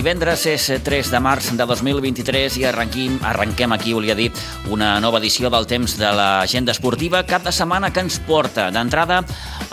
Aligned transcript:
Divendres 0.00 0.46
és 0.48 0.62
3 0.80 1.10
de 1.12 1.18
març 1.20 1.50
de 1.58 1.64
2023 1.68 2.54
i 2.56 2.62
arrenquim, 2.64 3.18
arrenquem 3.20 3.74
aquí, 3.74 3.92
volia 3.92 4.14
dir, 4.16 4.30
una 4.72 4.94
nova 4.96 5.18
edició 5.20 5.50
del 5.52 5.66
temps 5.68 5.98
de 6.00 6.08
l'agenda 6.16 6.72
esportiva, 6.72 7.20
cap 7.28 7.44
de 7.44 7.52
setmana 7.52 7.90
que 7.92 8.00
ens 8.00 8.16
porta 8.24 8.70
d'entrada 8.72 9.18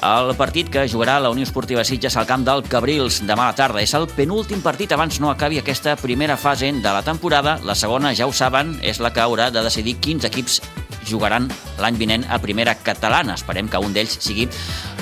el 0.03 0.33
partit 0.35 0.67
que 0.73 0.83
jugarà 0.91 1.15
la 1.23 1.31
Unió 1.31 1.47
Esportiva 1.47 1.85
Sitges 1.87 2.17
al 2.19 2.27
camp 2.27 2.43
del 2.43 2.65
Cabrils 2.67 3.21
demà 3.23 3.45
a 3.45 3.53
la 3.53 3.55
tarda. 3.55 3.79
És 3.79 3.95
el 3.95 4.09
penúltim 4.11 4.59
partit 4.65 4.91
abans 4.91 5.21
no 5.23 5.31
acabi 5.31 5.61
aquesta 5.61 5.95
primera 5.95 6.35
fase 6.35 6.73
de 6.75 6.91
la 6.91 7.05
temporada. 7.07 7.55
La 7.63 7.75
segona, 7.79 8.11
ja 8.11 8.27
ho 8.27 8.35
saben, 8.35 8.75
és 8.83 8.99
la 8.99 9.13
que 9.15 9.23
haurà 9.23 9.47
de 9.47 9.63
decidir 9.63 9.95
quins 10.03 10.27
equips 10.27 10.59
jugaran 11.07 11.47
l'any 11.79 12.03
vinent 12.03 12.27
a 12.27 12.41
primera 12.43 12.75
catalana. 12.75 13.39
Esperem 13.39 13.71
que 13.71 13.79
un 13.79 13.95
d'ells 13.95 14.19
sigui 14.19 14.49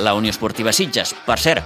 la 0.05 0.13
Unió 0.13 0.29
Esportiva 0.29 0.69
Sitges. 0.69 1.17
Per 1.25 1.41
cert, 1.41 1.65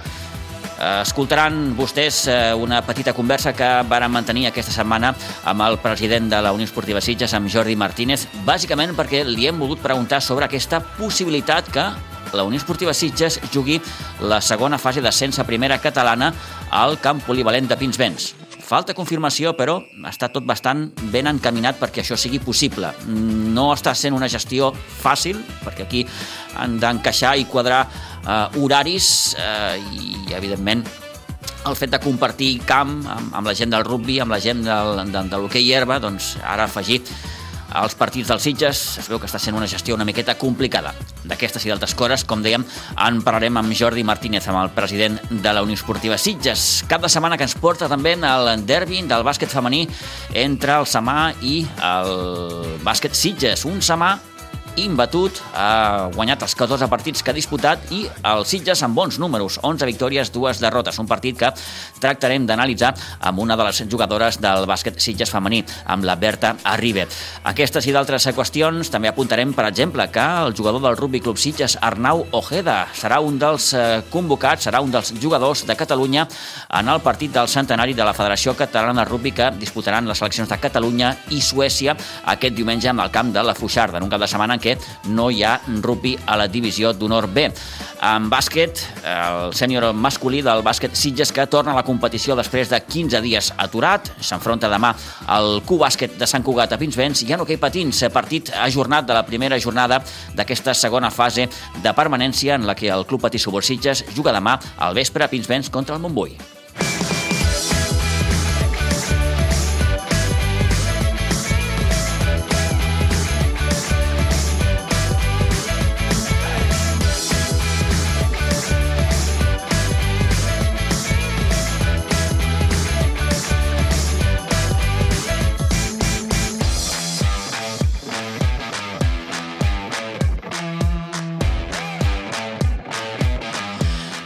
Escoltaran 0.80 1.74
vostès 1.76 2.22
eh, 2.32 2.54
una 2.56 2.80
petita 2.80 3.12
conversa 3.12 3.52
que 3.52 3.68
varen 3.84 4.12
mantenir 4.14 4.46
aquesta 4.48 4.72
setmana 4.72 5.10
amb 5.44 5.66
el 5.66 5.76
president 5.82 6.30
de 6.32 6.40
la 6.40 6.54
Unió 6.56 6.64
Esportiva 6.64 7.02
Sitges, 7.04 7.34
amb 7.36 7.52
Jordi 7.52 7.76
Martínez, 7.76 8.24
bàsicament 8.46 8.96
perquè 8.96 9.20
li 9.28 9.44
hem 9.50 9.60
volgut 9.60 9.84
preguntar 9.84 10.22
sobre 10.24 10.48
aquesta 10.48 10.80
possibilitat 10.96 11.68
que 11.68 11.84
la 12.32 12.46
Unió 12.48 12.56
Esportiva 12.56 12.94
Sitges 12.96 13.42
jugui 13.52 13.76
la 14.24 14.40
segona 14.40 14.78
fase 14.80 15.04
d'ascens 15.04 15.38
a 15.38 15.44
primera 15.44 15.76
catalana 15.84 16.32
al 16.70 16.96
camp 17.04 17.20
polivalent 17.26 17.68
de 17.68 17.76
Pinsbens. 17.76 18.32
Falta 18.70 18.94
confirmació, 18.94 19.50
però 19.58 19.80
està 20.06 20.28
tot 20.30 20.44
bastant 20.46 20.84
ben 21.10 21.26
encaminat 21.26 21.80
perquè 21.80 22.04
això 22.04 22.14
sigui 22.14 22.38
possible. 22.38 22.92
No 23.10 23.72
està 23.74 23.96
sent 23.98 24.14
una 24.14 24.28
gestió 24.30 24.70
fàcil, 25.02 25.40
perquè 25.64 25.88
aquí 25.88 26.04
han 26.54 26.78
d'encaixar 26.78 27.34
i 27.40 27.48
quadrar 27.50 27.82
eh, 28.26 28.60
horaris 28.60 29.36
eh, 29.38 29.78
i, 29.94 30.14
evidentment, 30.36 30.84
el 31.68 31.76
fet 31.76 31.92
de 31.92 32.00
compartir 32.00 32.54
camp 32.68 33.00
amb, 33.04 33.34
amb 33.36 33.46
la 33.46 33.56
gent 33.56 33.72
del 33.72 33.84
rugby, 33.84 34.20
amb 34.20 34.32
la 34.32 34.40
gent 34.40 34.64
del, 34.64 35.04
de, 35.12 35.26
de 35.32 35.40
l'hoquei 35.42 35.68
herba, 35.76 36.00
doncs 36.02 36.34
ara 36.40 36.68
afegit 36.68 37.12
als 37.70 37.94
partits 37.94 38.26
dels 38.26 38.42
Sitges 38.42 38.80
es 38.98 39.06
veu 39.06 39.20
que 39.22 39.28
està 39.28 39.38
sent 39.38 39.54
una 39.54 39.68
gestió 39.70 39.94
una 39.94 40.06
miqueta 40.06 40.34
complicada. 40.38 40.90
D'aquestes 41.22 41.64
i 41.66 41.70
d'altres 41.70 41.94
coses, 41.94 42.24
com 42.26 42.42
dèiem, 42.42 42.64
en 43.06 43.20
parlarem 43.22 43.60
amb 43.60 43.74
Jordi 43.76 44.02
Martínez, 44.06 44.48
amb 44.50 44.58
el 44.64 44.72
president 44.74 45.20
de 45.30 45.52
la 45.54 45.62
Unió 45.62 45.78
Esportiva 45.78 46.18
Sitges. 46.18 46.82
Cap 46.90 47.04
de 47.04 47.10
setmana 47.12 47.38
que 47.38 47.46
ens 47.46 47.54
porta 47.54 47.88
també 47.88 48.16
el 48.16 48.66
derbi 48.66 49.04
del 49.06 49.26
bàsquet 49.26 49.52
femení 49.52 49.84
entre 50.34 50.80
el 50.80 50.88
Samà 50.90 51.30
i 51.42 51.60
el 51.78 52.80
bàsquet 52.82 53.14
Sitges. 53.14 53.64
Un 53.70 53.78
Samà 53.84 54.16
imbatut, 54.78 55.40
ha 55.54 56.10
guanyat 56.14 56.44
els 56.46 56.54
14 56.54 56.86
partits 56.90 57.24
que 57.24 57.32
ha 57.32 57.36
disputat 57.36 57.90
i 57.94 58.04
el 58.30 58.44
Sitges 58.46 58.82
amb 58.86 58.94
bons 58.94 59.18
números, 59.18 59.58
11 59.66 59.88
victòries, 59.88 60.30
dues 60.32 60.60
derrotes. 60.62 60.98
Un 61.02 61.08
partit 61.10 61.38
que 61.38 61.50
tractarem 62.00 62.46
d'analitzar 62.46 62.92
amb 63.26 63.42
una 63.42 63.56
de 63.56 63.66
les 63.66 63.82
jugadores 63.90 64.38
del 64.40 64.68
bàsquet 64.70 65.00
Sitges 65.00 65.32
femení, 65.32 65.64
amb 65.86 66.06
la 66.06 66.16
Berta 66.20 66.54
Arribe. 66.64 67.06
Aquestes 67.50 67.86
i 67.88 67.94
d'altres 67.96 68.28
qüestions 68.36 68.92
també 68.92 69.10
apuntarem, 69.10 69.54
per 69.56 69.66
exemple, 69.66 70.06
que 70.12 70.26
el 70.44 70.54
jugador 70.56 70.84
del 70.84 70.96
Rugby 70.96 71.20
Club 71.20 71.38
Sitges, 71.38 71.78
Arnau 71.80 72.26
Ojeda, 72.36 72.84
serà 72.94 73.20
un 73.24 73.38
dels 73.40 73.72
eh, 73.74 74.02
convocats, 74.10 74.68
serà 74.68 74.82
un 74.84 74.92
dels 74.94 75.14
jugadors 75.20 75.64
de 75.66 75.76
Catalunya 75.76 76.26
en 76.78 76.88
el 76.88 77.00
partit 77.00 77.34
del 77.34 77.48
centenari 77.48 77.94
de 77.94 78.04
la 78.06 78.14
Federació 78.14 78.54
Catalana 78.54 79.02
de 79.02 79.08
Rugby 79.10 79.32
que 79.32 79.50
disputaran 79.58 80.06
les 80.06 80.18
seleccions 80.20 80.48
de 80.48 80.60
Catalunya 80.60 81.14
i 81.34 81.40
Suècia 81.42 81.96
aquest 82.34 82.54
diumenge 82.54 82.90
amb 82.90 83.04
el 83.04 83.10
camp 83.10 83.32
de 83.34 83.42
la 83.42 83.54
Fuixarda, 83.54 83.98
en 83.98 84.06
un 84.06 84.12
cap 84.12 84.20
de 84.20 84.28
setmana 84.30 84.59
què 84.60 84.76
no 85.10 85.30
hi 85.30 85.42
ha 85.44 85.56
rugby 85.80 86.16
a 86.26 86.36
la 86.40 86.48
divisió 86.48 86.92
d'honor 86.92 87.28
B. 87.32 87.48
En 88.06 88.30
bàsquet, 88.32 88.80
el 89.04 89.54
sènior 89.56 89.90
masculí 89.92 90.40
del 90.44 90.62
bàsquet 90.64 90.94
Sitges 90.96 91.32
que 91.36 91.44
torna 91.50 91.74
a 91.74 91.80
la 91.80 91.84
competició 91.84 92.36
després 92.38 92.70
de 92.72 92.80
15 92.80 93.20
dies 93.24 93.50
aturat, 93.60 94.12
s'enfronta 94.20 94.70
demà 94.72 94.94
al 95.28 95.60
Q-Bàsquet 95.68 96.16
de 96.20 96.28
Sant 96.28 96.44
Cugat 96.46 96.72
a 96.72 96.80
Pinsbens 96.80 97.24
i 97.26 97.32
en 97.34 97.44
hoquei 97.44 97.60
patins, 97.60 98.04
partit 98.12 98.52
ajornat 98.56 99.08
de 99.08 99.16
la 99.16 99.26
primera 99.26 99.58
jornada 99.60 100.00
d'aquesta 100.36 100.74
segona 100.74 101.10
fase 101.10 101.48
de 101.82 101.96
permanència 101.96 102.56
en 102.56 102.66
la 102.68 102.76
que 102.76 102.88
el 102.88 103.06
Club 103.06 103.26
Patí 103.26 103.38
Subur 103.38 103.64
Sitges 103.64 104.04
juga 104.16 104.32
demà 104.36 104.58
al 104.78 104.96
vespre 104.96 105.24
a 105.24 105.28
Pinsbens 105.32 105.70
contra 105.70 105.96
el 105.96 106.02
Montbui. 106.02 106.59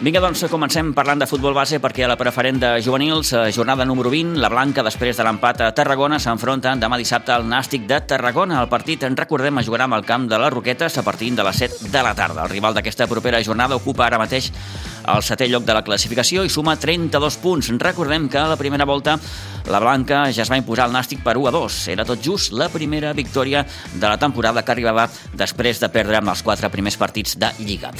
Vinga, 0.05 0.21
doncs, 0.21 0.43
comencem 0.53 0.91
parlant 0.93 1.23
de 1.23 1.25
futbol 1.25 1.55
base 1.57 1.79
perquè 1.81 2.03
a 2.05 2.09
la 2.11 2.19
preferent 2.21 2.59
de 2.61 2.71
juvenils, 2.85 3.31
eh, 3.33 3.47
jornada 3.57 3.87
número 3.89 4.11
20, 4.13 4.35
la 4.37 4.51
Blanca, 4.53 4.83
després 4.85 5.17
de 5.17 5.25
l'empat 5.25 5.63
a 5.65 5.71
Tarragona, 5.73 6.19
s'enfronta 6.21 6.75
demà 6.77 6.99
dissabte 7.01 7.33
al 7.33 7.49
Nàstic 7.49 7.87
de 7.89 8.03
Tarragona. 8.05 8.61
El 8.61 8.69
partit, 8.69 9.03
en 9.09 9.17
recordem, 9.17 9.63
es 9.63 9.67
jugarà 9.67 9.85
amb 9.89 9.97
el 9.97 10.05
camp 10.05 10.29
de 10.29 10.37
les 10.37 10.53
Roquetes 10.53 10.99
a 10.99 11.03
partir 11.03 11.33
de 11.33 11.43
les 11.43 11.57
7 11.57 11.89
de 11.89 12.03
la 12.03 12.15
tarda. 12.15 12.43
El 12.45 12.51
rival 12.51 12.75
d'aquesta 12.75 13.07
propera 13.07 13.43
jornada 13.43 13.77
ocupa 13.77 14.05
ara 14.05 14.19
mateix 14.19 14.53
el 15.07 15.23
setè 15.25 15.49
lloc 15.51 15.65
de 15.67 15.75
la 15.77 15.83
classificació 15.85 16.45
i 16.45 16.53
suma 16.53 16.77
32 16.81 17.37
punts. 17.43 17.71
Recordem 17.81 18.29
que 18.31 18.41
a 18.41 18.49
la 18.49 18.57
primera 18.61 18.87
volta 18.89 19.19
la 19.71 19.81
Blanca 19.81 20.27
ja 20.33 20.45
es 20.45 20.51
va 20.53 20.59
imposar 20.61 20.89
el 20.89 20.95
Nàstic 20.95 21.23
per 21.25 21.37
1 21.41 21.49
a 21.49 21.53
2. 21.55 21.79
Era 21.95 22.05
tot 22.05 22.21
just 22.25 22.53
la 22.53 22.69
primera 22.73 23.13
victòria 23.17 23.65
de 23.65 24.05
la 24.07 24.19
temporada 24.21 24.63
que 24.65 24.73
arribava 24.73 25.09
després 25.33 25.81
de 25.81 25.89
perdre 25.93 26.19
amb 26.21 26.33
els 26.33 26.43
quatre 26.45 26.71
primers 26.73 26.99
partits 27.01 27.39
de 27.41 27.51
Lliga. 27.61 27.93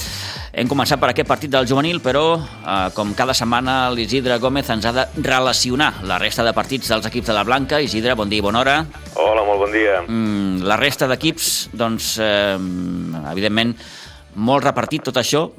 Hem 0.53 0.69
començat 0.71 1.01
per 1.01 1.09
aquest 1.11 1.27
partit 1.27 1.51
del 1.51 1.67
juvenil, 1.67 2.01
però, 2.01 2.39
eh, 2.39 2.89
com 2.95 3.13
cada 3.13 3.33
setmana, 3.33 3.89
l'Isidre 3.91 4.37
Gómez 4.39 4.69
ens 4.69 4.85
ha 4.85 4.93
de 4.93 5.07
relacionar 5.21 6.03
la 6.03 6.19
resta 6.19 6.43
de 6.43 6.53
partits 6.53 6.87
dels 6.87 7.05
equips 7.05 7.27
de 7.27 7.33
la 7.33 7.43
Blanca. 7.43 7.81
Isidre, 7.81 8.15
bon 8.15 8.29
dia 8.29 8.39
i 8.39 8.45
bona 8.45 8.59
hora. 8.59 8.85
Hola, 9.15 9.43
molt 9.43 9.59
bon 9.59 9.71
dia. 9.71 10.01
Mm, 10.07 10.63
la 10.63 10.77
resta 10.77 11.07
d'equips, 11.07 11.69
doncs, 11.73 12.17
eh, 12.19 12.57
evidentment, 13.31 13.75
molt 14.35 14.63
repartit 14.63 15.03
tot 15.03 15.15
això. 15.17 15.49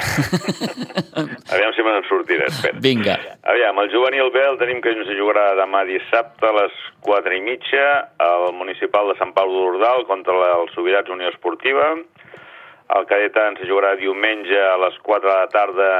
Aviam 1.52 1.72
si 1.74 1.84
me'n 1.84 2.04
sortiré, 2.08 2.46
espera. 2.48 2.78
Vinga. 2.82 3.16
Aviam, 3.50 3.78
el 3.82 3.90
juvenil 3.92 4.30
B 4.34 4.42
el 4.44 4.58
tenim 4.60 4.80
que 4.84 4.92
ens 4.94 5.10
jugarà 5.18 5.50
demà 5.58 5.82
dissabte 5.88 6.46
a 6.48 6.54
les 6.56 6.76
4 7.06 7.36
i 7.36 7.42
mitja 7.44 7.86
al 8.22 8.50
municipal 8.56 9.10
de 9.10 9.18
Sant 9.18 9.34
Pau 9.36 9.50
d'Ordal 9.52 10.06
contra 10.10 10.36
el 10.54 10.70
Sobirats 10.74 11.12
Unió 11.12 11.30
Esportiva. 11.32 11.92
El 12.90 13.06
cadet 13.06 13.36
ens 13.38 13.62
jugarà 13.68 13.94
diumenge 13.98 14.58
a 14.58 14.76
les 14.84 14.96
4 15.06 15.28
de 15.28 15.36
la 15.36 15.50
tarda 15.52 15.90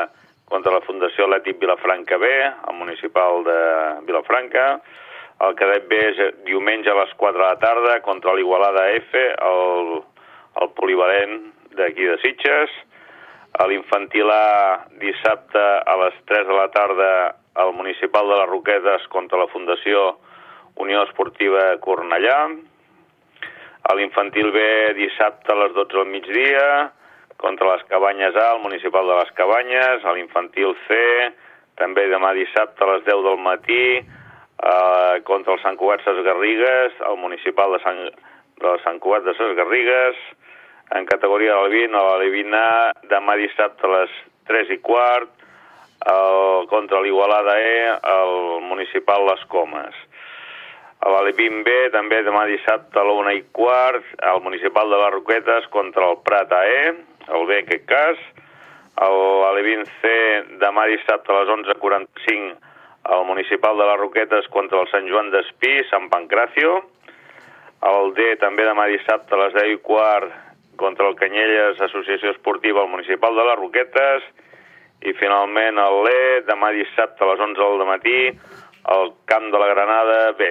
contra 0.50 0.74
la 0.74 0.82
Fundació 0.82 1.28
Atlètic 1.28 1.60
Vilafranca 1.62 2.18
B, 2.18 2.30
al 2.42 2.74
municipal 2.74 3.44
de 3.46 3.60
Vilafranca. 4.08 4.80
El 5.46 5.54
cadet 5.56 5.86
B 5.88 5.98
és 6.10 6.18
diumenge 6.48 6.90
a 6.90 6.98
les 6.98 7.12
4 7.16 7.38
de 7.38 7.46
la 7.46 7.58
tarda 7.62 8.00
contra 8.04 8.34
l'Igualada 8.34 8.88
F, 8.98 9.22
el, 9.46 10.00
el 10.60 10.72
polivalent 10.76 11.38
d'aquí 11.78 12.10
de 12.10 12.18
Sitges. 12.24 12.74
A 13.60 13.66
l'infantil 13.68 14.30
A, 14.32 14.86
dissabte 15.02 15.60
a 15.60 15.94
les 16.00 16.14
3 16.30 16.46
de 16.48 16.54
la 16.56 16.70
tarda, 16.72 17.10
al 17.60 17.74
municipal 17.76 18.30
de 18.30 18.38
les 18.38 18.48
Roquetes 18.48 19.04
contra 19.12 19.36
la 19.36 19.50
Fundació 19.52 20.14
Unió 20.80 21.02
Esportiva 21.04 21.66
Cornellà. 21.84 22.38
A 23.90 23.96
l'infantil 23.98 24.48
B, 24.54 24.62
dissabte 24.96 25.52
a 25.52 25.58
les 25.60 25.76
12 25.76 25.92
del 25.92 26.08
migdia, 26.08 26.64
contra 27.36 27.74
les 27.74 27.84
Cabanyes 27.92 28.36
A, 28.36 28.46
al 28.54 28.64
municipal 28.64 29.12
de 29.12 29.20
les 29.20 29.36
Cabanyes. 29.36 30.08
A 30.08 30.16
l'infantil 30.16 30.72
C, 30.86 30.96
també 31.76 32.08
demà 32.08 32.32
dissabte 32.40 32.86
a 32.86 32.92
les 32.94 33.04
10 33.12 33.24
del 33.28 33.40
matí, 33.44 33.84
eh, 34.00 35.14
contra 35.28 35.58
el 35.58 35.60
Sant 35.60 35.76
Cugat 35.76 36.08
Ses 36.08 36.24
Garrigues, 36.24 36.96
al 37.04 37.20
municipal 37.20 37.76
de 37.76 37.84
Sant, 37.84 38.06
de 38.64 38.76
Sant 38.88 39.04
Cugat 39.04 39.28
de 39.28 39.36
Ses 39.36 39.52
Garrigues. 39.60 40.28
En 40.90 41.04
categoria 41.06 41.54
20, 41.70 41.94
a 41.94 42.00
l'Alevina, 42.02 42.64
demà 43.06 43.36
dissabte 43.38 43.86
a 43.86 43.90
les 43.92 44.14
3 44.50 44.72
i 44.74 44.78
quart, 44.82 45.30
el, 46.10 46.66
contra 46.72 46.98
l'Igualada 47.04 47.54
E, 47.62 47.76
el 48.14 48.34
municipal 48.66 49.22
Les 49.28 49.44
Comes. 49.52 50.00
A 51.00 51.12
l'Alevin 51.14 51.62
B, 51.62 51.76
també 51.94 52.18
demà 52.26 52.42
dissabte 52.50 52.98
a 52.98 53.06
la 53.06 53.14
1 53.20 53.36
i 53.38 53.44
quart, 53.54 54.10
al 54.32 54.42
municipal 54.42 54.90
de 54.90 54.98
les 55.04 55.14
Roquetes 55.14 55.70
contra 55.70 56.10
el 56.10 56.18
Prat 56.26 56.50
AE, 56.58 56.82
el 57.38 57.46
B 57.46 57.60
en 57.60 57.70
aquest 57.70 57.86
cas. 57.86 58.26
A 58.98 59.06
l'Alevin 59.14 59.86
C, 60.02 60.12
demà 60.58 60.90
dissabte 60.90 61.30
a 61.30 61.38
les 61.44 61.54
11.45, 61.54 62.52
al 63.14 63.26
municipal 63.30 63.78
de 63.78 63.86
les 63.92 64.02
Roquetes 64.02 64.50
contra 64.50 64.82
el 64.82 64.90
Sant 64.90 65.06
Joan 65.06 65.30
d'Espí, 65.30 65.78
Sant 65.94 66.10
Pancracio. 66.10 66.80
El 67.86 68.14
D, 68.18 68.34
també 68.42 68.66
demà 68.66 68.90
dissabte 68.90 69.38
a 69.38 69.44
les 69.46 69.54
10 69.62 69.76
i 69.78 69.84
quart, 69.86 70.49
contra 70.80 71.06
el 71.08 71.18
Canyelles 71.20 71.80
Associació 71.84 72.32
Esportiva 72.32 72.80
al 72.82 72.88
Municipal 72.88 73.36
de 73.36 73.44
les 73.44 73.58
Roquetes 73.60 74.24
i 75.04 75.12
finalment 75.20 75.78
el 75.80 75.98
l'E, 76.06 76.22
demà 76.48 76.72
dissabte 76.76 77.24
a 77.24 77.28
les 77.30 77.42
11 77.46 77.60
del 77.60 77.86
matí, 77.88 78.20
al 78.96 79.12
Camp 79.28 79.50
de 79.52 79.60
la 79.60 79.68
Granada 79.74 80.32
B. 80.38 80.48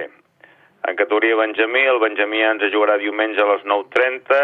En 0.88 0.96
categoria 0.96 1.36
Benjamí, 1.36 1.82
el 1.86 1.98
Benjamí 2.02 2.44
ens 2.46 2.62
jugarà 2.72 2.96
diumenge 3.02 3.42
a 3.42 3.48
les 3.50 3.66
9.30, 3.66 4.38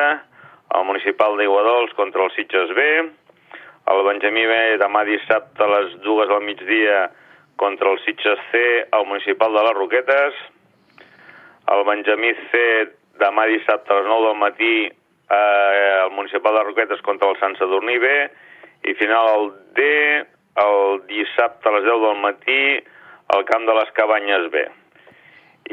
al 0.77 0.85
Municipal 0.91 1.39
d'Iguadols 1.39 1.95
contra 1.97 2.27
el 2.27 2.35
Sitges 2.35 2.75
B, 2.75 2.91
el 3.87 4.03
Benjamí 4.11 4.43
B 4.51 4.61
demà 4.83 5.05
dissabte 5.07 5.63
a 5.63 5.71
les 5.77 5.97
2 6.03 6.29
del 6.29 6.43
migdia 6.43 7.07
contra 7.57 7.95
el 7.95 8.03
Sitges 8.03 8.43
C 8.51 8.61
al 8.91 9.07
Municipal 9.07 9.55
de 9.55 9.63
les 9.69 9.77
Roquetes, 9.79 10.45
el 11.73 11.83
Benjamí 11.87 12.35
C 12.51 12.63
demà 13.23 13.47
dissabte 13.47 13.95
a 13.95 14.01
les 14.01 14.09
9 14.11 14.27
del 14.27 14.41
matí 14.43 14.77
eh, 15.31 16.01
al 16.05 16.13
Municipal 16.13 16.55
de 16.55 16.65
Roquetes 16.65 17.03
contra 17.03 17.31
el 17.31 17.39
Sant 17.41 17.57
Sadurní 17.59 17.99
B 17.99 18.11
i 18.91 18.95
final 19.01 19.33
el 19.35 19.53
D 19.77 19.87
el 20.63 21.03
dissabte 21.11 21.69
a 21.69 21.75
les 21.77 21.85
10 21.85 22.03
del 22.07 22.21
matí 22.23 22.61
al 23.35 23.45
Camp 23.45 23.67
de 23.69 23.75
les 23.77 23.91
Cabanyes 23.97 24.51
B. 24.53 24.63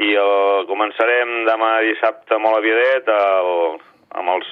I 0.04 0.10
el, 0.18 0.66
començarem 0.68 1.44
demà 1.46 1.70
dissabte 1.86 2.38
molt 2.42 2.58
aviadet 2.58 3.08
el, 3.14 3.78
amb 4.18 4.34
els 4.34 4.50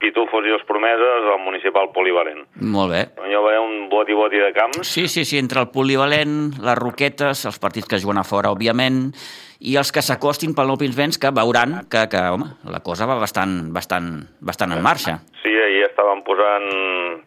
pitufos 0.00 0.46
i 0.48 0.54
els 0.54 0.64
promeses 0.68 1.28
al 1.28 1.42
municipal 1.44 1.90
polivalent. 1.94 2.42
Molt 2.60 2.94
bé. 2.94 3.02
Jo 3.30 3.44
veia 3.44 3.60
un 3.60 3.86
boti-boti 3.92 4.40
de 4.40 4.50
camps. 4.56 4.80
Sí, 4.88 5.06
sí, 5.12 5.26
sí, 5.28 5.38
entre 5.38 5.60
el 5.60 5.70
polivalent, 5.74 6.56
les 6.58 6.78
roquetes, 6.80 7.44
els 7.46 7.60
partits 7.62 7.88
que 7.90 8.00
juguen 8.00 8.20
a 8.20 8.26
fora, 8.26 8.52
òbviament, 8.54 9.10
i 9.60 9.76
els 9.76 9.92
que 9.92 10.02
s'acostin 10.04 10.54
pel 10.56 10.70
Nou 10.70 10.80
Pinsbens 10.80 11.20
que 11.20 11.32
veuran 11.36 11.82
que, 11.92 12.06
que 12.12 12.20
home, 12.32 12.48
la 12.72 12.80
cosa 12.84 13.08
va 13.08 13.18
bastant, 13.20 13.58
bastant, 13.76 14.08
bastant 14.40 14.72
en 14.72 14.80
marxa. 14.84 15.18
Sí, 15.42 15.52
ahir 15.52 15.84
estaven 15.90 16.24
posant 16.24 16.68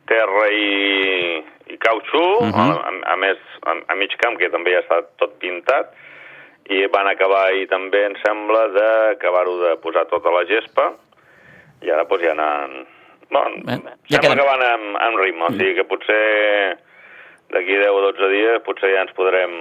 terra 0.10 0.48
i, 0.50 1.44
i 1.70 1.78
cautxú, 1.78 2.24
uh 2.42 2.50
-huh. 2.50 2.72
a, 2.74 3.14
a 3.14 3.16
més 3.18 3.38
a, 3.62 3.78
a 3.94 3.96
mig 3.96 4.18
camp, 4.18 4.38
que 4.38 4.50
també 4.50 4.74
ja 4.74 4.82
està 4.82 5.04
tot 5.22 5.38
pintat, 5.40 5.94
i 6.70 6.86
van 6.88 7.08
acabar 7.08 7.48
ahir 7.48 7.68
també, 7.68 8.06
em 8.06 8.16
sembla, 8.26 8.68
d'acabar-ho 8.78 9.58
de 9.60 9.76
posar 9.84 10.06
tota 10.08 10.32
la 10.32 10.46
gespa, 10.46 10.94
i 11.84 11.92
ara 11.94 12.08
doncs, 12.10 12.24
ja 12.26 12.34
anant... 12.38 12.84
Bon, 13.34 13.56
Bé, 13.66 13.80
ja 14.12 14.20
sembla 14.22 14.36
que 14.38 14.46
van 14.46 14.64
amb, 14.68 14.98
amb 15.02 15.22
ritme, 15.24 15.48
o 15.48 15.54
sigui 15.56 15.74
que 15.80 15.86
potser 15.90 16.20
d'aquí 17.54 17.78
10 17.80 17.90
o 17.90 18.02
12 18.06 18.30
dies 18.34 18.62
potser 18.66 18.92
ja 18.94 19.04
ens 19.06 19.14
podrem 19.18 19.54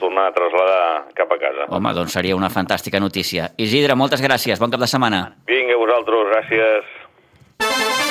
tornar 0.00 0.28
a 0.28 0.34
traslladar 0.36 1.12
cap 1.18 1.32
a 1.32 1.40
casa. 1.40 1.68
Home, 1.68 1.94
doncs 1.96 2.16
seria 2.16 2.36
una 2.38 2.52
fantàstica 2.52 3.00
notícia. 3.00 3.50
Isidre, 3.56 3.96
moltes 4.00 4.24
gràcies, 4.24 4.60
bon 4.60 4.72
cap 4.72 4.84
de 4.84 4.90
setmana. 4.90 5.24
Vinga, 5.48 5.76
vosaltres, 5.80 6.32
gràcies. 6.32 8.07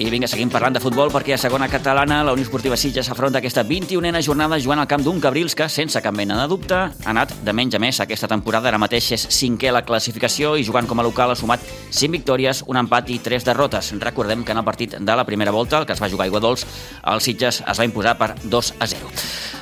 I 0.00 0.06
vinga, 0.08 0.24
seguim 0.30 0.48
parlant 0.48 0.72
de 0.72 0.80
futbol 0.80 1.10
perquè 1.12 1.34
a 1.34 1.36
segona 1.36 1.66
catalana 1.68 2.22
la 2.24 2.32
Unió 2.32 2.46
Esportiva 2.46 2.76
Sitges 2.80 3.04
s'afronta 3.10 3.36
aquesta 3.42 3.66
21a 3.68 4.22
jornada 4.24 4.56
jugant 4.56 4.80
al 4.80 4.86
camp 4.88 5.02
d'un 5.04 5.18
Cabrils 5.20 5.52
que, 5.52 5.66
sense 5.68 6.00
cap 6.00 6.14
mena 6.16 6.38
de 6.38 6.46
dubte, 6.48 6.78
ha 6.78 7.10
anat 7.12 7.34
de 7.44 7.52
menys 7.52 7.76
a 7.76 7.80
més 7.84 7.98
aquesta 8.00 8.30
temporada. 8.30 8.70
Ara 8.70 8.78
mateix 8.80 9.10
és 9.18 9.26
cinquè 9.36 9.68
a 9.68 9.74
la 9.76 9.82
classificació 9.84 10.54
i 10.56 10.64
jugant 10.64 10.88
com 10.88 11.02
a 11.02 11.04
local 11.04 11.34
ha 11.34 11.36
sumat 11.36 11.60
5 11.90 12.16
victòries, 12.16 12.62
un 12.72 12.80
empat 12.80 13.12
i 13.12 13.18
3 13.20 13.44
derrotes. 13.50 13.92
Recordem 14.00 14.40
que 14.40 14.56
en 14.56 14.62
el 14.62 14.64
partit 14.64 14.96
de 14.96 15.18
la 15.20 15.26
primera 15.28 15.52
volta, 15.52 15.82
el 15.82 15.84
que 15.84 15.92
es 15.92 16.00
va 16.00 16.08
jugar 16.08 16.24
a 16.24 16.32
Iguadols, 16.32 16.64
el 17.12 17.20
Sitges 17.20 17.60
es 17.60 17.82
va 17.82 17.84
imposar 17.84 18.16
per 18.16 18.30
2 18.40 18.72
a 18.80 18.88
0. 18.94 19.12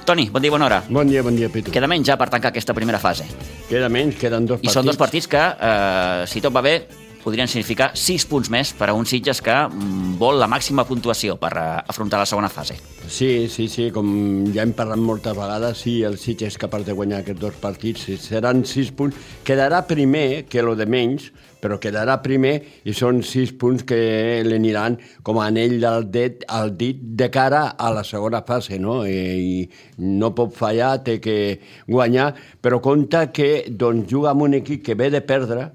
Toni, 0.06 0.28
bon 0.30 0.46
dia, 0.46 0.54
bona 0.54 0.70
hora. 0.70 0.80
Bon 0.86 1.10
dia, 1.10 1.26
bon 1.26 1.34
dia, 1.34 1.50
Pitu. 1.50 1.74
Queda 1.74 1.90
menys 1.90 2.12
ja 2.12 2.18
per 2.20 2.30
tancar 2.30 2.54
aquesta 2.54 2.78
primera 2.78 3.02
fase. 3.02 3.26
Queda 3.66 3.90
menys, 3.90 4.14
queden 4.22 4.46
dos 4.46 4.62
partits. 4.62 4.70
I 4.70 4.78
són 4.78 4.86
dos 4.86 5.02
partits 5.02 5.26
que, 5.26 5.44
eh, 5.50 6.24
si 6.30 6.40
tot 6.40 6.54
va 6.54 6.62
bé, 6.62 6.78
podrien 7.28 7.50
significar 7.50 7.90
6 7.92 8.24
punts 8.30 8.48
més 8.48 8.72
per 8.72 8.88
a 8.88 8.94
un 8.96 9.04
Sitges 9.08 9.42
que 9.44 9.52
mm, 9.52 10.16
vol 10.20 10.40
la 10.40 10.48
màxima 10.48 10.86
puntuació 10.88 11.36
per 11.40 11.52
eh, 11.60 11.66
afrontar 11.92 12.22
la 12.22 12.28
segona 12.28 12.48
fase. 12.48 12.78
Sí, 13.08 13.48
sí, 13.52 13.68
sí, 13.68 13.90
com 13.92 14.08
ja 14.54 14.64
hem 14.64 14.72
parlat 14.76 15.00
moltes 15.00 15.36
vegades, 15.36 15.82
sí, 15.84 15.98
el 16.08 16.16
Sitges 16.20 16.54
és 16.54 16.60
capaç 16.60 16.86
de 16.86 16.96
guanyar 16.96 17.20
aquests 17.22 17.42
dos 17.42 17.60
partits, 17.60 18.08
seran 18.24 18.64
6 18.68 18.94
punts. 18.96 19.28
Quedarà 19.44 19.82
primer 19.88 20.46
que 20.48 20.64
lo 20.64 20.74
de 20.76 20.88
menys, 20.88 21.28
però 21.60 21.78
quedarà 21.82 22.18
primer 22.22 22.54
i 22.86 22.94
són 22.96 23.20
6 23.26 23.54
punts 23.60 23.84
que 23.88 23.98
l'aniran 24.46 24.98
com 25.26 25.40
a 25.40 25.48
anell 25.50 25.78
del 25.82 26.08
dit, 26.14 26.44
al 26.48 26.72
dit 26.78 27.00
de 27.18 27.28
cara 27.34 27.64
a 27.76 27.90
la 27.94 28.04
segona 28.06 28.44
fase, 28.46 28.78
no? 28.80 29.00
I, 29.04 29.18
i 29.18 30.04
no 30.20 30.32
pot 30.38 30.54
fallar, 30.56 30.98
té 31.04 31.18
que 31.20 31.38
guanyar, 31.88 32.30
però 32.62 32.80
compta 32.84 33.28
que 33.34 33.66
doncs, 33.68 34.08
juga 34.08 34.32
amb 34.32 34.48
un 34.48 34.60
equip 34.62 34.84
que 34.86 34.96
ve 34.98 35.10
de 35.12 35.24
perdre, 35.24 35.68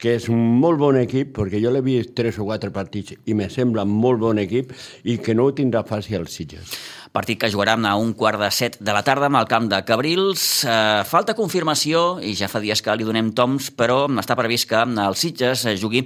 que 0.00 0.14
és 0.16 0.30
un 0.32 0.40
molt 0.60 0.80
bon 0.80 0.96
equip, 0.96 1.34
perquè 1.36 1.60
jo 1.60 1.70
l'he 1.72 1.82
vist 1.84 2.14
tres 2.16 2.38
o 2.40 2.46
quatre 2.48 2.72
partits 2.72 3.18
i 3.28 3.36
me 3.36 3.50
sembla 3.52 3.84
molt 3.84 4.22
bon 4.22 4.40
equip 4.40 4.72
i 5.04 5.18
que 5.20 5.36
no 5.36 5.46
ho 5.46 5.52
tindrà 5.56 5.84
fàcil 5.86 6.22
els 6.22 6.32
Sitges. 6.34 6.72
Partit 7.12 7.40
que 7.42 7.50
jugaran 7.50 7.84
a 7.90 7.96
un 7.98 8.12
quart 8.14 8.38
de 8.40 8.48
set 8.54 8.78
de 8.80 8.94
la 8.94 9.02
tarda 9.02 9.26
amb 9.26 9.40
el 9.40 9.48
camp 9.50 9.66
de 9.68 9.80
Cabrils. 9.84 10.44
Eh, 10.64 11.02
falta 11.10 11.34
confirmació, 11.34 12.20
i 12.22 12.36
ja 12.38 12.48
fa 12.48 12.62
dies 12.62 12.80
que 12.80 12.94
li 12.96 13.04
donem 13.04 13.32
toms, 13.36 13.72
però 13.76 14.04
està 14.22 14.36
previst 14.38 14.68
que 14.70 14.84
el 14.86 15.18
Sitges 15.18 15.66
jugui 15.82 16.04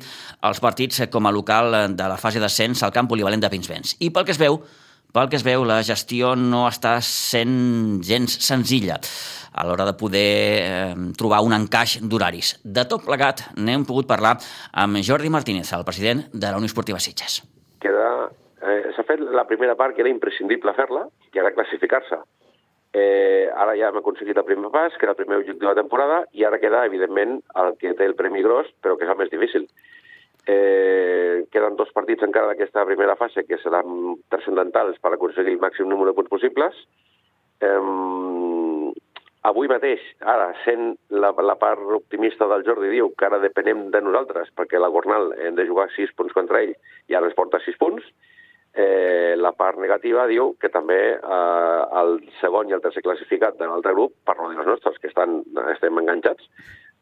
els 0.48 0.62
partits 0.64 1.04
com 1.12 1.28
a 1.28 1.34
local 1.34 1.76
de 1.94 2.08
la 2.08 2.16
fase 2.18 2.40
d'ascens 2.40 2.82
al 2.82 2.94
camp 2.94 3.10
polivalent 3.10 3.44
de 3.44 3.52
Pinsbens. 3.52 3.98
I 4.00 4.10
pel 4.10 4.24
que 4.24 4.34
es 4.34 4.40
veu, 4.40 4.62
pel 5.14 5.30
que 5.30 5.38
es 5.38 5.44
veu, 5.46 5.62
la 5.62 5.78
gestió 5.86 6.34
no 6.34 6.64
està 6.66 6.96
sent 7.06 8.02
gens 8.02 8.34
senzilla 8.42 8.98
a 9.54 9.62
l'hora 9.66 9.86
de 9.86 9.94
poder 9.94 10.30
eh, 10.58 10.94
trobar 11.14 11.44
un 11.46 11.54
encaix 11.54 12.00
d'horaris. 12.02 12.56
De 12.64 12.82
tot 12.90 13.04
plegat 13.06 13.44
n'hem 13.54 13.86
pogut 13.86 14.08
parlar 14.10 14.34
amb 14.82 14.98
Jordi 15.06 15.30
Martínez, 15.30 15.70
el 15.76 15.86
president 15.86 16.24
de 16.32 16.48
la 16.48 16.58
Unió 16.58 16.66
Esportiva 16.66 16.98
Sitges. 16.98 17.44
Queda, 17.84 18.08
eh, 18.66 18.90
S'ha 18.96 19.06
fet 19.06 19.22
la 19.22 19.46
primera 19.46 19.78
part 19.78 19.94
que 19.94 20.02
era 20.02 20.10
imprescindible 20.10 20.74
fer-la, 20.74 21.06
que 21.30 21.38
era 21.38 21.54
classificar-se. 21.54 22.18
Eh, 22.94 23.46
ara 23.54 23.78
ja 23.78 23.90
hem 23.90 24.02
aconseguit 24.02 24.38
el 24.38 24.46
primer 24.46 24.70
pas, 24.74 24.98
que 24.98 25.06
era 25.06 25.14
el 25.14 25.22
primer 25.22 25.38
objectiu 25.38 25.62
de 25.62 25.70
la 25.70 25.78
temporada, 25.78 26.24
i 26.34 26.42
ara 26.46 26.58
queda, 26.62 26.84
evidentment, 26.90 27.40
el 27.62 27.78
que 27.78 27.94
té 27.94 28.06
el 28.10 28.18
premi 28.18 28.42
gros, 28.42 28.66
però 28.82 28.98
que 28.98 29.06
és 29.06 29.14
el 29.14 29.18
més 29.22 29.30
difícil. 29.30 29.70
Eh, 30.46 31.46
queden 31.50 31.76
dos 31.76 31.92
partits 31.96 32.26
encara 32.26 32.50
d'aquesta 32.50 32.84
primera 32.84 33.16
fase 33.16 33.46
que 33.48 33.56
seran 33.62 34.18
transcendentals 34.28 34.98
per 35.00 35.14
aconseguir 35.14 35.54
el 35.56 35.62
màxim 35.62 35.88
número 35.88 36.12
de 36.12 36.18
punts 36.18 36.32
possibles. 36.32 36.76
Eh, 37.64 37.80
avui 39.48 39.68
mateix, 39.68 40.04
ara, 40.20 40.50
sent 40.64 40.94
la, 41.12 41.32
la 41.44 41.56
part 41.60 41.80
optimista 41.96 42.48
del 42.50 42.64
Jordi, 42.66 42.92
diu 42.92 43.10
que 43.16 43.28
ara 43.28 43.40
depenem 43.40 43.88
de 43.94 44.04
nosaltres, 44.04 44.52
perquè 44.56 44.80
la 44.80 44.92
Gornal 44.92 45.32
hem 45.38 45.56
de 45.56 45.66
jugar 45.68 45.90
6 45.96 46.12
punts 46.18 46.36
contra 46.36 46.62
ell 46.64 46.74
i 47.08 47.16
ara 47.16 47.28
ens 47.30 47.36
porta 47.36 47.62
6 47.64 47.80
punts. 47.80 48.06
Eh, 48.74 49.36
la 49.38 49.52
part 49.54 49.78
negativa 49.78 50.24
diu 50.26 50.56
que 50.58 50.68
també 50.72 50.98
eh, 51.14 51.82
el 52.00 52.16
segon 52.40 52.68
i 52.68 52.74
el 52.74 52.82
tercer 52.82 53.04
classificat 53.06 53.54
de 53.60 53.68
l'altre 53.70 53.92
grup, 53.94 54.16
per 54.26 54.34
no 54.40 54.48
dir 54.50 54.58
els 54.58 54.72
nostres, 54.72 54.98
que 54.98 55.12
estan, 55.12 55.44
estem 55.70 56.00
enganxats, 56.02 56.48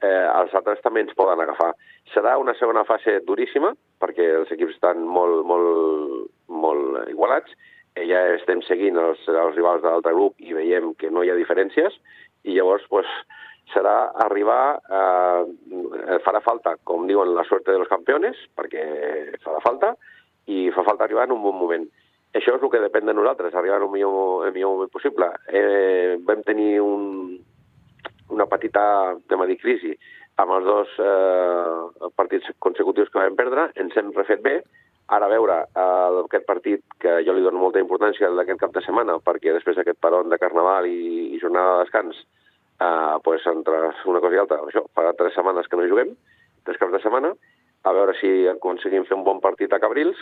eh, 0.02 0.26
els 0.26 0.52
altres 0.58 0.82
també 0.84 1.06
ens 1.06 1.16
poden 1.16 1.40
agafar. 1.40 1.72
Serà 2.12 2.36
una 2.38 2.54
segona 2.58 2.84
fase 2.84 3.20
duríssima, 3.24 3.72
perquè 4.02 4.26
els 4.40 4.50
equips 4.52 4.76
estan 4.76 5.04
molt, 5.08 5.46
molt, 5.48 6.26
molt 6.52 7.08
igualats, 7.12 7.54
eh, 7.94 8.04
ja 8.08 8.20
estem 8.34 8.60
seguint 8.66 8.98
els, 9.00 9.22
els 9.28 9.56
rivals 9.56 9.84
de 9.84 9.88
l'altre 9.88 10.12
grup 10.16 10.36
i 10.42 10.52
veiem 10.56 10.92
que 11.00 11.10
no 11.10 11.24
hi 11.24 11.32
ha 11.32 11.38
diferències, 11.38 11.96
i 12.44 12.56
llavors 12.58 12.84
pues, 12.90 13.08
serà 13.72 14.12
arribar, 14.26 14.76
eh, 14.92 16.18
farà 16.26 16.42
falta, 16.44 16.76
com 16.84 17.06
diuen, 17.08 17.32
la 17.36 17.46
sort 17.48 17.64
de 17.68 17.78
los 17.80 17.88
campeones, 17.88 18.36
perquè 18.58 18.84
farà 19.44 19.62
falta, 19.64 19.94
i 20.50 20.68
fa 20.74 20.84
falta 20.84 21.06
arribar 21.06 21.28
en 21.28 21.36
un 21.38 21.44
bon 21.44 21.56
moment. 21.56 21.86
Això 22.32 22.56
és 22.56 22.62
el 22.64 22.70
que 22.72 22.80
depèn 22.80 23.08
de 23.08 23.14
nosaltres, 23.14 23.54
arribar 23.54 23.78
en 23.78 23.86
un 23.86 23.92
millor, 23.92 24.46
el 24.48 24.54
millor 24.54 24.76
moment 24.76 24.92
possible. 24.92 25.28
Eh, 25.48 26.18
vam 26.24 26.42
tenir 26.44 26.80
un, 26.80 27.36
una 28.32 28.48
petita, 28.48 28.84
anem 29.12 29.44
a 29.44 29.48
dir, 29.48 29.60
crisi 29.60 29.92
amb 30.40 30.54
els 30.56 30.64
dos 30.64 30.94
eh, 31.02 32.08
partits 32.16 32.48
consecutius 32.58 33.10
que 33.12 33.20
vam 33.20 33.36
perdre, 33.36 33.68
ens 33.76 33.96
hem 33.96 34.12
refet 34.16 34.42
bé, 34.44 34.60
ara 35.12 35.26
a 35.26 35.32
veure 35.32 35.58
eh, 35.68 36.20
aquest 36.24 36.46
partit 36.48 36.84
que 37.02 37.18
jo 37.26 37.34
li 37.36 37.44
dono 37.44 37.60
molta 37.60 37.82
importància 37.82 38.30
d'aquest 38.32 38.60
cap 38.60 38.72
de 38.76 38.84
setmana, 38.84 39.18
perquè 39.24 39.52
després 39.52 39.76
d'aquest 39.76 40.00
peron 40.00 40.32
de 40.32 40.40
Carnaval 40.40 40.88
i, 40.88 41.34
i 41.36 41.40
jornada 41.42 41.76
de 41.76 41.84
descans, 41.84 42.22
eh, 42.80 43.16
pues, 43.24 43.46
entre 43.46 43.82
una 44.08 44.22
cosa 44.24 44.38
i 44.38 44.42
altra, 44.42 44.62
això, 44.68 44.86
fa 44.94 45.10
tres 45.18 45.36
setmanes 45.36 45.68
que 45.68 45.80
no 45.80 45.88
juguem, 45.90 46.14
tres 46.64 46.78
caps 46.80 46.96
de 46.96 47.02
setmana, 47.02 47.34
a 47.82 47.92
veure 47.92 48.14
si 48.20 48.30
aconseguim 48.48 49.04
fer 49.08 49.18
un 49.18 49.26
bon 49.26 49.40
partit 49.42 49.72
a 49.74 49.80
Cabrils 49.82 50.18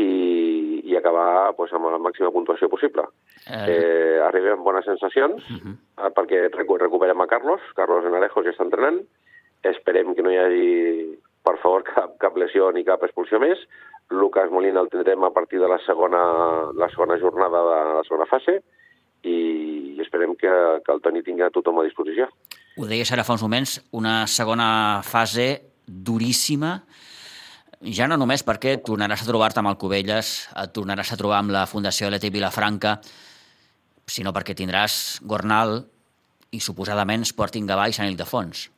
i, 0.00 0.80
i 0.88 0.96
acabar 0.96 1.52
pues, 1.58 1.72
amb 1.76 1.90
la 1.92 2.00
màxima 2.02 2.32
puntuació 2.34 2.70
possible. 2.72 3.04
Eh... 3.44 3.64
Eh, 3.68 4.16
arribem 4.24 4.58
amb 4.58 4.66
bones 4.66 4.88
sensacions, 4.88 5.44
uh 5.50 5.60
-huh. 5.60 5.74
eh, 6.00 6.10
perquè 6.16 6.48
recuperem 6.50 7.20
a 7.20 7.26
Carlos, 7.26 7.60
Carlos 7.76 8.06
Enarejos 8.08 8.44
ja 8.44 8.50
està 8.56 8.64
entrenant, 8.64 9.04
esperem 9.72 10.14
que 10.14 10.22
no 10.22 10.32
hi 10.32 10.38
hagi, 10.40 10.68
per 11.44 11.56
favor, 11.62 11.84
cap, 11.88 12.16
cap 12.20 12.36
lesió 12.40 12.70
ni 12.72 12.84
cap 12.84 13.02
expulsió 13.06 13.40
més, 13.42 13.60
Lucas 14.12 14.50
Molina 14.52 14.82
el 14.84 14.90
tindrem 14.92 15.24
a 15.24 15.32
partir 15.32 15.60
de 15.62 15.68
la 15.70 15.78
segona, 15.86 16.20
la 16.76 16.90
segona 16.92 17.18
jornada 17.20 17.62
de 17.64 17.78
la 18.00 18.04
segona 18.08 18.28
fase, 18.28 18.58
i 19.24 19.96
esperem 20.04 20.34
que, 20.36 20.52
que 20.84 20.92
el 20.92 21.00
Toni 21.00 21.22
tingui 21.24 21.46
a 21.46 21.52
tothom 21.52 21.80
a 21.80 21.86
disposició. 21.86 22.28
Ho 22.76 22.88
deies 22.90 23.10
ara 23.14 23.24
fa 23.24 23.36
uns 23.36 23.44
moments, 23.44 23.78
una 23.96 24.24
segona 24.28 25.00
fase 25.06 25.48
duríssima, 25.86 26.76
ja 27.84 28.08
no 28.08 28.16
només 28.20 28.44
perquè 28.44 28.78
tornaràs 28.84 29.24
a 29.24 29.28
trobar-te 29.28 29.60
amb 29.60 29.72
el 29.72 29.78
Cubelles, 29.80 30.34
et 30.60 30.72
tornaràs 30.76 31.12
a 31.12 31.18
trobar 31.20 31.40
amb 31.42 31.52
la 31.54 31.66
Fundació 31.70 32.08
LT 32.10 32.30
Vilafranca, 32.32 32.98
sinó 34.06 34.32
perquè 34.36 34.56
tindràs 34.56 35.20
Gornal 35.24 35.80
i 36.52 36.60
suposadament 36.60 37.24
Sporting 37.28 37.68
Gavà 37.68 37.88
i 37.88 37.96
Sant 37.96 38.08
Ildefons. 38.10 38.68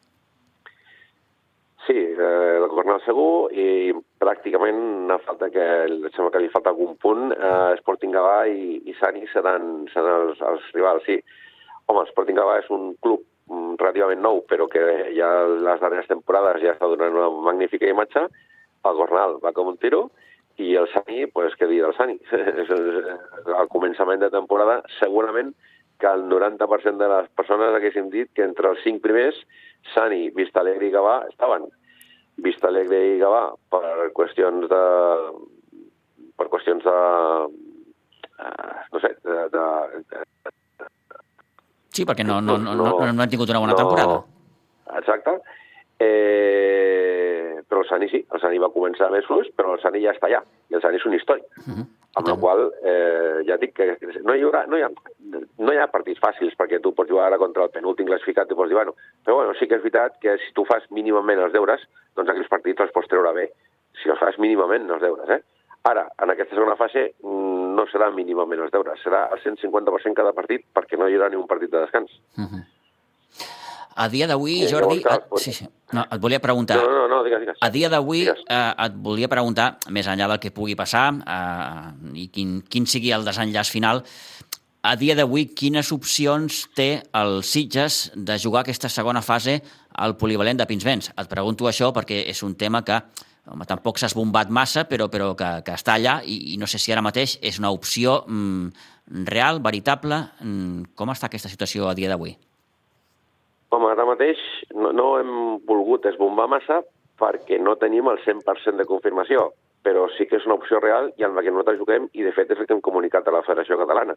Sí, 1.86 1.96
eh, 1.96 2.56
el 2.58 2.68
Gornal 2.72 2.95
segur 3.06 3.52
i 3.54 3.94
pràcticament 4.20 5.12
a 5.14 5.18
falta 5.24 5.48
que, 5.54 5.64
em 5.86 6.10
sembla 6.10 6.32
que 6.34 6.42
li 6.42 6.50
falta 6.52 6.72
algun 6.72 6.96
punt, 7.02 7.30
eh, 7.32 7.76
Sporting 7.80 8.12
Gavà 8.14 8.40
i, 8.50 8.80
i 8.84 8.96
Sani 9.00 9.24
seran, 9.32 9.86
seran 9.92 10.26
els, 10.26 10.42
els 10.50 10.68
rivals, 10.74 11.06
sí. 11.06 11.20
Home, 11.86 12.04
Sporting 12.10 12.38
Gavà 12.38 12.58
és 12.60 12.68
un 12.74 12.90
club 13.04 13.22
mm, 13.48 13.78
relativament 13.80 14.22
nou, 14.26 14.42
però 14.50 14.66
que 14.70 14.82
ja 15.16 15.30
les 15.46 15.80
darreres 15.82 16.10
temporades 16.10 16.60
ja 16.64 16.74
està 16.74 16.90
donant 16.90 17.14
una 17.14 17.30
magnífica 17.50 17.88
imatge. 17.90 18.26
El 18.86 18.98
Gornal 18.98 19.38
va 19.42 19.54
com 19.54 19.70
un 19.72 19.78
tiro 19.82 20.08
i 20.62 20.74
el 20.80 20.88
Sani, 20.92 21.26
pues, 21.30 21.54
què 21.58 21.68
dir 21.70 21.82
del 21.84 21.94
Sani? 21.96 22.18
Al 23.60 23.70
començament 23.72 24.22
de 24.22 24.32
temporada, 24.34 24.80
segurament 24.98 25.54
que 26.00 26.08
el 26.10 26.26
90% 26.28 27.00
de 27.00 27.08
les 27.08 27.28
persones 27.38 27.74
haguessin 27.74 28.10
dit 28.12 28.30
que 28.36 28.44
entre 28.44 28.72
els 28.72 28.82
cinc 28.84 29.02
primers, 29.04 29.38
Sani, 29.94 30.30
Vista 30.36 30.60
Alegre 30.60 30.88
i 30.88 30.94
Gavà 30.94 31.20
estaven. 31.30 31.68
Vista 32.44 32.68
Alegre 32.68 32.98
i 33.14 33.18
Gavà 33.20 33.48
per 33.72 34.10
qüestions 34.16 34.68
de... 34.72 34.82
per 36.36 36.48
qüestions 36.52 36.84
de... 36.84 36.96
Uh, 38.36 38.72
no 38.92 39.00
sé, 39.00 39.14
de, 39.24 39.36
de, 39.48 39.62
de, 40.12 40.24
Sí, 41.96 42.04
perquè 42.04 42.26
no, 42.28 42.42
no, 42.44 42.58
no, 42.60 42.74
no, 42.76 42.88
no, 42.92 43.12
no 43.12 43.22
han 43.24 43.30
tingut 43.32 43.48
una 43.48 43.62
bona 43.62 43.72
no, 43.72 43.78
temporada. 43.78 44.18
Exacte. 45.00 45.32
Eh, 45.96 47.62
però 47.66 47.80
el 47.80 47.88
Sani 47.88 48.08
sí, 48.12 48.20
el 48.20 48.42
Sani 48.42 48.60
va 48.60 48.68
començar 48.74 49.08
més 49.14 49.24
fluix, 49.24 49.48
però 49.56 49.72
el 49.74 49.80
Sani 49.80 50.02
ja 50.04 50.12
està 50.12 50.28
allà, 50.28 50.42
i 50.68 50.76
el 50.76 50.84
Sani 50.84 51.00
és 51.00 51.06
un 51.08 51.16
històric. 51.16 51.46
Uh 51.62 51.70
-huh. 51.72 51.86
Amb 52.16 52.28
la 52.28 52.36
qual 52.40 52.60
eh, 52.82 53.44
ja 53.48 53.56
dic 53.60 53.74
que 53.76 53.96
no 54.24 54.34
hi, 54.34 54.42
haurà, 54.42 54.66
no, 54.66 54.76
hi 54.76 54.82
ha, 54.82 54.90
no 55.58 55.72
hi 55.72 55.80
ha 55.80 55.88
partits 55.92 56.20
fàcils, 56.20 56.56
perquè 56.58 56.80
tu 56.82 56.92
pots 56.96 57.10
jugar 57.10 57.26
ara 57.30 57.38
contra 57.40 57.64
el 57.64 57.72
penúltim 57.74 58.08
classificat 58.08 58.50
i 58.50 58.58
pots 58.58 58.70
dir, 58.70 58.76
bueno, 58.78 58.94
però 59.24 59.38
bueno, 59.40 59.54
sí 59.58 59.68
que 59.68 59.78
és 59.78 59.84
veritat 59.84 60.18
que 60.20 60.36
si 60.42 60.52
tu 60.56 60.66
fas 60.68 60.84
mínimament 60.90 61.40
els 61.46 61.54
deures, 61.56 61.82
doncs 62.16 62.32
aquells 62.32 62.52
partits 62.52 62.84
els 62.84 62.94
pots 62.94 63.08
treure 63.12 63.32
bé. 63.36 63.48
Si 64.02 64.12
els 64.12 64.20
fas 64.20 64.36
mínimament 64.42 64.90
els 64.90 65.02
deures, 65.02 65.32
eh? 65.32 65.40
Ara, 65.86 66.08
en 66.22 66.32
aquesta 66.32 66.56
segona 66.56 66.76
fase, 66.76 67.12
no 67.22 67.84
serà 67.92 68.10
mínimament 68.12 68.64
els 68.64 68.72
deures, 68.74 69.00
serà 69.04 69.26
el 69.32 69.42
150% 69.44 70.18
cada 70.18 70.34
partit, 70.36 70.66
perquè 70.74 70.98
no 70.98 71.08
hi 71.08 71.14
haurà 71.14 71.30
ni 71.30 71.38
un 71.38 71.46
partit 71.46 71.70
de 71.70 71.84
descans. 71.84 72.10
Uh 72.36 72.48
-huh. 72.48 72.64
A 73.96 74.10
dia 74.12 74.26
d'avui, 74.28 74.58
sí, 74.60 74.68
Jordi... 74.68 74.98
Et, 75.00 75.38
sí, 75.40 75.52
sí. 75.56 75.66
No, 75.96 76.02
et 76.04 76.20
volia 76.20 76.38
preguntar... 76.38 76.76
No, 76.76 76.90
no, 76.90 77.08
no, 77.08 77.22
digues, 77.24 77.40
digues. 77.40 77.56
A 77.64 77.70
dia 77.72 77.88
d'avui 77.88 78.26
eh, 78.28 78.84
et 78.84 78.92
volia 78.92 79.28
preguntar, 79.32 79.78
més 79.88 80.06
enllà 80.06 80.28
del 80.28 80.40
que 80.42 80.52
pugui 80.52 80.76
passar 80.76 81.06
eh, 81.16 81.86
i 82.20 82.26
quin, 82.28 82.58
quin 82.68 82.84
sigui 82.84 83.14
el 83.16 83.24
desenllaç 83.24 83.70
final, 83.72 84.02
a 84.86 84.94
dia 84.94 85.16
d'avui 85.18 85.48
quines 85.50 85.88
opcions 85.90 86.66
té 86.76 87.00
el 87.18 87.40
Sitges 87.42 88.12
de 88.14 88.36
jugar 88.38 88.62
aquesta 88.62 88.90
segona 88.92 89.22
fase 89.22 89.58
al 89.98 90.14
polivalent 90.20 90.60
de 90.60 90.66
Pinsbens? 90.68 91.10
Et 91.18 91.30
pregunto 91.30 91.66
això 91.66 91.90
perquè 91.96 92.20
és 92.30 92.42
un 92.46 92.54
tema 92.54 92.84
que 92.86 93.00
home, 93.50 93.66
tampoc 93.66 93.98
s'ha 93.98 94.10
esbombat 94.12 94.50
massa, 94.50 94.84
però, 94.86 95.08
però 95.10 95.32
que, 95.38 95.48
que 95.66 95.74
està 95.74 95.96
allà 95.96 96.20
i, 96.22 96.54
i 96.54 96.58
no 96.60 96.68
sé 96.70 96.78
si 96.78 96.94
ara 96.94 97.02
mateix 97.02 97.36
és 97.42 97.58
una 97.58 97.72
opció 97.74 98.20
mm, 98.28 98.86
real, 99.26 99.58
veritable. 99.64 100.20
Mm, 100.44 100.94
com 100.94 101.10
està 101.10 101.26
aquesta 101.30 101.50
situació 101.50 101.90
a 101.90 101.96
dia 101.98 102.12
d'avui? 102.12 102.36
Home, 103.74 103.90
ara 103.90 104.06
mateix 104.06 104.38
no, 104.74 104.94
no 104.94 105.12
hem 105.18 105.36
volgut 105.66 106.06
esbombar 106.06 106.46
massa 106.52 106.84
perquè 107.18 107.58
no 107.58 107.74
tenim 107.80 108.06
el 108.12 108.22
100% 108.22 108.78
de 108.78 108.86
confirmació, 108.86 109.50
però 109.82 110.06
sí 110.14 110.28
que 110.30 110.38
és 110.38 110.46
una 110.46 110.60
opció 110.60 110.78
real 110.78 111.10
i 111.18 111.26
amb 111.26 111.34
la 111.34 111.42
que 111.42 111.50
nosaltres 111.50 111.80
juguem 111.80 112.10
i 112.14 112.22
de 112.22 112.34
fet 112.36 112.52
és 112.54 112.60
el 112.60 112.68
que 112.68 112.76
hem 112.76 112.84
comunicat 112.84 113.26
a 113.26 113.34
la 113.34 113.42
Federació 113.46 113.80
Catalana. 113.82 114.14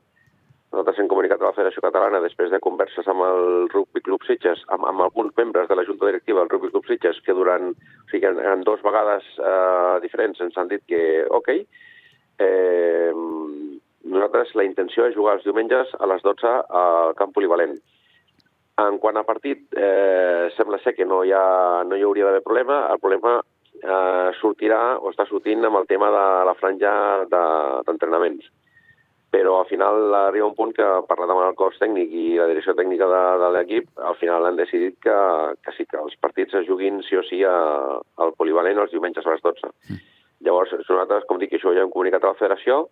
Nosaltres 0.70 1.00
hem 1.02 1.08
comunicat 1.10 1.42
a 1.42 1.48
la 1.48 1.56
Federació 1.58 1.82
Catalana 1.82 2.20
després 2.22 2.52
de 2.54 2.60
converses 2.62 3.08
amb 3.10 3.24
el 3.26 3.70
Rugby 3.72 4.04
Club 4.06 4.26
Sitges, 4.28 4.62
amb, 4.76 4.86
amb 4.86 5.02
alguns 5.02 5.34
membres 5.38 5.68
de 5.70 5.76
la 5.76 5.86
Junta 5.88 6.06
Directiva 6.06 6.44
del 6.44 6.52
Rugby 6.52 6.70
Club 6.70 6.86
Sitges, 6.86 7.18
que 7.26 7.34
durant, 7.34 7.72
o 7.74 8.12
sigui, 8.12 8.30
en, 8.30 8.38
en 8.52 8.66
dues 8.68 8.84
vegades 8.86 9.26
eh, 9.42 9.96
diferents 10.04 10.44
ens 10.46 10.60
han 10.62 10.70
dit 10.70 10.86
que, 10.86 11.02
ok, 11.40 11.50
eh, 12.46 13.10
nosaltres 14.14 14.54
la 14.60 14.68
intenció 14.68 15.10
és 15.10 15.18
jugar 15.18 15.40
els 15.40 15.48
diumenges 15.48 15.96
a 15.98 16.10
les 16.14 16.22
12 16.26 16.54
al 16.84 17.18
camp 17.18 17.34
polivalent. 17.34 17.74
En 18.80 19.02
quant 19.02 19.18
a 19.18 19.26
partit, 19.26 19.66
eh, 19.74 20.54
sembla 20.56 20.78
ser 20.86 20.94
que 20.96 21.10
no 21.10 21.24
hi, 21.26 21.34
ha, 21.34 21.82
no 21.90 21.98
hi 21.98 22.06
hauria 22.06 22.30
d'haver 22.30 22.46
problema. 22.46 22.84
El 22.94 23.02
problema 23.02 23.40
eh, 23.42 24.30
sortirà 24.38 25.00
o 25.02 25.10
està 25.10 25.26
sortint 25.26 25.66
amb 25.66 25.82
el 25.82 25.90
tema 25.90 26.14
de 26.14 26.26
la 26.46 26.56
franja 26.62 26.94
d'entrenaments. 27.34 28.46
De, 28.46 28.59
però 29.30 29.60
al 29.60 29.68
final 29.70 30.14
arriba 30.16 30.48
un 30.48 30.56
punt 30.58 30.72
que, 30.74 30.86
parlat 31.10 31.30
amb 31.30 31.44
el 31.46 31.58
cos 31.58 31.78
tècnic 31.82 32.14
i 32.14 32.26
la 32.40 32.48
direcció 32.50 32.74
tècnica 32.78 33.08
de, 33.10 33.24
de 33.44 33.50
l'equip, 33.56 33.90
al 34.12 34.18
final 34.18 34.48
han 34.48 34.58
decidit 34.58 34.98
que, 35.06 35.18
que 35.66 35.74
sí, 35.78 35.86
que 35.90 36.00
els 36.02 36.16
partits 36.22 36.58
es 36.58 36.66
juguin 36.70 37.04
sí 37.06 37.20
o 37.20 37.26
sí 37.28 37.44
a, 37.46 37.58
al 38.26 38.34
polivalent 38.40 38.82
els 38.82 38.96
diumenges 38.96 39.28
a 39.28 39.36
les 39.36 39.46
12. 39.46 39.70
Mm. 39.90 40.02
Llavors, 40.48 40.74
nosaltres, 40.82 41.28
com 41.30 41.38
dic, 41.42 41.54
això 41.54 41.76
ja 41.76 41.84
hem 41.86 41.94
comunicat 41.94 42.26
a 42.26 42.34
la 42.34 42.40
federació 42.40 42.86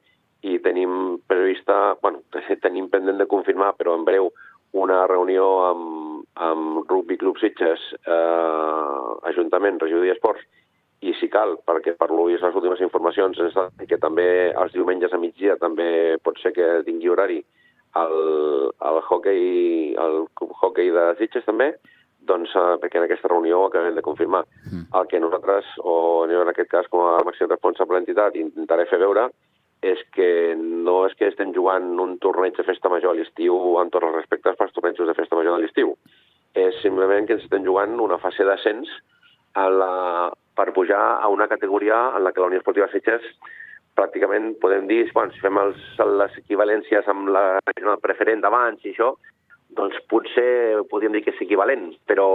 i 0.45 0.59
tenim 0.61 1.17
prevista, 1.25 1.95
bueno, 2.03 2.21
tenim 2.65 2.91
pendent 2.93 3.17
de 3.17 3.29
confirmar, 3.29 3.73
però 3.79 3.97
en 3.97 4.05
breu, 4.05 4.29
una 4.77 5.05
reunió 5.09 5.47
amb, 5.71 6.23
amb 6.35 6.91
Rugby 6.91 7.17
Club 7.17 7.39
Sitges, 7.41 7.81
eh, 8.05 9.29
Ajuntament, 9.31 9.79
Regió 9.81 10.03
d'Esports, 10.03 10.45
i 11.05 11.13
si 11.19 11.29
cal, 11.29 11.57
perquè 11.65 11.93
per 11.97 12.09
l'UIS 12.09 12.41
les 12.41 12.55
últimes 12.57 12.81
informacions 12.81 13.37
és 13.45 13.57
que 13.89 13.99
també 14.01 14.49
els 14.49 14.73
diumenges 14.73 15.13
a 15.13 15.19
migdia 15.21 15.57
també 15.61 16.17
pot 16.25 16.39
ser 16.41 16.53
que 16.55 16.81
tingui 16.87 17.11
horari 17.13 17.37
el, 18.01 18.15
el 18.89 18.97
hockey 19.05 19.93
el 20.01 20.25
hockey 20.37 20.89
de 20.93 21.05
Sitges 21.19 21.45
també, 21.45 21.71
doncs 22.27 22.53
eh, 22.57 22.77
perquè 22.81 22.99
en 22.99 23.05
aquesta 23.05 23.29
reunió 23.31 23.61
ho 23.61 23.67
acabem 23.67 23.95
de 23.95 24.05
confirmar. 24.05 24.43
Mm. 24.71 24.87
El 24.99 25.07
que 25.11 25.21
nosaltres, 25.21 25.69
o 25.83 26.25
en 26.25 26.49
aquest 26.53 26.71
cas 26.71 26.89
com 26.91 27.05
a 27.05 27.21
màxim 27.27 27.49
responsable 27.49 27.99
d'entitat, 27.99 28.35
intentaré 28.41 28.87
fer 28.89 28.99
veure 29.03 29.29
és 29.85 29.99
que 30.15 30.55
no 30.57 31.03
és 31.05 31.13
que 31.13 31.27
estem 31.29 31.51
jugant 31.53 31.91
un 32.01 32.15
torneig 32.17 32.55
de 32.57 32.65
festa 32.65 32.89
major 32.89 33.13
a 33.13 33.17
l'estiu 33.19 33.77
amb 33.77 33.93
tots 33.93 34.07
els 34.07 34.15
respectes 34.17 34.57
pels 34.57 34.73
tornejos 34.73 35.07
de 35.07 35.13
festa 35.13 35.37
major 35.37 35.53
a 35.53 35.61
l'estiu. 35.61 35.93
És 36.57 36.81
simplement 36.81 37.27
que 37.27 37.37
ens 37.37 37.45
estem 37.45 37.65
jugant 37.65 37.93
una 38.01 38.17
fase 38.17 38.45
d'ascens 38.47 38.89
a 39.53 39.69
la, 39.69 39.93
per 40.57 40.73
pujar 40.73 41.21
a 41.21 41.29
una 41.29 41.47
categoria 41.47 42.11
en 42.17 42.23
la 42.23 42.33
que 42.33 42.41
la 42.41 42.49
Unió 42.51 42.59
Esportiva 42.59 42.89
Sitges 42.91 43.23
pràcticament 43.97 44.53
podem 44.61 44.85
dir, 44.89 45.07
bueno, 45.13 45.33
si 45.33 45.41
fem 45.41 45.57
els, 45.61 45.79
les 46.19 46.37
equivalències 46.43 47.07
amb 47.09 47.31
la 47.33 47.47
regional 47.63 48.01
preferent 48.03 48.43
d'abans 48.43 48.83
i 48.85 48.93
això, 48.93 49.15
doncs 49.77 49.97
potser 50.09 50.83
podríem 50.91 51.17
dir 51.17 51.23
que 51.25 51.33
és 51.33 51.41
equivalent, 51.43 51.89
però 52.09 52.27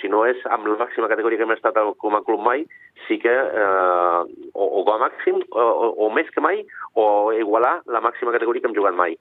si 0.00 0.10
no 0.12 0.24
és 0.28 0.40
amb 0.52 0.66
la 0.68 0.78
màxima 0.80 1.08
categoria 1.12 1.38
que 1.38 1.46
hem 1.46 1.54
estat 1.54 1.78
com 2.02 2.16
a 2.16 2.22
club 2.26 2.42
mai, 2.44 2.64
sí 3.06 3.20
que 3.22 3.30
eh, 3.32 4.20
o, 4.52 4.64
o 4.64 4.82
com 4.84 4.96
a 4.96 5.04
màxim, 5.04 5.38
o, 5.50 5.62
o, 5.62 5.92
o 6.06 6.10
més 6.16 6.28
que 6.34 6.42
mai, 6.44 6.64
o 6.98 7.06
igualar 7.36 7.78
la 7.86 8.02
màxima 8.04 8.34
categoria 8.34 8.64
que 8.64 8.72
hem 8.72 8.76
jugat 8.76 8.98
mai. 8.98 9.16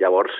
Llavors, 0.00 0.36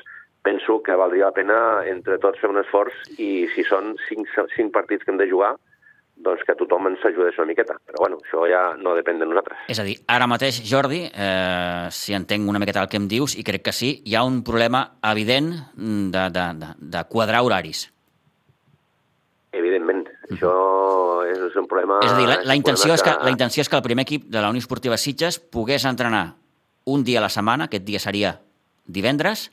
penso 0.46 0.78
que 0.82 0.96
valdria 0.96 1.28
la 1.28 1.36
pena 1.36 1.58
entre 1.90 2.20
tots 2.22 2.40
fer 2.40 2.48
un 2.52 2.62
esforç 2.62 2.96
i 3.18 3.48
si 3.54 3.66
són 3.68 3.96
cinc, 4.06 4.30
cinc 4.54 4.72
partits 4.72 5.04
que 5.04 5.12
hem 5.12 5.20
de 5.20 5.28
jugar, 5.28 5.56
doncs 6.24 6.42
que 6.46 6.56
tothom 6.58 6.90
ens 6.90 7.04
ajudés 7.08 7.38
una 7.38 7.48
miqueta. 7.50 7.76
Però 7.86 8.02
bueno, 8.04 8.18
això 8.24 8.44
ja 8.50 8.62
no 8.80 8.94
depèn 8.98 9.20
de 9.20 9.28
nosaltres. 9.28 9.62
És 9.72 9.80
a 9.80 9.86
dir, 9.86 9.96
ara 10.10 10.28
mateix, 10.30 10.60
Jordi, 10.68 11.02
eh, 11.08 11.86
si 11.94 12.16
entenc 12.16 12.48
una 12.48 12.60
miqueta 12.62 12.82
el 12.84 12.90
que 12.92 13.00
em 13.00 13.08
dius, 13.08 13.36
i 13.40 13.44
crec 13.46 13.64
que 13.68 13.74
sí, 13.76 13.94
hi 14.04 14.16
ha 14.16 14.24
un 14.26 14.42
problema 14.46 14.84
evident 15.12 15.52
de, 15.76 16.26
de, 16.36 16.46
de, 16.60 16.74
de 16.96 17.04
quadrar 17.08 17.42
horaris. 17.46 17.86
Evidentment, 19.56 20.04
mm. 20.06 20.36
això 20.36 20.52
és 21.30 21.56
un 21.58 21.66
problema... 21.70 22.02
És 22.04 22.12
a 22.12 22.18
dir, 22.18 22.28
la, 22.28 22.40
la, 22.46 22.58
intenció 22.58 22.94
és 22.94 23.02
que, 23.02 23.16
la 23.24 23.32
intenció 23.32 23.64
és 23.64 23.70
que 23.70 23.80
el 23.80 23.86
primer 23.86 24.06
equip 24.06 24.28
de 24.30 24.44
la 24.44 24.52
Unió 24.52 24.62
Esportiva 24.62 24.98
Sitges 25.00 25.40
pogués 25.40 25.88
entrenar 25.88 26.36
un 26.90 27.02
dia 27.04 27.18
a 27.18 27.24
la 27.26 27.32
setmana, 27.32 27.66
aquest 27.66 27.86
dia 27.86 28.00
seria 28.02 28.36
divendres, 28.86 29.48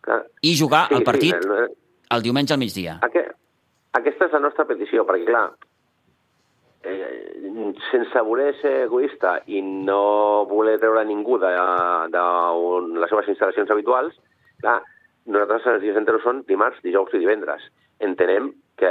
Clar. 0.00 0.22
i 0.42 0.54
jugar 0.58 0.86
sí, 0.88 0.96
el 0.96 1.04
partit 1.04 1.34
sí, 1.34 1.50
el, 1.50 1.74
el 2.16 2.22
diumenge 2.24 2.54
al 2.54 2.62
migdia. 2.62 2.96
Aquest, 3.06 3.34
aquesta 3.98 4.28
és 4.28 4.36
la 4.36 4.42
nostra 4.44 4.66
petició, 4.68 5.04
perquè, 5.08 5.26
clar, 5.26 5.48
eh, 6.86 7.74
sense 7.90 8.22
voler 8.26 8.52
ser 8.60 8.74
egoista 8.86 9.38
i 9.50 9.62
no 9.62 10.46
voler 10.50 10.78
treure 10.78 11.04
ningú 11.04 11.38
de, 11.42 11.50
de 12.14 12.24
un, 12.70 12.94
les 13.02 13.10
seves 13.10 13.30
instal·lacions 13.34 13.72
habituals, 13.74 14.16
clar, 14.62 14.80
nosaltres 15.26 15.66
els 15.74 15.82
dies 15.84 15.98
enteros 15.98 16.24
són 16.24 16.44
dimarts, 16.48 16.80
dijous 16.84 17.14
i 17.14 17.22
divendres. 17.22 17.66
Entenem 18.00 18.52
que 18.80 18.90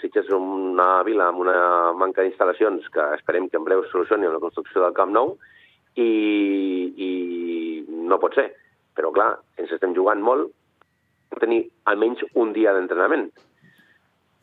Sitges 0.00 0.26
és 0.26 0.34
una 0.34 1.02
vila 1.06 1.28
amb 1.30 1.44
una 1.44 1.92
manca 1.94 2.24
d'instal·lacions 2.24 2.88
que 2.90 3.04
esperem 3.18 3.46
que 3.48 3.60
en 3.60 3.66
breu 3.68 3.84
solucioni 3.92 4.26
amb 4.26 4.38
la 4.38 4.42
construcció 4.42 4.82
del 4.82 4.96
Camp 4.96 5.12
Nou 5.14 5.36
i, 5.94 6.10
i 7.06 7.10
no 8.10 8.18
pot 8.18 8.34
ser. 8.34 8.48
Però, 8.98 9.12
clar, 9.14 9.30
ens 9.60 9.70
estem 9.76 9.94
jugant 9.94 10.24
molt 10.24 10.50
tenir 11.38 11.62
almenys 11.92 12.24
un 12.34 12.50
dia 12.56 12.74
d'entrenament. 12.74 13.28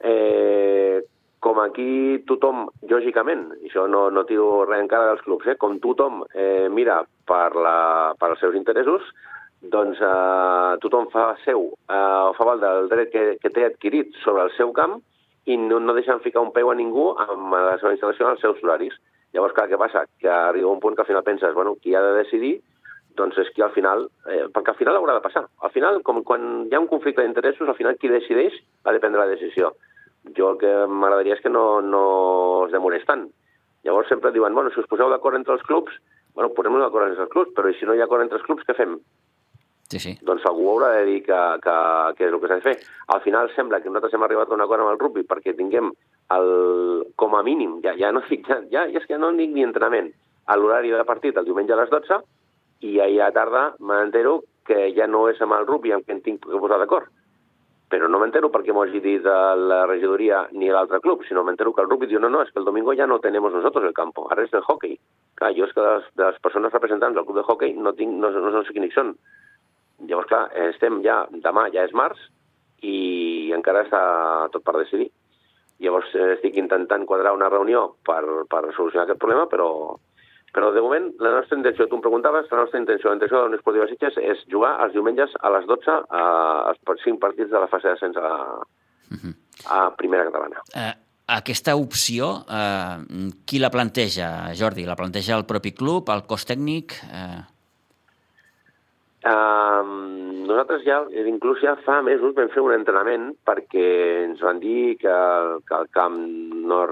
Eh, 0.03 1.01
com 1.39 1.59
aquí 1.61 2.19
tothom, 2.27 2.65
lògicament, 2.89 3.47
i 3.61 3.69
això 3.69 3.85
no, 3.89 4.07
no 4.11 4.25
tiro 4.27 4.65
res 4.65 4.81
encara 4.83 5.11
dels 5.11 5.23
clubs, 5.25 5.47
eh, 5.47 5.57
com 5.61 5.77
tothom 5.81 6.23
eh, 6.33 6.67
mira 6.73 7.03
per, 7.29 7.55
la, 7.55 8.13
per 8.19 8.31
els 8.33 8.41
seus 8.41 8.57
interessos, 8.57 9.05
doncs 9.61 10.01
eh, 10.01 10.77
tothom 10.83 11.07
fa 11.13 11.29
seu, 11.45 11.69
eh, 11.89 12.29
fa 12.37 12.47
val 12.49 12.63
del 12.63 12.89
dret 12.91 13.13
que, 13.13 13.27
que 13.41 13.53
té 13.53 13.67
adquirit 13.67 14.17
sobre 14.23 14.47
el 14.47 14.53
seu 14.57 14.73
camp 14.75 14.97
i 15.47 15.57
no, 15.61 15.79
no 15.79 15.95
deixen 15.95 16.19
ficar 16.25 16.43
un 16.43 16.51
peu 16.55 16.71
a 16.71 16.75
ningú 16.75 17.11
amb 17.23 17.53
la 17.55 17.77
seva 17.79 17.93
instal·lació 17.95 18.27
als 18.27 18.43
seus 18.43 18.59
horaris. 18.63 18.97
Llavors, 19.35 19.53
clar, 19.55 19.67
què 19.71 19.79
passa? 19.79 20.03
Que 20.21 20.29
arriba 20.31 20.71
un 20.71 20.81
punt 20.83 20.95
que 20.95 21.03
al 21.05 21.09
final 21.09 21.23
penses, 21.23 21.53
bueno, 21.55 21.75
qui 21.81 21.95
ha 21.95 22.03
de 22.03 22.15
decidir 22.17 22.57
doncs 23.17 23.37
és 23.41 23.49
qui 23.55 23.63
al 23.65 23.73
final, 23.75 24.05
eh, 24.29 24.45
perquè 24.53 24.73
al 24.73 24.79
final 24.79 24.99
haurà 24.99 25.17
de 25.17 25.23
passar. 25.25 25.45
Al 25.65 25.73
final, 25.73 26.01
com 26.05 26.23
quan 26.27 26.67
hi 26.67 26.75
ha 26.75 26.81
un 26.83 26.89
conflicte 26.91 27.25
d'interessos, 27.25 27.67
al 27.67 27.77
final 27.79 27.97
qui 27.97 28.11
decideix 28.11 28.55
ha 28.83 28.93
de 28.93 29.01
prendre 29.03 29.23
la 29.23 29.31
decisió. 29.33 29.73
Jo 30.37 30.51
el 30.53 30.59
que 30.61 30.73
m'agradaria 30.87 31.37
és 31.37 31.43
que 31.43 31.51
no, 31.53 31.81
no 31.81 32.03
es 32.65 32.75
demorés 32.75 33.05
tant. 33.07 33.27
Llavors 33.87 34.09
sempre 34.11 34.33
diuen, 34.35 34.53
bueno, 34.53 34.71
si 34.71 34.81
us 34.81 34.89
poseu 34.89 35.09
d'acord 35.09 35.37
entre 35.39 35.55
els 35.55 35.63
clubs, 35.63 35.93
bueno, 36.35 36.51
posem-nos 36.53 36.83
d'acord 36.83 37.07
entre 37.07 37.25
els 37.25 37.33
clubs, 37.33 37.53
però 37.55 37.71
si 37.73 37.87
no 37.87 37.95
hi 37.95 38.03
ha 38.03 38.07
acord 38.09 38.25
entre 38.25 38.37
els 38.39 38.45
clubs, 38.45 38.65
què 38.67 38.75
fem? 38.77 38.97
Sí, 39.87 39.99
sí. 40.03 40.11
Doncs 40.27 40.43
algú 40.49 40.67
haurà 40.73 40.89
de 40.97 41.05
dir 41.07 41.21
que, 41.23 41.37
que, 41.63 41.75
que 42.17 42.25
és 42.27 42.33
el 42.33 42.41
que 42.41 42.49
s'ha 42.51 42.59
de 42.59 42.65
fer. 42.65 42.75
Al 43.15 43.21
final 43.23 43.47
sembla 43.55 43.79
que 43.79 43.87
nosaltres 43.87 44.17
hem 44.17 44.25
arribat 44.27 44.51
a 44.51 44.57
un 44.57 44.63
acord 44.65 44.83
amb 44.83 44.91
el 44.91 44.99
rugby 44.99 45.23
perquè 45.27 45.55
tinguem 45.55 45.93
el, 46.35 46.49
com 47.15 47.37
a 47.37 47.43
mínim, 47.47 47.77
ja, 47.85 47.95
ja 47.99 48.11
no 48.11 48.23
dic, 48.27 48.43
ja, 48.49 48.59
ja, 48.73 48.83
ja 48.91 48.99
és 48.99 49.07
que 49.07 49.19
no 49.19 49.31
dic 49.37 49.53
ni 49.55 49.63
entrenament, 49.63 50.11
a 50.47 50.57
l'horari 50.59 50.91
de 50.91 51.07
partit 51.07 51.39
el 51.39 51.47
diumenge 51.47 51.75
a 51.75 51.79
les 51.79 51.93
12 51.93 52.19
i 52.85 52.99
ahir 52.99 53.21
a 53.25 53.31
tarda 53.33 53.71
m'entero 53.79 54.41
que 54.67 54.91
ja 54.95 55.07
no 55.07 55.27
és 55.31 55.39
amb 55.41 55.55
el 55.57 55.65
rugby 55.65 55.93
amb 55.95 56.05
què 56.05 56.17
em 56.17 56.21
tinc 56.25 56.43
que 56.45 56.59
posar 56.59 56.79
d'acord. 56.81 57.07
Però 57.87 58.09
no 58.11 58.19
m'entero 58.19 58.49
perquè 58.51 58.73
m'ho 58.75 58.83
hagi 58.83 58.99
dit 58.99 59.23
la 59.23 59.85
regidoria 59.87 60.41
ni 60.51 60.67
l'altre 60.67 60.99
club, 60.99 61.23
sinó 61.23 61.45
m'entero 61.47 61.71
que 61.73 61.81
el 61.85 61.87
rugby 61.87 62.09
diu 62.11 62.19
no, 62.19 62.29
no, 62.29 62.41
és 62.43 62.51
que 62.51 62.59
el 62.59 62.67
domingo 62.67 62.95
ja 62.99 63.07
no 63.07 63.21
tenemos 63.23 63.53
nosotros 63.53 63.85
el 63.87 63.95
campo, 63.95 64.27
ara 64.31 64.43
és 64.43 64.53
el 64.53 64.65
hockey. 64.67 64.97
Clar, 65.39 65.53
jo 65.55 65.69
és 65.69 65.73
que 65.73 65.85
les, 65.85 66.09
les 66.19 66.41
persones 66.43 66.73
representants 66.73 67.15
del 67.15 67.23
club 67.23 67.39
de 67.39 67.45
hockey 67.47 67.77
no, 67.79 67.93
tinc, 67.95 68.11
no, 68.19 68.31
no, 68.35 68.51
no 68.51 68.63
sé 68.67 68.75
quins 68.75 68.91
són. 68.97 69.13
Llavors, 70.03 70.27
clar, 70.27 70.43
estem 70.67 70.99
ja, 71.05 71.21
demà 71.45 71.69
ja 71.73 71.87
és 71.87 71.95
març 71.95 72.19
i 72.83 73.53
encara 73.55 73.85
està 73.87 74.01
tot 74.51 74.67
per 74.67 74.75
decidir. 74.81 75.07
Llavors 75.79 76.11
estic 76.35 76.57
intentant 76.59 77.05
quadrar 77.07 77.33
una 77.37 77.49
reunió 77.53 77.93
per, 78.05 78.23
per 78.51 78.65
solucionar 78.75 79.05
aquest 79.05 79.21
problema, 79.21 79.47
però, 79.47 79.69
però 80.57 80.71
de 80.73 80.81
moment 80.81 81.11
la 81.21 81.35
nostra 81.35 81.53
intenció, 81.59 81.85
tu 81.85 81.99
em 81.99 82.01
preguntaves, 82.01 82.47
la 82.49 82.63
nostra 82.63 82.79
intenció, 82.81 83.11
la 83.11 83.19
intenció 83.19 83.37
de 83.37 83.43
l'Unió 83.45 83.59
Esportiva 83.59 83.85
Sitges 83.91 84.15
és 84.17 84.39
jugar 84.49 84.71
els 84.81 84.95
diumenges 84.95 85.35
a 85.45 85.51
les 85.53 85.67
12 85.69 85.93
a, 85.93 86.21
als 86.71 87.03
5 87.03 87.21
partits 87.21 87.51
de 87.51 87.61
la 87.61 87.67
fase 87.69 87.91
d'ascens 87.91 88.17
a, 88.17 88.31
a 89.75 89.81
primera 89.99 90.25
catalana. 90.25 90.63
Eh, 90.73 90.95
aquesta 91.37 91.75
opció, 91.77 92.31
eh, 92.49 93.29
qui 93.45 93.61
la 93.61 93.69
planteja, 93.69 94.31
Jordi? 94.57 94.87
La 94.89 94.97
planteja 94.97 95.37
el 95.37 95.45
propi 95.45 95.75
club, 95.77 96.09
el 96.09 96.25
cos 96.25 96.49
tècnic? 96.49 96.97
Eh... 97.05 97.39
Um, 99.27 99.56
nosaltres 100.47 100.83
ja, 100.87 101.01
inclús 101.29 101.61
ja 101.63 101.75
fa 101.85 101.99
mesos 102.05 102.35
vam 102.37 102.49
fer 102.53 102.63
un 102.63 102.73
entrenament 102.75 103.29
perquè 103.47 103.87
ens 104.25 104.41
van 104.43 104.59
dir 104.63 104.97
que, 105.01 105.15
que 105.67 105.79
el 105.79 105.89
camp 105.95 106.17
no... 106.71 106.83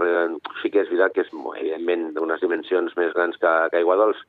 Sí 0.62 0.71
que 0.74 0.83
és 0.83 0.91
veritat 0.91 1.15
que 1.15 1.25
és, 1.25 1.33
evidentment, 1.33 2.09
d'unes 2.15 2.43
dimensions 2.43 2.95
més 3.00 3.13
grans 3.17 3.39
que, 3.41 3.53
que 3.71 3.81
Aiguadols, 3.81 4.21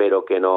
però 0.00 0.22
que 0.24 0.40
no 0.40 0.54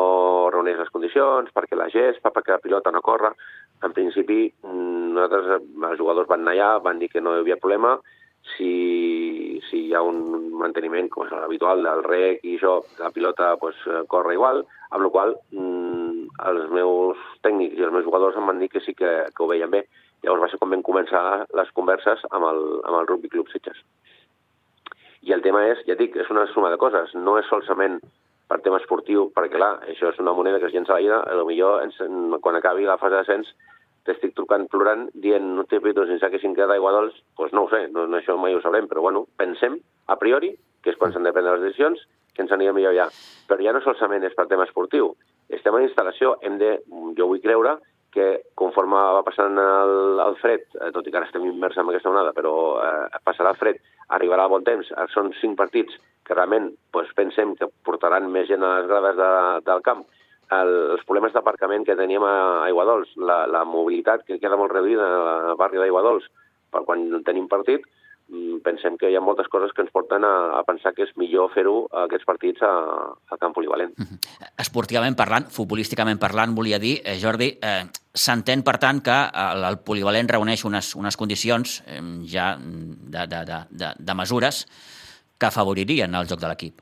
reuneix 0.53 0.79
les 0.79 0.91
condicions, 0.93 1.51
perquè 1.55 1.75
la 1.75 1.89
gespa, 1.91 2.31
perquè 2.31 2.55
la 2.55 2.63
pilota 2.63 2.93
no 2.95 3.03
corre. 3.03 3.33
En 3.83 3.91
principi, 3.95 4.45
nosaltres, 4.63 5.63
els 5.89 5.99
jugadors 5.99 6.29
van 6.29 6.45
anar 6.45 6.53
allà, 6.55 6.69
van 6.85 7.01
dir 7.01 7.11
que 7.11 7.21
no 7.21 7.35
hi 7.35 7.43
havia 7.43 7.59
problema, 7.59 7.97
si, 8.55 9.59
si 9.69 9.87
hi 9.87 9.93
ha 9.95 10.01
un 10.03 10.51
manteniment, 10.59 11.09
com 11.11 11.25
és 11.25 11.33
l'habitual 11.35 11.83
del 11.85 12.03
rec 12.07 12.43
i 12.43 12.57
això, 12.57 12.77
la 12.99 13.11
pilota 13.15 13.53
pues, 13.59 13.79
corre 14.11 14.35
igual, 14.37 14.63
amb 14.91 15.07
la 15.07 15.11
qual 15.13 15.35
mm, 15.51 16.02
els 16.41 16.69
meus 16.73 17.19
tècnics 17.45 17.77
i 17.77 17.85
els 17.85 17.93
meus 17.93 18.05
jugadors 18.05 18.37
em 18.37 18.47
van 18.49 18.59
dir 18.59 18.69
que 18.73 18.81
sí 18.81 18.95
que, 18.97 19.11
que 19.29 19.43
ho 19.43 19.49
veien 19.49 19.71
bé. 19.71 19.85
Llavors 20.23 20.45
va 20.45 20.49
ser 20.51 20.59
com 20.61 20.71
vam 20.71 20.83
començar 20.85 21.45
les 21.53 21.71
converses 21.77 22.23
amb 22.31 22.47
el, 22.47 22.61
amb 22.87 22.99
el 23.01 23.07
Rugby 23.07 23.29
Club 23.29 23.51
Sitges. 23.51 23.79
I 25.23 25.33
el 25.35 25.43
tema 25.43 25.65
és, 25.69 25.83
ja 25.87 25.95
dic, 25.99 26.15
és 26.19 26.29
una 26.31 26.45
suma 26.51 26.71
de 26.71 26.79
coses, 26.79 27.13
no 27.15 27.37
és 27.39 27.47
solament 27.47 27.99
per 28.49 28.59
tema 28.63 28.79
esportiu, 28.81 29.29
perquè 29.35 29.57
clar, 29.57 29.77
això 29.89 30.11
és 30.11 30.19
una 30.19 30.33
moneda 30.35 30.59
que 30.59 30.67
es 30.67 30.73
llença 30.75 30.95
a 30.95 30.99
l'aire, 30.99 31.21
potser 31.47 32.41
quan 32.43 32.59
acabi 32.59 32.87
la 32.87 32.99
fase 33.01 33.15
d'ascens 33.15 33.53
t'estic 34.03 34.33
trucant 34.35 34.65
plorant 34.71 35.05
dient 35.23 35.45
no 35.55 35.63
t'he 35.63 35.79
fet 35.83 35.99
sense 36.09 36.29
que 36.29 36.39
s'hin 36.41 36.55
quedat 36.55 36.75
aigua 36.75 36.91
dolç, 36.91 37.15
doncs 37.39 37.53
no 37.55 37.63
ho 37.63 37.69
sé, 37.71 37.85
no, 37.93 38.03
això 38.17 38.35
mai 38.39 38.55
ho 38.55 38.61
sabrem, 38.61 38.89
però 38.91 39.01
bueno, 39.05 39.23
pensem, 39.39 39.77
a 40.11 40.17
priori, 40.19 40.51
que 40.83 40.91
és 40.91 40.99
quan 40.99 41.13
s'han 41.13 41.23
de 41.23 41.31
prendre 41.31 41.55
les 41.55 41.69
decisions, 41.69 42.03
que 42.35 42.43
ens 42.43 42.51
aniria 42.51 42.73
millor 42.75 42.95
ja. 42.97 43.07
Però 43.47 43.63
ja 43.63 43.71
no 43.71 43.81
solament 43.85 44.25
és 44.27 44.35
per 44.35 44.49
tema 44.51 44.67
esportiu, 44.67 45.13
estem 45.49 45.75
en 45.77 45.87
instal·lació, 45.87 46.37
hem 46.41 46.59
de, 46.61 46.77
jo 47.17 47.27
vull 47.29 47.41
creure 47.43 47.77
que 48.13 48.27
conforme 48.55 48.99
va 49.17 49.23
passant 49.25 49.57
el, 49.57 49.93
el 50.21 50.35
fred, 50.41 50.67
eh, 50.77 50.91
tot 50.93 51.07
i 51.07 51.11
que 51.11 51.17
ara 51.17 51.27
estem 51.27 51.45
immers 51.49 51.77
en 51.77 51.89
aquesta 51.89 52.11
onada, 52.11 52.33
però 52.37 52.53
eh, 52.83 53.21
passarà 53.25 53.55
el 53.55 53.59
fred, 53.59 53.79
arribarà 54.13 54.45
el 54.45 54.53
bon 54.53 54.65
temps, 54.67 54.91
eh, 54.93 55.07
són 55.13 55.31
cinc 55.39 55.57
partits 55.57 55.97
que 56.23 56.37
realment 56.37 56.69
pues, 56.93 57.09
pensem 57.17 57.55
que 57.57 57.69
portaran 57.87 58.29
més 58.31 58.47
gent 58.51 58.63
a 58.63 58.75
les 58.77 58.91
grades 58.91 59.17
de, 59.17 59.31
del 59.65 59.81
camp, 59.87 60.05
el, 60.53 60.71
els 60.93 61.03
problemes 61.07 61.33
d'aparcament 61.33 61.87
que 61.87 61.97
teníem 61.97 62.23
a 62.27 62.35
Aiguadols, 62.67 63.15
la, 63.17 63.43
la 63.49 63.63
mobilitat 63.65 64.27
que 64.27 64.37
queda 64.39 64.59
molt 64.59 64.75
reduïda 64.75 65.09
al 65.49 65.57
barri 65.59 65.81
d'Aiguadols 65.81 66.29
per 66.73 66.83
quan 66.85 67.07
tenim 67.25 67.49
partit, 67.49 67.85
pensem 68.63 68.95
que 68.97 69.09
hi 69.11 69.17
ha 69.17 69.21
moltes 69.21 69.49
coses 69.51 69.73
que 69.75 69.83
ens 69.83 69.91
porten 69.93 70.23
a, 70.25 70.59
a 70.59 70.61
pensar 70.67 70.93
que 70.95 71.03
és 71.05 71.11
millor 71.19 71.51
fer-ho 71.53 71.75
aquests 72.05 72.25
partits 72.25 72.63
a, 72.65 72.71
a 73.29 73.37
camp 73.37 73.53
polivalent. 73.53 73.93
-huh. 73.97 74.17
Esportivament 74.57 75.15
parlant, 75.15 75.49
futbolísticament 75.49 76.19
parlant, 76.19 76.55
volia 76.55 76.79
dir, 76.79 77.01
eh, 77.03 77.17
Jordi, 77.21 77.57
eh, 77.61 77.83
s'entén, 78.13 78.63
per 78.63 78.77
tant, 78.77 79.01
que 79.01 79.17
el, 79.33 79.63
el 79.63 79.77
polivalent 79.79 80.29
reuneix 80.29 80.65
unes, 80.65 80.95
unes 80.95 81.17
condicions 81.17 81.83
eh, 81.85 82.01
ja 82.25 82.57
de, 82.57 83.27
de, 83.27 83.45
de, 83.45 83.59
de, 83.69 83.93
de 83.99 84.13
mesures 84.13 84.65
que 85.37 85.45
afavoririen 85.45 86.15
el 86.15 86.27
joc 86.27 86.39
de 86.39 86.47
l'equip. 86.47 86.81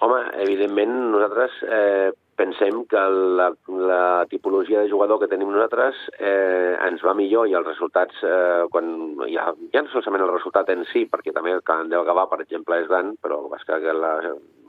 Home, 0.00 0.20
evidentment 0.44 1.10
nosaltres 1.10 1.50
eh, 1.62 2.12
pensem 2.36 2.82
que 2.90 3.02
la, 3.40 3.48
la 3.66 4.26
tipologia 4.30 4.82
de 4.82 4.90
jugador 4.90 5.20
que 5.20 5.28
tenim 5.30 5.50
nosaltres 5.52 5.98
eh, 6.18 6.76
ens 6.86 7.04
va 7.04 7.16
millor 7.16 7.48
i 7.48 7.56
els 7.56 7.66
resultats, 7.66 8.20
eh, 8.22 8.66
quan 8.72 8.90
ja, 9.32 9.48
ja 9.72 9.82
no 9.84 9.92
solament 9.94 10.26
el 10.26 10.34
resultat 10.34 10.70
en 10.74 10.84
si, 10.92 11.06
perquè 11.10 11.32
també 11.36 11.56
el 11.56 11.64
camp 11.66 11.88
de 11.92 12.02
Gavà, 12.06 12.26
per 12.30 12.42
exemple, 12.44 12.78
és 12.82 12.90
gran, 12.90 13.14
però 13.24 13.40
és 13.56 13.64
que 13.64 13.96
la, 13.96 14.12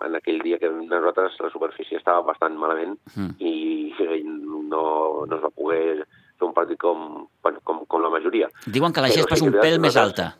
en 0.07 0.17
aquell 0.19 0.41
dia 0.45 0.61
que 0.61 0.71
nosaltres 0.71 1.37
la 1.43 1.51
superfície 1.53 1.99
estava 1.99 2.23
bastant 2.31 2.57
malament 2.59 2.95
mm. 3.15 3.35
i, 3.43 3.53
no, 4.71 5.25
no 5.27 5.35
es 5.35 5.43
va 5.43 5.53
poder 5.53 5.85
fer 6.37 6.47
un 6.47 6.55
partit 6.55 6.79
com, 6.81 7.25
com, 7.43 7.85
com 7.87 8.03
la 8.03 8.13
majoria. 8.13 8.49
Diuen 8.65 8.93
que 8.93 9.03
la 9.03 9.11
gespa 9.13 9.37
és 9.37 9.45
un 9.45 9.55
pèl 9.59 9.81
més 9.83 9.97
alta. 9.99 10.31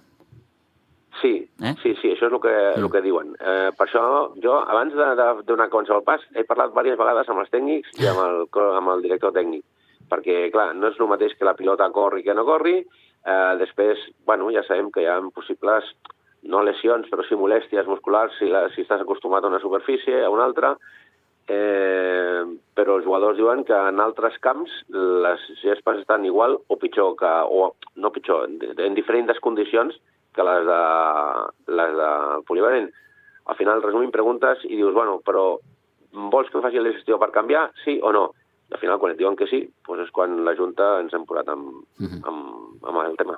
Sí, 1.21 1.49
eh? 1.63 1.73
sí, 1.81 1.95
sí, 2.01 2.11
això 2.13 2.27
és 2.27 2.33
el 2.33 2.41
que, 2.41 2.53
mm. 2.53 2.83
el 2.83 2.91
que 2.93 3.01
diuen. 3.01 3.31
Eh, 3.39 3.69
per 3.77 3.87
això 3.87 4.03
jo, 4.43 4.57
abans 4.59 4.93
de, 4.93 5.07
de 5.17 5.27
donar 5.49 5.69
qualsevol 5.73 6.03
pas, 6.05 6.21
he 6.35 6.45
parlat 6.45 6.73
diverses 6.73 6.99
vegades 6.99 7.31
amb 7.31 7.41
els 7.41 7.53
tècnics 7.53 7.95
i 8.01 8.09
amb 8.09 8.21
el, 8.25 8.43
amb 8.77 8.93
el 8.93 9.01
director 9.05 9.33
tècnic, 9.33 9.63
perquè, 10.11 10.43
clar, 10.53 10.69
no 10.77 10.91
és 10.91 10.99
el 10.99 11.09
mateix 11.09 11.33
que 11.37 11.47
la 11.47 11.55
pilota 11.57 11.89
corri 11.95 12.21
que 12.25 12.35
no 12.37 12.45
corri, 12.45 12.77
eh, 12.81 13.53
després, 13.63 14.03
bueno, 14.29 14.51
ja 14.53 14.65
sabem 14.67 14.91
que 14.93 15.03
hi 15.03 15.09
ha 15.09 15.17
possibles, 15.33 15.89
no 16.47 16.61
lesions, 16.63 17.09
però 17.09 17.25
sí 17.25 17.35
molèsties 17.35 17.89
musculars 17.89 18.37
si, 18.37 18.51
la, 18.51 18.67
si 18.75 18.85
estàs 18.85 19.01
acostumat 19.01 19.43
a 19.43 19.49
una 19.49 19.61
superfície, 19.63 20.21
a 20.23 20.29
una 20.29 20.45
altra, 20.45 20.75
eh, 21.49 22.43
però 22.77 22.99
els 22.99 23.07
jugadors 23.07 23.39
diuen 23.39 23.63
que 23.65 23.73
en 23.89 24.03
altres 24.03 24.37
camps 24.43 24.71
les 24.93 25.47
gespes 25.63 26.03
estan 26.03 26.27
igual 26.29 26.59
o 26.67 26.77
pitjor, 26.77 27.15
que, 27.17 27.33
o 27.49 27.73
no 27.95 28.13
pitjor, 28.13 28.45
en, 28.51 28.61
en 28.85 28.95
diferents 28.99 29.41
condicions 29.41 29.97
que 30.37 30.45
les 30.45 30.65
de, 30.69 30.81
les 31.79 31.95
de 31.97 32.11
polivalent. 32.47 32.89
Al 33.47 33.57
final 33.59 33.81
resumim 33.83 34.13
preguntes 34.13 34.63
i 34.67 34.75
dius, 34.75 34.93
bueno, 34.93 35.19
però 35.25 35.55
vols 36.31 36.51
que 36.51 36.61
faci 36.63 36.81
la 36.81 36.93
gestió 36.95 37.17
per 37.19 37.33
canviar, 37.35 37.69
sí 37.83 37.97
o 38.03 38.13
no? 38.15 38.27
I 38.67 38.75
al 38.75 38.81
final, 38.81 38.97
quan 38.99 39.13
et 39.13 39.19
diuen 39.19 39.37
que 39.39 39.47
sí, 39.47 39.61
doncs 39.87 40.03
és 40.03 40.11
quan 40.11 40.41
la 40.43 40.53
Junta 40.57 40.97
ens 40.99 41.13
hem 41.15 41.23
posat 41.27 41.47
amb, 41.53 41.69
uh 41.71 42.07
-huh. 42.07 42.19
amb, 42.27 42.83
amb 42.83 42.97
el 43.05 43.15
tema. 43.15 43.37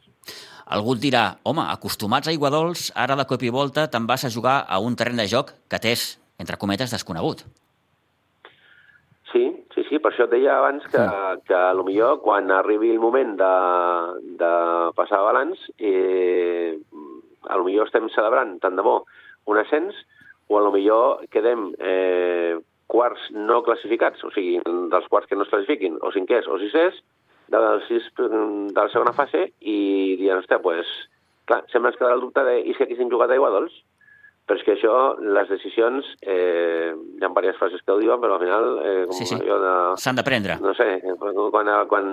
Algú 0.66 0.96
et 0.96 1.02
dirà, 1.02 1.38
home, 1.44 1.62
acostumats 1.62 2.28
a 2.28 2.32
Iguadols, 2.32 2.92
ara 2.96 3.16
de 3.16 3.26
cop 3.26 3.44
i 3.44 3.50
volta 3.50 3.88
te'n 3.90 4.08
vas 4.08 4.26
a 4.26 4.30
jugar 4.30 4.66
a 4.68 4.80
un 4.80 4.96
terreny 4.96 5.18
de 5.18 5.28
joc 5.28 5.54
que 5.70 5.80
t'és, 5.80 6.20
entre 6.40 6.58
cometes, 6.58 6.92
desconegut. 6.92 7.46
Sí, 9.32 9.66
sí, 9.76 9.84
sí, 9.90 10.00
per 10.00 10.12
això 10.12 10.24
et 10.26 10.32
deia 10.32 10.58
abans 10.58 10.84
que, 10.84 10.98
sí. 10.98 11.42
que 11.46 11.54
a 11.54 11.74
lo 11.74 11.84
millor 11.84 12.22
quan 12.22 12.50
arribi 12.52 12.90
el 12.90 13.00
moment 13.00 13.38
de, 13.38 13.54
de 14.42 14.54
passar 14.96 15.22
balanç, 15.22 15.60
eh, 15.78 16.80
a 17.50 17.58
lo 17.58 17.66
millor 17.68 17.90
estem 17.90 18.08
celebrant, 18.14 18.56
tant 18.64 18.78
de 18.78 18.86
bo, 18.86 19.02
un 19.50 19.58
ascens, 19.60 19.98
o 20.50 20.58
a 20.58 20.64
lo 20.66 20.72
millor 20.74 21.26
quedem 21.34 21.72
eh, 21.78 22.56
quarts 22.90 23.28
no 23.36 23.60
classificats, 23.66 24.24
o 24.26 24.32
sigui, 24.34 24.58
dels 24.66 25.08
quarts 25.12 25.30
que 25.30 25.38
no 25.38 25.46
es 25.46 25.52
classifiquin, 25.52 26.00
o 26.02 26.14
cinquers 26.16 26.48
o 26.50 26.58
sisès, 26.62 26.98
dels 27.50 27.86
sis 27.90 28.06
de 28.18 28.74
la 28.78 28.90
segona 28.94 29.14
fase 29.18 29.48
i 29.62 29.78
dient, 30.20 30.38
hòstia, 30.42 30.60
pues, 30.62 30.90
clar, 31.50 31.64
sempre 31.74 31.90
ens 31.92 31.98
queda 31.98 32.14
el 32.14 32.22
dubte 32.22 32.44
de 32.46 32.60
i 32.62 32.74
si 32.78 32.86
haguessin 32.86 33.10
jugat 33.10 33.32
a 33.34 33.38
Iguadols? 33.38 33.74
Però 34.50 34.58
és 34.58 34.64
que 34.66 34.74
això, 34.74 34.94
les 35.22 35.50
decisions, 35.50 36.08
eh, 36.26 36.90
hi 36.90 37.22
ha 37.22 37.28
diverses 37.30 37.60
fases 37.62 37.84
que 37.86 37.94
ho 37.94 38.00
diuen, 38.02 38.18
però 38.22 38.40
al 38.40 38.42
final... 38.42 38.70
Eh, 38.82 39.04
com 39.06 39.14
Sí, 39.18 39.28
sí. 39.30 39.36
allò 39.38 39.60
de... 39.62 39.74
S'han 40.02 40.18
de 40.18 40.24
prendre. 40.26 40.56
No 40.62 40.74
sé, 40.74 40.88
quan, 41.54 41.70
quan, 41.92 42.10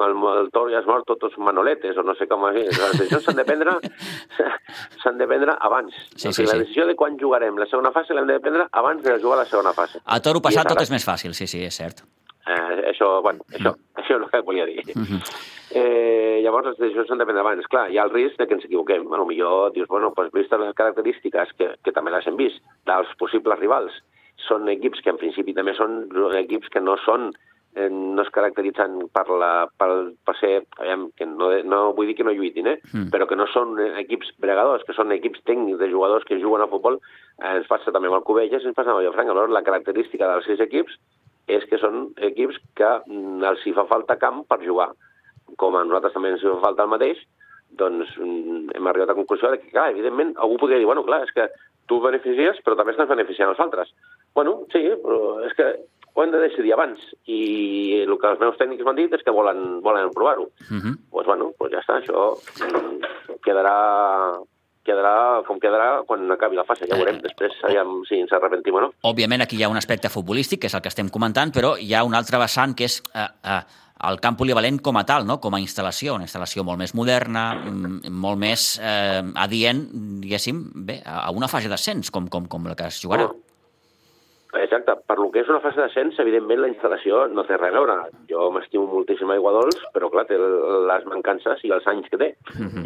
quan 0.00 0.16
el 0.32 0.48
toro 0.54 0.72
ja 0.72 0.80
és 0.80 0.88
mort, 0.88 1.04
tots 1.08 1.36
manoletes, 1.38 1.98
o 2.00 2.04
no 2.06 2.14
sé 2.16 2.26
com 2.30 2.46
així. 2.48 2.64
Les 2.70 2.94
decisions 2.96 3.26
s'han 3.26 3.40
de 3.40 3.44
prendre, 3.48 3.76
s'han 5.02 5.20
de 5.20 5.28
prendre 5.28 5.56
abans. 5.68 5.98
Sí, 6.14 6.28
o 6.28 6.32
sí, 6.32 6.40
sigui, 6.40 6.48
la 6.48 6.56
sí. 6.56 6.64
decisió 6.64 6.86
de 6.88 6.96
quan 6.96 7.18
jugarem 7.20 7.60
la 7.60 7.68
segona 7.68 7.92
fase 7.92 8.16
l'hem 8.16 8.30
de 8.30 8.40
prendre 8.40 8.66
abans 8.82 9.04
de 9.04 9.18
jugar 9.20 9.42
la 9.42 9.48
segona 9.50 9.74
fase. 9.76 10.00
A 10.04 10.20
toro 10.24 10.42
passat 10.44 10.72
tot 10.72 10.80
és 10.82 10.92
més 10.92 11.04
fàcil, 11.06 11.36
sí, 11.36 11.48
sí, 11.50 11.62
és 11.68 11.76
cert. 11.82 12.02
Eh, 12.50 12.90
això, 12.90 13.20
bueno, 13.22 13.44
això, 13.52 13.74
això 14.00 14.16
és 14.16 14.22
el 14.24 14.30
que 14.32 14.40
volia 14.46 14.64
dir. 14.66 14.82
eh, 15.76 16.40
llavors, 16.42 16.72
les 16.72 16.78
decisions 16.80 17.10
s'han 17.10 17.20
de 17.20 17.26
prendre 17.28 17.44
abans. 17.44 17.68
Clar, 17.70 17.84
hi 17.92 18.00
ha 18.00 18.06
el 18.08 18.14
risc 18.14 18.40
de 18.40 18.48
que 18.48 18.56
ens 18.56 18.64
equivoquem. 18.66 19.04
A 19.12 19.20
lo 19.20 19.26
millor 19.28 19.74
dius, 19.76 19.88
bueno, 19.92 20.14
pues, 20.16 20.32
vistes 20.32 20.58
les 20.60 20.74
característiques, 20.74 21.52
que, 21.58 21.74
que 21.84 21.94
també 21.94 22.14
les 22.14 22.26
hem 22.26 22.40
vist, 22.40 22.64
dels 22.88 23.12
possibles 23.20 23.60
rivals, 23.60 24.00
són 24.48 24.68
equips 24.72 25.04
que 25.04 25.12
en 25.12 25.20
principi 25.20 25.54
també 25.54 25.76
són 25.76 26.02
equips 26.40 26.72
que 26.72 26.80
no 26.82 26.96
són 27.04 27.30
eh, 27.76 27.88
no 27.90 28.22
es 28.22 28.30
caracteritzen 28.34 28.96
per, 29.14 29.26
la, 29.30 29.68
per, 29.78 29.90
per 30.26 30.34
ser, 30.40 30.52
aviam, 30.78 31.08
que 31.16 31.26
no, 31.26 31.50
no 31.66 31.80
vull 31.96 32.10
dir 32.10 32.16
que 32.18 32.26
no 32.26 32.34
lluitin, 32.34 32.66
eh? 32.66 32.76
Mm. 32.90 33.08
però 33.14 33.28
que 33.30 33.38
no 33.38 33.46
són 33.50 33.76
equips 34.02 34.32
bregadors, 34.42 34.84
que 34.86 34.96
són 34.96 35.14
equips 35.14 35.42
tècnics 35.46 35.78
de 35.80 35.90
jugadors 35.92 36.26
que 36.28 36.40
juguen 36.42 36.64
a 36.64 36.70
futbol, 36.70 37.00
eh, 37.38 37.56
ens 37.56 37.68
passa 37.70 37.94
també 37.94 38.10
amb 38.10 38.20
el 38.20 38.26
Cubelles, 38.26 38.64
ens 38.64 38.76
passa 38.76 38.90
amb 38.90 39.00
el 39.00 39.06
Vilafranca. 39.06 39.34
Llavors, 39.34 39.54
la 39.54 39.66
característica 39.66 40.28
dels 40.30 40.48
sis 40.50 40.62
equips 40.66 40.98
és 41.50 41.66
que 41.70 41.78
són 41.82 42.10
equips 42.30 42.58
que 42.78 42.90
mm, 43.06 43.42
els 43.50 43.66
hi 43.66 43.74
fa 43.76 43.86
falta 43.90 44.18
camp 44.20 44.44
per 44.50 44.60
jugar. 44.64 44.90
Com 45.58 45.76
a 45.76 45.84
nosaltres 45.86 46.14
també 46.14 46.34
ens 46.34 46.42
hi 46.44 46.50
fa 46.50 46.60
falta 46.66 46.86
el 46.86 46.92
mateix, 46.92 47.22
doncs 47.78 48.10
mm, 48.18 48.74
hem 48.74 48.90
arribat 48.90 49.10
a 49.10 49.14
la 49.14 49.20
conclusió 49.22 49.52
que, 49.54 49.70
clar, 49.70 49.90
evidentment, 49.94 50.34
algú 50.42 50.58
podria 50.58 50.80
dir, 50.80 50.88
bueno, 50.90 51.06
clar, 51.06 51.22
és 51.26 51.34
que 51.34 51.46
tu 51.90 51.98
beneficies, 52.02 52.60
però 52.62 52.76
també 52.78 52.94
estàs 52.94 53.10
beneficiant 53.10 53.50
els 53.50 53.62
altres. 53.62 53.90
Bueno, 54.34 54.60
sí, 54.70 54.82
però 55.02 55.40
és 55.46 55.54
que 55.58 55.72
ho 56.14 56.22
hem 56.24 56.32
de 56.32 56.42
decidir 56.42 56.72
abans, 56.74 57.00
i 57.26 58.02
el 58.02 58.16
que 58.18 58.30
els 58.32 58.40
meus 58.42 58.58
tècnics 58.60 58.86
m'han 58.86 58.98
dit 58.98 59.12
és 59.14 59.22
que 59.24 59.34
volen, 59.34 59.80
volen 59.84 60.10
provar-ho. 60.14 60.48
Uh 60.68 60.76
-huh. 60.76 60.94
Doncs, 61.12 61.26
bueno, 61.26 61.52
pues 61.58 61.72
ja 61.72 61.80
està, 61.80 62.00
això 62.00 62.36
quedarà, 63.44 64.40
quedarà 64.84 65.42
com 65.46 65.60
quedarà 65.60 66.02
quan 66.06 66.30
acabi 66.30 66.56
la 66.56 66.64
fase, 66.64 66.86
ja 66.88 66.96
veurem 66.96 67.20
després 67.20 67.52
aviam 67.62 68.02
si 68.08 68.20
ens 68.20 68.32
arrepentim 68.32 68.74
o 68.74 68.80
no. 68.80 68.92
Òbviament, 69.02 69.42
aquí 69.42 69.56
hi 69.56 69.62
ha 69.62 69.68
un 69.68 69.76
aspecte 69.76 70.08
futbolístic, 70.08 70.60
que 70.60 70.66
és 70.66 70.74
el 70.74 70.82
que 70.82 70.88
estem 70.88 71.08
comentant, 71.08 71.52
però 71.52 71.76
hi 71.78 71.94
ha 71.94 72.04
un 72.04 72.14
altre 72.14 72.38
vessant, 72.38 72.74
que 72.74 72.84
és 72.84 73.02
eh, 73.14 73.28
eh, 73.44 73.62
el 74.08 74.20
camp 74.20 74.38
polivalent 74.40 74.80
com 74.80 74.96
a 74.96 75.04
tal, 75.04 75.26
no? 75.26 75.38
com 75.40 75.54
a 75.54 75.60
instal·lació, 75.60 76.14
una 76.14 76.24
instal·lació 76.24 76.64
molt 76.64 76.78
més 76.78 76.94
moderna, 76.94 77.54
mm, 77.54 78.10
molt 78.10 78.40
més 78.40 78.78
eh, 78.80 79.22
adient, 79.34 79.86
diguéssim, 80.24 80.70
bé, 80.86 81.02
a 81.04 81.26
a 81.26 81.30
una 81.36 81.48
fase 81.48 81.68
d'ascens, 81.68 82.10
com, 82.10 82.28
com, 82.28 82.46
com 82.48 82.66
la 82.66 82.74
que 82.74 82.88
es 82.88 83.02
jugarà. 83.02 83.28
Bueno, 83.28 83.49
Exacte, 84.58 84.96
per 85.06 85.14
lo 85.20 85.28
que 85.30 85.44
és 85.44 85.48
una 85.50 85.60
fase 85.62 85.78
d'ascens, 85.78 86.16
evidentment 86.18 86.58
la 86.58 86.68
instal·lació 86.72 87.20
no 87.30 87.44
té 87.46 87.54
res 87.54 87.70
a 87.70 87.76
veure. 87.76 87.94
Jo 88.30 88.48
m'estimo 88.50 88.88
moltíssim 88.90 89.30
a 89.30 89.36
Iguadols, 89.38 89.78
però 89.94 90.08
clar, 90.10 90.24
té 90.26 90.38
les 90.38 91.06
mancances 91.06 91.62
i 91.66 91.70
els 91.70 91.86
anys 91.86 92.08
que 92.10 92.18
té. 92.18 92.28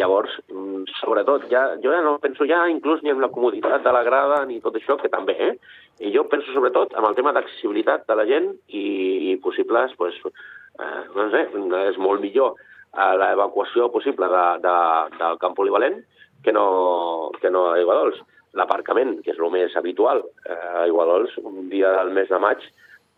Llavors, 0.00 0.34
mm, 0.52 0.84
sobretot, 1.00 1.46
ja, 1.48 1.62
jo 1.80 1.94
ja 1.94 2.02
no 2.04 2.18
penso 2.18 2.44
ja 2.44 2.66
inclús 2.68 3.02
ni 3.02 3.10
en 3.10 3.20
la 3.20 3.32
comoditat 3.32 3.82
de 3.82 3.92
la 3.92 4.02
grada 4.04 4.44
ni 4.44 4.60
tot 4.60 4.76
això, 4.76 4.98
que 5.00 5.08
també, 5.08 5.36
eh? 5.40 5.56
I 6.00 6.12
jo 6.12 6.28
penso 6.28 6.52
sobretot 6.52 6.92
en 6.92 7.04
el 7.04 7.14
tema 7.14 7.32
d'accessibilitat 7.32 8.06
de 8.06 8.14
la 8.14 8.26
gent 8.26 8.52
i, 8.68 9.32
i 9.32 9.36
possibles, 9.36 9.94
pues, 9.96 10.14
eh, 10.80 11.02
no 11.14 11.30
sé, 11.30 11.48
és 11.88 11.96
molt 11.96 12.20
millor 12.20 12.56
eh, 12.58 13.14
l'evacuació 13.16 13.90
possible 13.90 14.28
de, 14.28 14.44
de, 14.60 14.76
del 15.16 15.38
camp 15.38 15.54
polivalent 15.56 16.02
que 16.42 16.52
no, 16.52 17.30
que 17.40 17.48
no 17.48 17.70
a 17.72 17.80
Iguadols 17.80 18.20
l'aparcament, 18.58 19.18
que 19.24 19.34
és 19.34 19.40
el 19.40 19.52
més 19.52 19.76
habitual. 19.76 20.22
Eh, 20.46 20.58
a 20.82 20.86
Iguadols, 20.90 21.36
un 21.42 21.68
dia 21.72 21.92
del 21.98 22.14
mes 22.16 22.30
de 22.30 22.40
maig, 22.42 22.64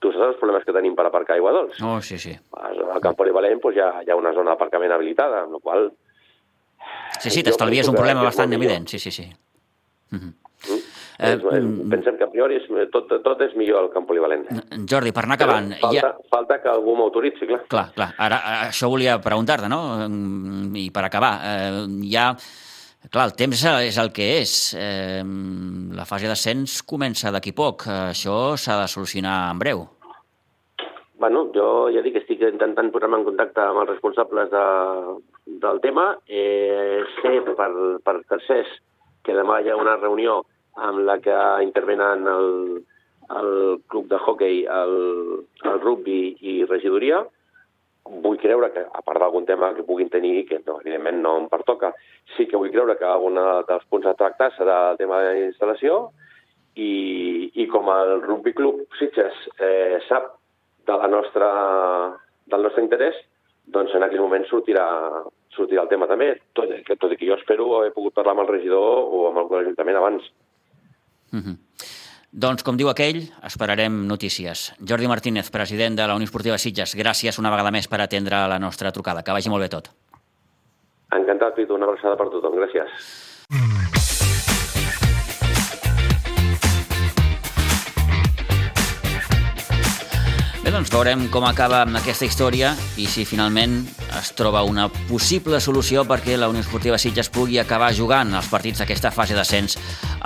tu 0.01 0.12
saps 0.12 0.33
els 0.33 0.40
problemes 0.40 0.66
que 0.66 0.75
tenim 0.77 0.96
per 0.96 1.07
aparcar 1.09 1.37
a 1.37 1.40
Iguadols? 1.42 1.79
Oh, 1.85 2.01
sí, 2.01 2.18
sí. 2.18 2.35
Al 2.61 3.01
Camp 3.05 3.16
Polivalent 3.18 3.62
doncs, 3.62 3.79
hi, 3.79 3.85
ha, 3.85 3.92
hi 4.05 4.12
ha 4.12 4.18
una 4.18 4.35
zona 4.37 4.55
d'aparcament 4.55 4.92
habilitada, 4.96 5.44
amb 5.46 5.59
la 5.59 5.62
qual 5.62 5.88
Sí, 7.16 7.31
sí, 7.31 7.40
Jo 7.40 7.49
t'estalvies 7.49 7.88
un 7.88 7.96
problema 7.96 8.22
bastant 8.22 8.53
evident, 8.53 8.87
sí, 8.92 9.01
sí, 9.03 9.11
sí. 9.11 9.25
Mhm. 10.12 10.35
mm, 10.68 10.85
Eh, 11.18 11.33
eh, 11.33 11.61
mm. 11.61 11.88
pensem 11.88 12.16
que 12.18 12.27
a 12.27 12.29
priori 12.29 12.59
és, 12.61 12.66
tot, 12.92 13.09
tot 13.25 13.40
és 13.40 13.55
millor 13.57 13.87
al 13.87 13.88
Camp 13.92 14.05
Polivalent. 14.09 14.44
Jordi, 14.85 15.14
per 15.16 15.25
anar 15.25 15.38
acabant, 15.38 15.70
Però 15.72 15.88
falta, 15.88 16.11
ha... 16.11 16.29
falta 16.35 16.59
que 16.61 16.68
algú 16.68 16.96
m'autoritzi, 16.99 17.49
clar. 17.49 17.62
Clar, 17.72 17.87
clar, 17.96 18.11
ara 18.20 18.40
això 18.66 18.90
volia 18.92 19.16
preguntar-te, 19.25 19.70
no? 19.72 19.81
Mm, 20.05 20.77
I 20.77 20.90
per 20.92 21.07
acabar, 21.09 21.33
eh, 21.49 21.85
hi 22.05 22.16
ha... 22.20 22.29
Clar, 23.07 23.29
el 23.29 23.35
temps 23.38 23.61
és 23.87 23.99
el 24.03 24.09
que 24.14 24.25
és. 24.40 24.53
La 25.97 26.07
fase 26.09 26.27
d'ascens 26.31 26.81
comença 26.83 27.31
d'aquí 27.31 27.53
poc. 27.55 27.87
Això 28.11 28.57
s'ha 28.59 28.81
de 28.83 28.88
solucionar 28.90 29.37
en 29.53 29.61
breu. 29.62 29.85
Bueno, 31.23 31.47
jo 31.55 31.88
ja 31.95 32.03
dic 32.05 32.16
que 32.16 32.23
estic 32.25 32.42
intentant 32.45 32.90
posar-me 32.92 33.21
en 33.21 33.25
contacte 33.29 33.62
amb 33.62 33.81
els 33.85 33.92
responsables 33.95 34.51
de, 34.53 34.64
del 35.62 35.81
tema. 35.85 36.09
Eh, 36.27 37.01
sé 37.21 37.38
per, 37.47 37.71
per 38.05 38.16
tercers 38.29 38.75
que 39.25 39.35
demà 39.38 39.62
hi 39.62 39.71
ha 39.71 39.79
una 39.81 39.97
reunió 40.03 40.42
amb 40.77 41.07
la 41.09 41.16
que 41.25 41.37
intervenen 41.64 42.27
el, 42.29 42.51
el 43.38 43.81
club 43.88 44.11
de 44.11 44.19
hockey, 44.19 44.64
el, 44.66 44.97
el 45.64 45.81
rugby 45.81 46.37
i 46.42 46.59
regidoria. 46.66 47.23
Vull 48.23 48.38
creure 48.38 48.71
que, 48.75 48.85
a 48.87 49.03
part 49.03 49.21
d'algun 49.21 49.47
tema 49.49 49.73
que 49.75 49.85
puguin 49.87 50.11
tenir, 50.12 50.47
que 50.49 50.61
no, 50.66 50.79
evidentment 50.81 51.21
no 51.23 51.37
em 51.40 51.49
pertoca, 51.51 51.92
sí 52.37 52.47
que 52.47 52.59
vull 52.61 52.73
creure 52.75 52.97
que 52.99 53.09
algun 53.09 53.38
dels 53.69 53.87
punts 53.90 54.07
a 54.07 54.14
tractar 54.19 54.53
serà 54.55 54.79
el 54.92 55.01
tema 55.01 55.21
de 55.23 55.33
la 55.33 55.47
instal·lació 55.49 55.99
i, 56.77 57.51
i 57.55 57.66
com 57.73 57.88
el 57.92 58.21
Rugby 58.23 58.53
Club 58.57 58.85
Sitges 58.99 59.47
eh, 59.59 59.99
sap 60.09 60.35
de 60.87 60.99
la 61.01 61.09
nostra, 61.11 61.49
del 62.47 62.69
nostre 62.69 62.85
interès, 62.85 63.19
doncs 63.66 63.95
en 63.97 64.07
aquell 64.07 64.23
moment 64.23 64.47
sortirà, 64.47 64.87
sortirà 65.57 65.83
el 65.83 65.90
tema 65.90 66.07
també, 66.07 66.35
tot, 66.55 66.71
que, 66.87 66.97
tot 67.01 67.12
i 67.12 67.19
que 67.19 67.27
jo 67.27 67.38
espero 67.40 67.73
haver 67.79 67.95
pogut 67.97 68.14
parlar 68.14 68.37
amb 68.37 68.45
el 68.45 68.53
regidor 68.55 69.07
o 69.11 69.27
amb 69.31 69.42
algun 69.42 69.64
ajuntament 69.64 69.99
abans. 69.99 70.31
Mm 71.33 71.40
-hmm. 71.42 71.57
Doncs, 72.33 72.65
com 72.67 72.77
diu 72.77 72.91
aquell, 72.91 73.23
esperarem 73.47 74.03
notícies. 74.09 74.73
Jordi 74.81 75.09
Martínez, 75.09 75.51
president 75.51 75.97
de 75.97 76.07
la 76.07 76.17
Unió 76.19 76.29
Esportiva 76.29 76.59
Sitges, 76.59 76.97
gràcies 76.99 77.39
una 77.39 77.53
vegada 77.55 77.73
més 77.73 77.89
per 77.89 78.03
atendre 78.03 78.43
la 78.51 78.59
nostra 78.59 78.93
trucada. 78.93 79.23
Que 79.23 79.37
vagi 79.37 79.53
molt 79.53 79.65
bé 79.65 79.71
tot. 79.73 79.93
Encantat, 81.17 81.55
Pitu, 81.55 81.79
una 81.79 81.87
abraçada 81.87 82.19
per 82.19 82.29
tothom. 82.35 82.59
Gràcies. 82.59 83.95
Bé, 90.66 90.72
doncs 90.74 90.90
veurem 90.90 91.29
com 91.31 91.44
acaba 91.46 91.85
aquesta 92.00 92.26
història 92.26 92.72
i 92.98 93.05
si 93.07 93.22
finalment 93.22 93.76
es 94.18 94.33
troba 94.35 94.64
una 94.66 94.88
possible 95.07 95.61
solució 95.62 96.02
perquè 96.02 96.35
la 96.35 96.48
Unió 96.50 96.64
Esportiva 96.64 96.98
Sitges 96.98 97.29
pugui 97.31 97.61
acabar 97.62 97.92
jugant 97.94 98.33
els 98.35 98.48
partits 98.50 98.83
d'aquesta 98.83 99.12
fase 99.14 99.37
d'ascens 99.38 99.76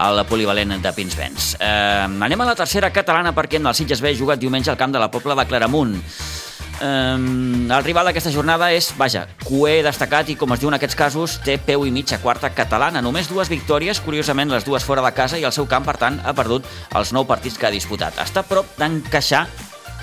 al 0.00 0.22
polivalent 0.24 0.78
de 0.80 0.92
Pinsbens. 0.96 1.58
Eh, 1.60 2.06
anem 2.08 2.40
a 2.40 2.46
la 2.48 2.54
tercera 2.56 2.88
catalana 2.88 3.34
perquè 3.36 3.60
el 3.60 3.74
Sitges 3.76 4.00
B 4.00 4.14
ha 4.14 4.16
jugat 4.16 4.40
diumenge 4.40 4.72
al 4.72 4.78
camp 4.80 4.96
de 4.96 5.02
la 5.02 5.10
Pobla 5.12 5.36
de 5.36 5.44
Claramunt. 5.44 5.98
Eh, 6.00 6.88
el 7.76 7.84
rival 7.84 8.08
d'aquesta 8.08 8.32
jornada 8.32 8.72
és, 8.72 8.94
vaja, 8.96 9.26
cué 9.44 9.82
destacat 9.84 10.32
i, 10.32 10.38
com 10.40 10.56
es 10.56 10.62
diu 10.62 10.72
en 10.72 10.78
aquests 10.78 10.96
casos, 10.96 11.36
té 11.44 11.58
peu 11.60 11.84
i 11.84 11.92
mitja 11.92 12.16
quarta 12.24 12.48
catalana. 12.48 13.04
Només 13.04 13.28
dues 13.28 13.52
victòries, 13.52 14.00
curiosament 14.00 14.48
les 14.48 14.64
dues 14.64 14.88
fora 14.88 15.04
de 15.04 15.12
casa 15.12 15.36
i 15.36 15.44
el 15.44 15.52
seu 15.52 15.68
camp, 15.68 15.84
per 15.84 15.98
tant, 16.00 16.16
ha 16.24 16.32
perdut 16.32 16.64
els 16.96 17.12
nou 17.12 17.28
partits 17.28 17.60
que 17.60 17.68
ha 17.68 17.76
disputat. 17.76 18.16
Està 18.24 18.40
a 18.40 18.48
prop 18.48 18.72
d'encaixar 18.80 19.44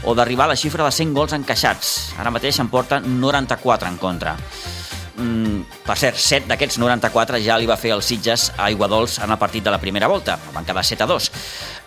o 0.04 0.16
d'arribar 0.16 0.46
a 0.46 0.54
la 0.54 0.60
xifra 0.60 0.86
de 0.86 0.92
100 0.92 1.14
gols 1.14 1.34
encaixats. 1.38 2.14
Ara 2.20 2.34
mateix 2.34 2.60
en 2.60 2.70
porta 2.70 3.00
94 3.00 3.90
en 3.90 3.98
contra. 3.98 4.36
Mm, 5.18 5.64
per 5.82 5.96
cert, 5.98 6.20
7 6.22 6.46
d'aquests 6.52 6.78
94 6.78 7.40
ja 7.42 7.58
li 7.58 7.66
va 7.66 7.80
fer 7.82 7.96
el 7.96 8.04
Sitges 8.06 8.52
a 8.58 8.70
Iguadols 8.70 9.18
en 9.26 9.34
el 9.34 9.40
partit 9.42 9.66
de 9.66 9.74
la 9.74 9.82
primera 9.82 10.08
volta. 10.08 10.38
Van 10.54 10.66
quedar 10.66 10.86
7 10.86 11.04
a 11.04 11.08
2. 11.10 11.32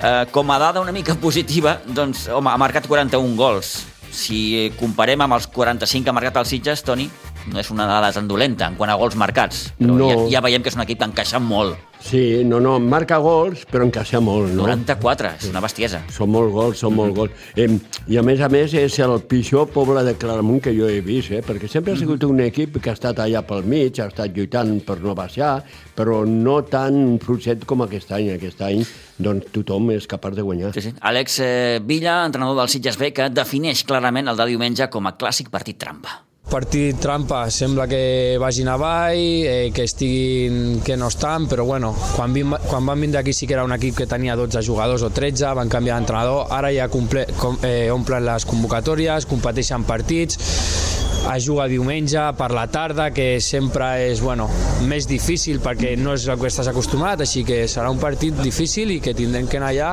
Eh, 0.00 0.26
com 0.32 0.50
a 0.50 0.58
dada 0.58 0.80
una 0.80 0.92
mica 0.92 1.14
positiva, 1.26 1.78
doncs, 1.86 2.26
home, 2.28 2.50
ha 2.50 2.58
marcat 2.58 2.88
41 2.90 3.36
gols. 3.38 3.74
Si 4.10 4.72
comparem 4.80 5.22
amb 5.22 5.36
els 5.38 5.46
45 5.46 6.02
que 6.04 6.10
ha 6.10 6.16
marcat 6.16 6.40
el 6.42 6.48
Sitges, 6.50 6.82
Toni, 6.82 7.06
no 7.52 7.60
és 7.60 7.70
una 7.70 7.86
dada 7.86 8.12
tan 8.12 8.28
dolenta 8.28 8.66
en 8.68 8.76
quant 8.76 8.90
a 8.90 8.94
gols 9.00 9.16
marcats, 9.16 9.70
però 9.78 9.94
No. 9.96 10.08
ja, 10.10 10.38
ja 10.38 10.40
veiem 10.44 10.62
que 10.62 10.68
és 10.68 10.76
un 10.76 10.82
equip 10.82 10.98
que 10.98 11.04
encaixa 11.08 11.38
molt. 11.40 11.76
Sí, 12.00 12.42
no, 12.48 12.60
no, 12.64 12.78
marca 12.80 13.18
gols, 13.20 13.66
però 13.68 13.84
encaixa 13.84 14.20
molt, 14.24 14.48
no? 14.56 14.62
94, 14.64 15.34
és 15.36 15.50
una 15.50 15.60
bestiesa. 15.60 15.98
Són 16.08 16.30
molt 16.32 16.48
gols, 16.50 16.78
són 16.80 16.94
molt 16.96 17.12
gols. 17.14 17.30
Eh, 17.60 17.66
I 18.08 18.16
a 18.16 18.22
més 18.24 18.40
a 18.40 18.48
més 18.48 18.72
és 18.72 18.96
el 19.04 19.18
pitjor 19.28 19.66
poble 19.68 20.00
de 20.06 20.14
Claramunt 20.16 20.62
que 20.64 20.72
jo 20.72 20.88
he 20.88 21.02
vist, 21.04 21.30
eh? 21.30 21.42
perquè 21.44 21.68
sempre 21.68 21.92
ha 21.92 21.96
sigut 22.00 22.24
un 22.24 22.40
equip 22.40 22.80
que 22.80 22.88
ha 22.88 22.94
estat 22.96 23.20
allà 23.20 23.42
pel 23.44 23.64
mig, 23.68 24.00
ha 24.00 24.06
estat 24.08 24.32
lluitant 24.32 24.80
per 24.86 24.96
no 25.04 25.12
baixar, 25.14 25.58
però 25.94 26.22
no 26.24 26.62
tan 26.64 27.18
fluixet 27.20 27.66
com 27.68 27.82
aquest 27.84 28.10
any. 28.16 28.30
Aquest 28.38 28.62
any 28.64 28.80
doncs, 29.20 29.50
tothom 29.52 29.90
és 29.92 30.06
capaç 30.08 30.38
de 30.40 30.42
guanyar. 30.48 30.72
Sí, 30.72 30.80
sí. 30.80 30.94
Àlex 31.02 31.38
eh, 31.44 31.80
Villa, 31.84 32.24
entrenador 32.24 32.56
del 32.62 32.72
Sitges 32.72 32.96
B, 32.96 33.12
que 33.12 33.28
defineix 33.28 33.84
clarament 33.84 34.32
el 34.32 34.40
de 34.40 34.46
diumenge 34.54 34.88
com 34.88 35.04
a 35.06 35.18
clàssic 35.20 35.52
partit 35.52 35.76
trampa. 35.76 36.22
Partit 36.50 36.98
trampa, 36.98 37.44
sembla 37.54 37.86
que 37.86 38.36
vagin 38.42 38.66
avall, 38.68 39.20
eh, 39.46 39.70
que 39.72 39.84
estiguin, 39.86 40.80
que 40.82 40.96
no 40.98 41.06
estan, 41.06 41.46
però 41.46 41.62
bueno, 41.64 41.92
quan, 42.16 42.34
vim, 42.34 42.56
quan 42.66 42.86
van 42.86 43.00
vindre 43.00 43.20
aquí 43.20 43.32
sí 43.32 43.46
que 43.46 43.54
era 43.54 43.62
un 43.62 43.72
equip 43.72 43.94
que 44.00 44.08
tenia 44.10 44.34
12 44.34 44.64
jugadors 44.66 45.04
o 45.06 45.12
13, 45.14 45.54
van 45.54 45.70
canviar 45.70 46.00
d'entrenador, 46.00 46.50
ara 46.50 46.72
ja 46.74 46.88
comple, 46.90 47.28
com, 47.38 47.54
eh, 47.62 47.86
omplen 47.94 48.26
les 48.26 48.48
convocatòries, 48.50 49.30
competeixen 49.30 49.86
partits, 49.86 50.99
es 51.34 51.46
juga 51.46 51.66
diumenge 51.70 52.22
per 52.38 52.50
la 52.56 52.66
tarda, 52.72 53.10
que 53.14 53.40
sempre 53.44 53.90
és 54.08 54.22
bueno, 54.24 54.48
més 54.88 55.06
difícil 55.10 55.60
perquè 55.62 55.94
no 56.00 56.14
és 56.16 56.26
el 56.28 56.40
que 56.40 56.50
estàs 56.50 56.70
acostumat, 56.70 57.22
així 57.24 57.44
que 57.46 57.62
serà 57.70 57.92
un 57.92 58.00
partit 58.02 58.36
difícil 58.42 58.90
i 58.96 59.00
que 59.04 59.14
tindrem 59.16 59.48
que 59.50 59.60
anar 59.60 59.72
allà 59.74 59.92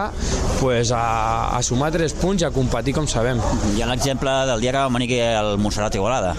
pues, 0.62 0.92
a, 0.96 1.54
a 1.58 1.62
sumar 1.64 1.92
tres 1.96 2.16
punts 2.18 2.44
i 2.44 2.48
a 2.48 2.54
competir 2.56 2.96
com 2.98 3.08
sabem. 3.10 3.42
Hi 3.76 3.84
ha 3.84 3.92
l'exemple 3.92 4.34
del 4.50 4.64
dia 4.64 4.74
que 4.74 4.86
vam 4.86 5.00
venir 5.02 5.22
al 5.28 5.58
Montserrat 5.62 5.96
Igualada. 6.00 6.36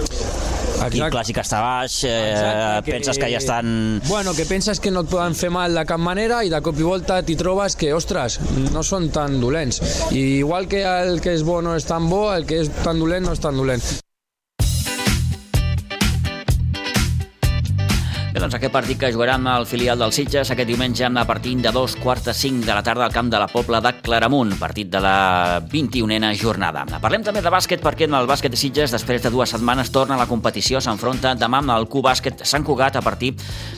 Aquí 0.78 1.00
el 1.02 1.10
clàssic 1.10 1.40
està 1.42 1.58
baix, 1.62 1.96
eh, 2.06 2.12
Exacte, 2.30 2.92
penses 2.92 3.18
que 3.18 3.30
ja 3.32 3.40
estan... 3.42 4.00
Bueno, 4.06 4.34
que 4.34 4.46
penses 4.46 4.78
que 4.80 4.92
no 4.94 5.02
et 5.02 5.10
poden 5.10 5.34
fer 5.34 5.50
mal 5.50 5.74
de 5.74 5.84
cap 5.88 5.98
manera 5.98 6.44
i 6.46 6.52
de 6.52 6.60
cop 6.62 6.78
i 6.78 6.86
volta 6.86 7.18
t'hi 7.26 7.34
trobes 7.40 7.74
que, 7.78 7.90
ostres, 7.96 8.38
no 8.72 8.84
són 8.86 9.10
tan 9.14 9.40
dolents. 9.42 9.82
I 10.14 10.38
igual 10.38 10.70
que 10.70 10.84
el 10.86 11.18
que 11.24 11.34
és 11.34 11.42
bo 11.46 11.60
no 11.66 11.74
és 11.76 11.88
tan 11.88 12.06
bo, 12.10 12.28
el 12.34 12.46
que 12.46 12.62
és 12.62 12.70
tan 12.84 13.02
dolent 13.02 13.26
no 13.26 13.34
és 13.34 13.42
tan 13.42 13.58
dolent. 13.58 13.82
Doncs 18.38 18.54
aquest 18.54 18.72
partit 18.72 18.98
que 19.00 19.08
jugarà 19.10 19.34
amb 19.38 19.48
el 19.50 19.64
filial 19.66 19.98
del 19.98 20.12
Sitges 20.14 20.50
aquest 20.52 20.68
diumenge 20.68 21.06
a 21.06 21.24
partir 21.26 21.56
de 21.58 21.72
dos 21.74 21.96
quarts 21.96 22.26
de 22.28 22.34
cinc 22.34 22.64
de 22.66 22.74
la 22.74 22.82
tarda 22.86 23.04
al 23.06 23.12
camp 23.12 23.30
de 23.32 23.38
la 23.40 23.48
Pobla 23.50 23.80
de 23.80 23.92
Claramunt, 24.02 24.52
partit 24.60 24.90
de 24.92 25.00
la 25.02 25.60
21a 25.72 26.30
jornada. 26.38 26.84
Parlem 27.02 27.24
també 27.26 27.42
de 27.42 27.50
bàsquet 27.50 27.82
perquè 27.82 28.06
en 28.06 28.14
el 28.14 28.28
bàsquet 28.30 28.54
de 28.54 28.60
Sitges, 28.60 28.94
després 28.94 29.24
de 29.24 29.32
dues 29.34 29.50
setmanes, 29.50 29.90
torna 29.90 30.14
a 30.14 30.20
la 30.20 30.28
competició, 30.30 30.80
s'enfronta 30.80 31.34
demà 31.34 31.62
amb 31.64 31.74
el 31.74 31.88
Q-Bàsquet 31.90 32.44
Sant 32.46 32.66
Cugat 32.66 33.00
a 33.00 33.02
partir 33.02 33.32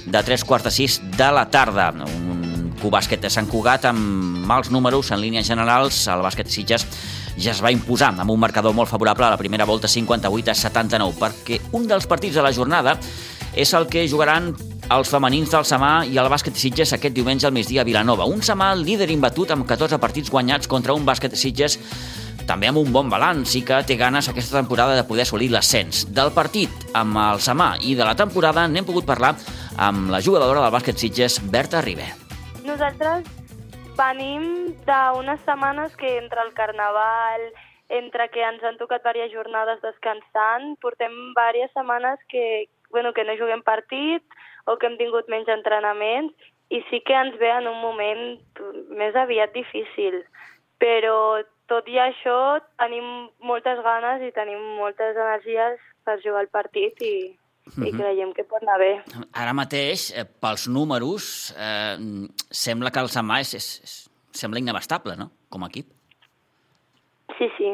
de 0.07 0.23
tres 0.27 0.44
quarts 0.44 0.68
de 0.68 0.75
sis 0.75 1.01
de 1.16 1.31
la 1.33 1.46
tarda. 1.49 1.90
Un 1.96 2.75
Q-Bàsquet 2.83 3.25
de 3.25 3.33
Sant 3.33 3.49
Cugat 3.49 3.88
amb 3.88 4.44
mals 4.51 4.70
números 4.70 5.11
en 5.11 5.23
línies 5.25 5.49
generals, 5.49 6.05
el 6.12 6.27
bàsquet 6.27 6.51
de 6.51 6.57
Sitges 6.59 6.87
ja 7.40 7.55
es 7.55 7.64
va 7.64 7.73
imposar 7.73 8.12
amb 8.12 8.31
un 8.31 8.40
marcador 8.40 8.75
molt 8.77 8.90
favorable 8.90 9.25
a 9.25 9.33
la 9.33 9.40
primera 9.40 9.64
volta 9.64 9.88
58 9.88 10.51
a 10.51 10.55
79 10.55 11.20
perquè 11.20 11.61
un 11.73 11.87
dels 11.88 12.09
partits 12.11 12.37
de 12.37 12.44
la 12.44 12.53
jornada 12.53 12.99
és 13.55 13.73
el 13.75 13.89
que 13.91 14.07
jugaran 14.09 14.53
els 14.91 15.11
femenins 15.11 15.53
del 15.53 15.67
Samà 15.67 15.93
i 16.11 16.19
el 16.19 16.31
bàsquet 16.31 16.57
Sitges 16.59 16.95
aquest 16.97 17.15
diumenge 17.15 17.47
al 17.47 17.55
migdia 17.55 17.85
a 17.85 17.87
Vilanova. 17.87 18.27
Un 18.27 18.43
Samà 18.43 18.73
líder 18.79 19.11
imbatut 19.15 19.51
amb 19.55 19.67
14 19.69 20.01
partits 20.03 20.31
guanyats 20.31 20.71
contra 20.71 20.97
un 20.97 21.07
bàsquet 21.07 21.37
Sitges 21.39 21.79
també 22.51 22.67
amb 22.67 22.81
un 22.81 22.91
bon 22.91 23.11
balanç 23.11 23.55
i 23.55 23.63
que 23.63 23.77
té 23.87 23.95
ganes 23.95 24.27
aquesta 24.29 24.59
temporada 24.59 24.97
de 24.99 25.05
poder 25.07 25.23
assolir 25.23 25.51
l'ascens. 25.53 26.03
Del 26.11 26.33
partit 26.35 26.71
amb 26.99 27.19
el 27.23 27.43
Samà 27.45 27.77
i 27.87 27.95
de 27.95 28.07
la 28.07 28.17
temporada 28.19 28.67
n'hem 28.67 28.89
pogut 28.89 29.07
parlar 29.07 29.37
amb 29.79 30.11
la 30.11 30.23
jugadora 30.25 30.65
del 30.65 30.75
bàsquet 30.75 30.99
Sitges, 30.99 31.39
Berta 31.53 31.83
Ribé. 31.85 32.09
Nosaltres 32.67 33.29
venim 34.01 34.75
d'unes 34.89 35.41
setmanes 35.47 35.95
que 36.01 36.17
entre 36.19 36.43
el 36.43 36.53
carnaval, 36.59 37.47
entre 37.91 38.27
que 38.35 38.43
ens 38.43 38.63
han 38.65 38.79
tocat 38.83 39.05
diverses 39.05 39.35
jornades 39.35 39.79
descansant, 39.85 40.75
portem 40.83 41.15
diverses 41.31 41.71
setmanes 41.77 42.19
que, 42.33 42.67
bueno, 42.90 43.12
que 43.12 43.24
no 43.24 43.37
juguem 43.38 43.62
partit 43.62 44.22
o 44.66 44.76
que 44.76 44.87
hem 44.87 44.98
tingut 44.98 45.29
menys 45.29 45.48
entrenaments 45.48 46.35
i 46.70 46.83
sí 46.90 47.00
que 47.07 47.16
ens 47.16 47.38
ve 47.40 47.50
en 47.50 47.66
un 47.66 47.81
moment 47.83 48.38
més 48.98 49.16
aviat 49.18 49.55
difícil. 49.55 50.20
Però 50.81 51.42
tot 51.70 51.88
i 51.90 51.98
això 52.03 52.59
tenim 52.81 53.29
moltes 53.46 53.83
ganes 53.85 54.22
i 54.26 54.33
tenim 54.35 54.62
moltes 54.79 55.18
energies 55.18 55.79
per 56.07 56.18
jugar 56.24 56.44
el 56.44 56.50
partit 56.50 57.03
i, 57.03 57.14
uh 57.66 57.72
-huh. 57.72 57.88
i 57.88 57.92
creiem 57.92 58.33
que 58.35 58.44
pot 58.44 58.62
anar 58.62 58.79
bé. 58.79 58.92
Ara 59.33 59.53
mateix, 59.53 60.11
eh, 60.16 60.24
pels 60.24 60.68
números, 60.68 61.55
eh, 61.59 61.96
sembla 62.50 62.90
que 62.90 63.00
el 63.00 63.09
Samà 63.09 63.40
és, 63.40 63.55
és, 63.55 63.68
és, 63.85 64.11
sembla 64.33 64.59
inabastable, 64.59 65.16
no?, 65.16 65.31
com 65.48 65.64
a 65.64 65.66
equip. 65.66 65.87
Sí, 67.38 67.48
sí, 67.57 67.70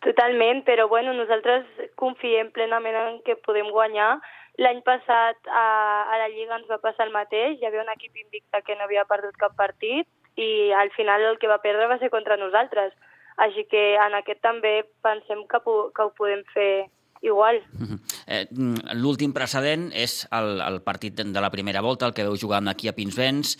totalment, 0.00 0.64
però 0.64 0.88
bueno, 0.88 1.12
nosaltres 1.12 1.64
confiem 1.96 2.50
plenament 2.52 2.96
en 2.96 3.22
que 3.22 3.36
podem 3.36 3.70
guanyar. 3.70 4.20
L'any 4.62 4.82
passat 4.86 5.48
a, 5.50 5.64
a 6.06 6.18
la 6.20 6.28
Lliga 6.30 6.54
ens 6.60 6.68
va 6.70 6.78
passar 6.82 7.08
el 7.08 7.14
mateix, 7.14 7.58
hi 7.58 7.66
havia 7.66 7.82
un 7.82 7.90
equip 7.90 8.14
invicte 8.20 8.60
que 8.66 8.76
no 8.78 8.86
havia 8.86 9.06
perdut 9.08 9.34
cap 9.40 9.56
partit 9.58 10.06
i 10.38 10.70
al 10.74 10.90
final 10.94 11.22
el 11.26 11.40
que 11.42 11.50
va 11.50 11.62
perdre 11.62 11.90
va 11.90 11.98
ser 11.98 12.10
contra 12.10 12.38
nosaltres. 12.38 12.94
Així 13.42 13.64
que 13.66 13.96
en 13.98 14.14
aquest 14.14 14.38
també 14.46 14.84
pensem 15.02 15.42
que, 15.50 15.58
que 15.58 16.06
ho 16.06 16.12
podem 16.14 16.44
fer 16.54 16.86
igual. 17.24 17.62
-huh. 17.80 17.98
eh, 18.26 18.46
L'últim 18.94 19.32
precedent 19.32 19.90
és 19.92 20.28
el, 20.30 20.60
el 20.60 20.82
partit 20.82 21.14
de 21.14 21.40
la 21.40 21.50
primera 21.50 21.80
volta, 21.80 22.06
el 22.06 22.14
que 22.14 22.22
veu 22.22 22.36
jugar 22.36 22.62
aquí 22.68 22.88
a 22.88 22.92
Pinsbens. 22.92 23.58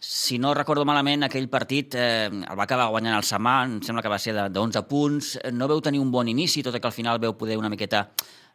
Si 0.00 0.38
no 0.38 0.54
recordo 0.54 0.84
malament, 0.84 1.24
aquell 1.24 1.48
partit 1.48 1.94
eh, 1.94 2.26
el 2.26 2.58
va 2.58 2.62
acabar 2.62 2.90
guanyant 2.90 3.16
el 3.16 3.24
Samà, 3.24 3.64
em 3.64 3.82
sembla 3.82 4.02
que 4.02 4.08
va 4.08 4.18
ser 4.18 4.34
de, 4.34 4.48
de 4.48 4.60
11 4.60 4.82
punts. 4.86 5.38
No 5.52 5.66
veu 5.66 5.80
tenir 5.80 5.98
un 5.98 6.12
bon 6.12 6.28
inici, 6.28 6.62
tot 6.62 6.76
i 6.76 6.80
que 6.80 6.86
al 6.86 6.92
final 6.92 7.18
veu 7.18 7.34
poder 7.34 7.56
una 7.58 7.68
miqueta, 7.68 8.10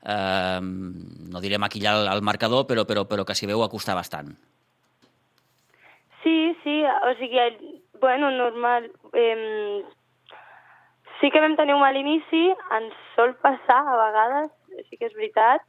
eh, 0.06 0.60
no 0.62 1.42
diré 1.42 1.58
maquillar 1.58 1.96
el 2.14 2.22
marcador, 2.22 2.68
però, 2.68 2.86
però, 2.86 3.06
però 3.10 3.26
que 3.26 3.36
s'hi 3.36 3.50
veu 3.50 3.64
acostar 3.64 3.96
bastant. 3.96 4.34
Sí, 6.24 6.56
sí, 6.64 6.82
o 6.84 7.14
sigui, 7.20 7.82
bueno, 8.00 8.32
normal. 8.32 8.92
Eh, 9.14 9.84
sí 11.20 11.32
que 11.32 11.40
vam 11.40 11.56
tenir 11.56 11.76
un 11.76 11.84
mal 11.84 11.96
inici, 12.00 12.50
ens 12.76 13.00
sol 13.16 13.36
passar 13.44 13.80
a 13.84 13.96
vegades, 14.08 14.52
sí 14.90 15.00
que 15.00 15.08
és 15.08 15.16
veritat. 15.16 15.64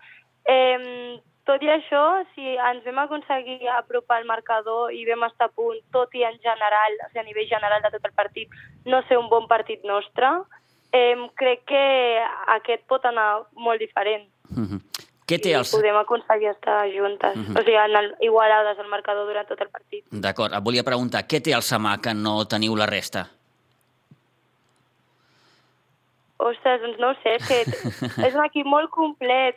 Eh, 0.51 1.21
tot 1.45 1.63
i 1.63 1.69
això, 1.69 2.03
si 2.35 2.55
ens 2.57 2.85
vam 2.87 3.03
aconseguir 3.03 3.69
apropar 3.69 4.23
el 4.23 4.29
marcador 4.29 4.93
i 4.97 5.05
vam 5.05 5.27
estar 5.29 5.51
a 5.51 5.53
punt, 5.53 5.81
tot 5.93 6.15
i 6.17 6.25
en 6.25 6.39
general, 6.41 6.99
o 7.05 7.09
sigui, 7.11 7.21
a 7.21 7.29
nivell 7.29 7.51
general 7.51 7.85
de 7.85 7.91
tot 7.93 8.09
el 8.09 8.17
partit, 8.17 8.55
no 8.89 9.03
ser 9.09 9.19
un 9.21 9.29
bon 9.29 9.49
partit 9.51 9.85
nostre, 9.85 10.31
eh, 10.95 11.17
crec 11.35 11.65
que 11.67 11.85
aquest 12.57 12.87
pot 12.91 13.05
anar 13.11 13.45
molt 13.53 13.81
diferent. 13.83 14.29
Uh 14.51 14.65
-huh. 14.65 14.81
Què 15.25 15.39
té 15.41 15.55
els... 15.57 15.73
I 15.73 15.77
podem 15.77 15.97
aconseguir 15.97 16.51
estar 16.51 16.87
juntes, 16.93 17.37
uh 17.37 17.43
-huh. 17.43 17.59
o 17.59 17.63
sigui, 17.65 17.77
en 17.77 17.97
el, 17.97 18.15
igualades 18.21 18.79
al 18.79 18.89
marcador 18.89 19.27
durant 19.27 19.49
tot 19.49 19.61
el 19.61 19.69
partit. 19.69 20.05
D'acord, 20.11 20.53
et 20.53 20.65
volia 20.65 20.83
preguntar, 20.85 21.25
què 21.27 21.41
té 21.41 21.53
el 21.53 21.63
Samà 21.63 22.01
que 22.01 22.15
no 22.15 22.45
teniu 22.45 22.77
la 22.77 22.87
resta? 22.87 23.27
Ostres, 26.37 26.81
doncs 26.83 26.99
no 26.99 27.09
ho 27.11 27.15
sé, 27.23 27.35
és 27.35 27.49
que 27.49 27.61
és 28.27 28.35
un 28.35 28.45
equip 28.45 28.67
molt 28.67 28.91
complet, 28.91 29.57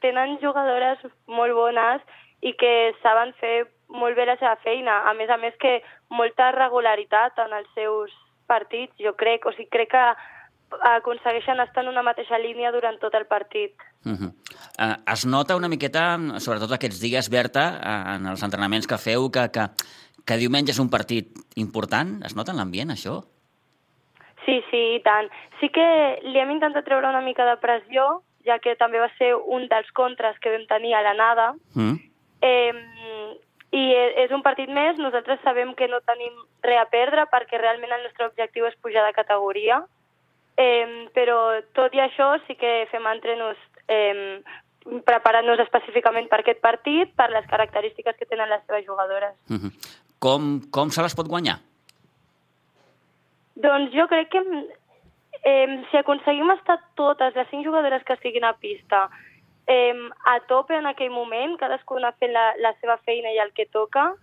tenen 0.00 0.38
jugadores 0.38 0.98
molt 1.26 1.54
bones 1.54 2.00
i 2.40 2.52
que 2.52 2.94
saben 3.02 3.32
fer 3.40 3.66
molt 3.88 4.16
bé 4.16 4.26
la 4.26 4.36
seva 4.36 4.56
feina. 4.56 5.10
A 5.10 5.14
més 5.14 5.28
a 5.28 5.36
més 5.36 5.54
que 5.56 5.82
molta 6.08 6.52
regularitat 6.52 7.38
en 7.38 7.52
els 7.52 7.68
seus 7.74 8.12
partits, 8.46 8.94
jo 8.98 9.12
crec, 9.14 9.46
o 9.46 9.52
sigui, 9.52 9.68
crec 9.68 9.90
que 9.90 10.04
aconsegueixen 10.78 11.60
estar 11.60 11.84
en 11.84 11.90
una 11.90 12.02
mateixa 12.02 12.38
línia 12.38 12.72
durant 12.72 12.98
tot 13.00 13.14
el 13.14 13.26
partit. 13.26 13.74
Uh 14.04 14.12
-huh. 14.12 14.30
uh, 14.30 15.12
es 15.12 15.26
nota 15.26 15.56
una 15.56 15.68
miqueta, 15.68 16.16
sobretot 16.38 16.72
aquests 16.72 17.00
dies, 17.00 17.28
Berta, 17.28 17.80
uh, 17.80 18.14
en 18.16 18.26
els 18.26 18.42
entrenaments 18.42 18.86
que 18.86 18.98
feu, 18.98 19.30
que, 19.30 19.50
que, 19.50 19.68
que 20.24 20.36
diumenge 20.36 20.70
és 20.72 20.78
un 20.78 20.90
partit 20.90 21.26
important? 21.56 22.22
Es 22.24 22.36
nota 22.36 22.52
en 22.52 22.58
l'ambient, 22.58 22.90
això? 22.90 23.24
Sí, 24.44 24.62
sí, 24.70 24.96
i 24.96 25.00
tant. 25.02 25.28
Sí 25.60 25.68
que 25.68 26.18
li 26.22 26.38
hem 26.38 26.50
intentat 26.50 26.84
treure 26.84 27.08
una 27.08 27.20
mica 27.20 27.44
de 27.44 27.56
pressió, 27.56 28.22
ja 28.44 28.58
que 28.58 28.74
també 28.76 28.98
va 28.98 29.10
ser 29.18 29.34
un 29.34 29.68
dels 29.68 29.90
contres 29.92 30.38
que 30.40 30.50
vam 30.50 30.66
tenir 30.66 30.94
a 30.94 31.02
l'anada. 31.02 31.54
Mm. 31.74 31.96
Eh, 32.42 32.72
I 33.70 33.82
és 34.24 34.32
un 34.34 34.42
partit 34.42 34.68
més, 34.68 34.98
nosaltres 34.98 35.38
sabem 35.44 35.74
que 35.78 35.86
no 35.86 36.00
tenim 36.00 36.32
res 36.62 36.80
a 36.80 36.88
perdre 36.90 37.26
perquè 37.30 37.60
realment 37.60 37.92
el 37.92 38.02
nostre 38.02 38.26
objectiu 38.26 38.66
és 38.66 38.74
pujar 38.82 39.04
de 39.06 39.12
categoria, 39.12 39.84
eh, 40.60 41.08
però 41.16 41.38
tot 41.76 41.94
i 41.96 42.02
això 42.04 42.34
sí 42.46 42.56
que 42.60 42.84
fem 42.90 43.06
entrenos 43.08 43.56
eh, 43.88 44.42
preparant-nos 45.06 45.62
específicament 45.64 46.28
per 46.28 46.42
aquest 46.42 46.60
partit, 46.60 47.12
per 47.16 47.30
les 47.32 47.46
característiques 47.48 48.16
que 48.18 48.28
tenen 48.28 48.48
les 48.48 48.62
seves 48.66 48.86
jugadores. 48.86 49.34
Mm 49.48 49.56
-hmm. 49.56 49.72
com, 50.18 50.60
com 50.70 50.90
se 50.90 51.02
les 51.02 51.14
pot 51.14 51.28
guanyar? 51.28 51.58
Doncs 53.54 53.92
jo 53.92 54.06
crec 54.08 54.28
que 54.28 54.42
eh, 55.44 55.84
si 55.90 55.96
aconseguim 55.96 56.50
estar 56.50 56.78
totes 56.94 57.34
les 57.34 57.48
cinc 57.48 57.64
jugadores 57.64 58.04
que 58.04 58.12
estiguin 58.12 58.44
a 58.44 58.52
pista 58.52 59.08
eh, 59.66 59.94
a 60.24 60.40
tope 60.40 60.74
en 60.74 60.86
aquell 60.86 61.10
moment, 61.10 61.56
cadascuna 61.56 62.12
fent 62.12 62.32
la, 62.32 62.54
la 62.58 62.72
seva 62.80 62.96
feina 62.98 63.30
i 63.32 63.38
el 63.38 63.52
que 63.52 63.66
toca, 63.66 64.14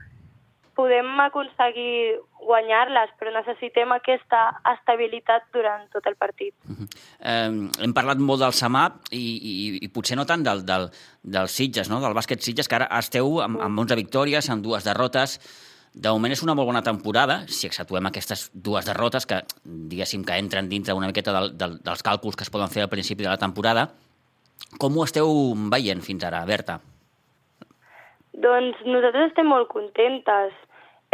podem 0.77 1.07
aconseguir 1.25 2.19
guanyar-les, 2.47 3.11
però 3.19 3.33
necessitem 3.33 3.91
aquesta 3.95 4.41
estabilitat 4.75 5.47
durant 5.55 5.87
tot 5.93 6.05
el 6.07 6.15
partit. 6.15 6.53
Uh 6.69 6.75
-huh. 6.77 6.87
eh, 7.19 7.83
hem 7.83 7.93
parlat 7.93 8.19
molt 8.19 8.39
del 8.41 8.53
Samà 8.53 8.91
i, 9.11 9.25
i, 9.51 9.53
i 9.85 9.87
potser 9.89 10.17
no 10.17 10.25
tant 10.25 10.43
del, 10.43 10.65
del, 10.65 10.89
del 11.23 11.47
Sitges, 11.47 11.89
no? 11.89 11.99
del 11.99 12.13
bàsquet 12.13 12.41
Sitges, 12.41 12.67
que 12.67 12.75
ara 12.75 12.87
esteu 12.99 13.41
amb, 13.41 13.59
amb 13.61 13.79
11 13.79 13.95
victòries, 13.95 14.49
amb 14.49 14.63
dues 14.63 14.83
derrotes. 14.83 15.39
De 15.93 16.09
moment 16.09 16.31
és 16.31 16.43
una 16.43 16.53
molt 16.53 16.67
bona 16.67 16.83
temporada, 16.83 17.47
si 17.47 17.65
exceptuem 17.65 18.05
aquestes 18.05 18.51
dues 18.53 18.85
derrotes 18.85 19.25
que, 19.25 19.41
diguéssim, 19.65 20.23
que 20.23 20.37
entren 20.37 20.69
dintre 20.69 20.93
una 20.93 21.07
miqueta 21.07 21.33
del, 21.33 21.57
del, 21.57 21.79
dels 21.81 22.03
càlculs 22.03 22.35
que 22.35 22.43
es 22.43 22.53
poden 22.53 22.69
fer 22.69 22.83
al 22.83 22.89
principi 22.89 23.23
de 23.23 23.29
la 23.29 23.37
temporada. 23.37 23.89
Com 24.77 24.97
ho 24.97 25.03
esteu 25.03 25.27
veient 25.71 26.01
fins 26.01 26.23
ara, 26.23 26.45
Berta? 26.45 26.79
Doncs 28.37 28.77
nosaltres 28.85 29.31
estem 29.31 29.47
molt 29.49 29.67
contentes. 29.71 30.53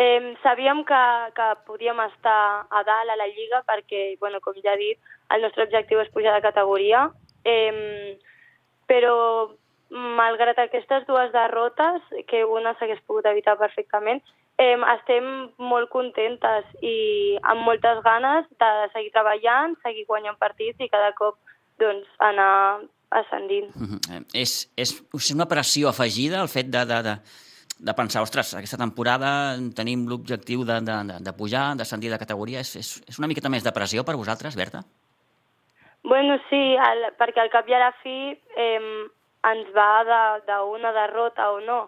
Eh, 0.04 0.36
sabíem 0.44 0.84
que, 0.84 1.04
que 1.38 1.48
podíem 1.68 2.00
estar 2.10 2.66
a 2.70 2.84
dalt 2.84 3.12
a 3.14 3.16
la 3.16 3.28
Lliga 3.30 3.62
perquè, 3.64 4.18
bueno, 4.20 4.42
com 4.44 4.58
ja 4.60 4.74
he 4.74 4.80
dit, 4.82 5.12
el 5.32 5.44
nostre 5.46 5.64
objectiu 5.64 6.02
és 6.02 6.12
pujar 6.12 6.34
de 6.36 6.44
categoria, 6.44 7.06
eh, 7.48 8.18
però 8.90 9.16
malgrat 9.94 10.60
aquestes 10.60 11.06
dues 11.08 11.32
derrotes, 11.32 12.02
que 12.28 12.44
una 12.44 12.74
s'hagués 12.80 13.00
pogut 13.08 13.30
evitar 13.30 13.56
perfectament, 13.62 14.20
eh, 14.58 14.76
estem 14.96 15.30
molt 15.72 15.90
contentes 15.94 16.68
i 16.82 17.38
amb 17.42 17.64
moltes 17.64 18.02
ganes 18.04 18.50
de 18.60 18.74
seguir 18.98 19.14
treballant, 19.16 19.78
seguir 19.86 20.04
guanyant 20.10 20.40
partits 20.42 20.84
i 20.84 20.90
cada 20.92 21.14
cop 21.16 21.40
doncs, 21.80 22.10
anar 22.20 22.84
ascendint. 23.14 23.72
Uh 23.78 23.88
-huh. 23.88 24.00
eh, 24.12 24.42
és, 24.44 24.68
és 24.76 24.92
una 25.32 25.48
pressió 25.48 25.90
afegida 25.90 26.42
el 26.42 26.50
fet 26.50 26.68
de, 26.68 26.86
de, 26.86 27.02
de, 27.08 27.16
de 27.84 27.94
pensar, 27.98 28.24
ostres, 28.24 28.54
aquesta 28.56 28.80
temporada 28.80 29.30
tenim 29.76 30.06
l'objectiu 30.08 30.64
de, 30.68 30.80
de, 30.88 30.98
de, 31.10 31.18
de 31.26 31.34
pujar, 31.36 31.74
d'ascendir 31.80 32.12
de 32.14 32.20
categoria. 32.22 32.62
És, 32.64 32.76
és, 32.80 32.92
és 33.10 33.20
una 33.20 33.30
miqueta 33.32 33.52
més 33.52 33.66
de 33.66 33.74
pressió 33.76 34.06
per 34.08 34.16
vosaltres, 34.16 34.56
Berta? 34.56 34.84
Bueno, 36.04 36.38
sí, 36.50 36.62
el, 36.90 37.10
perquè 37.20 37.44
al 37.44 37.52
cap 37.52 37.68
i 37.68 37.76
a 37.76 37.82
la 37.84 37.92
fi 38.02 38.16
eh, 38.60 38.80
ens 39.52 39.74
va 39.76 39.92
d'una 40.48 40.92
de, 40.92 40.96
derrota 41.00 41.52
o 41.52 41.60
no. 41.64 41.82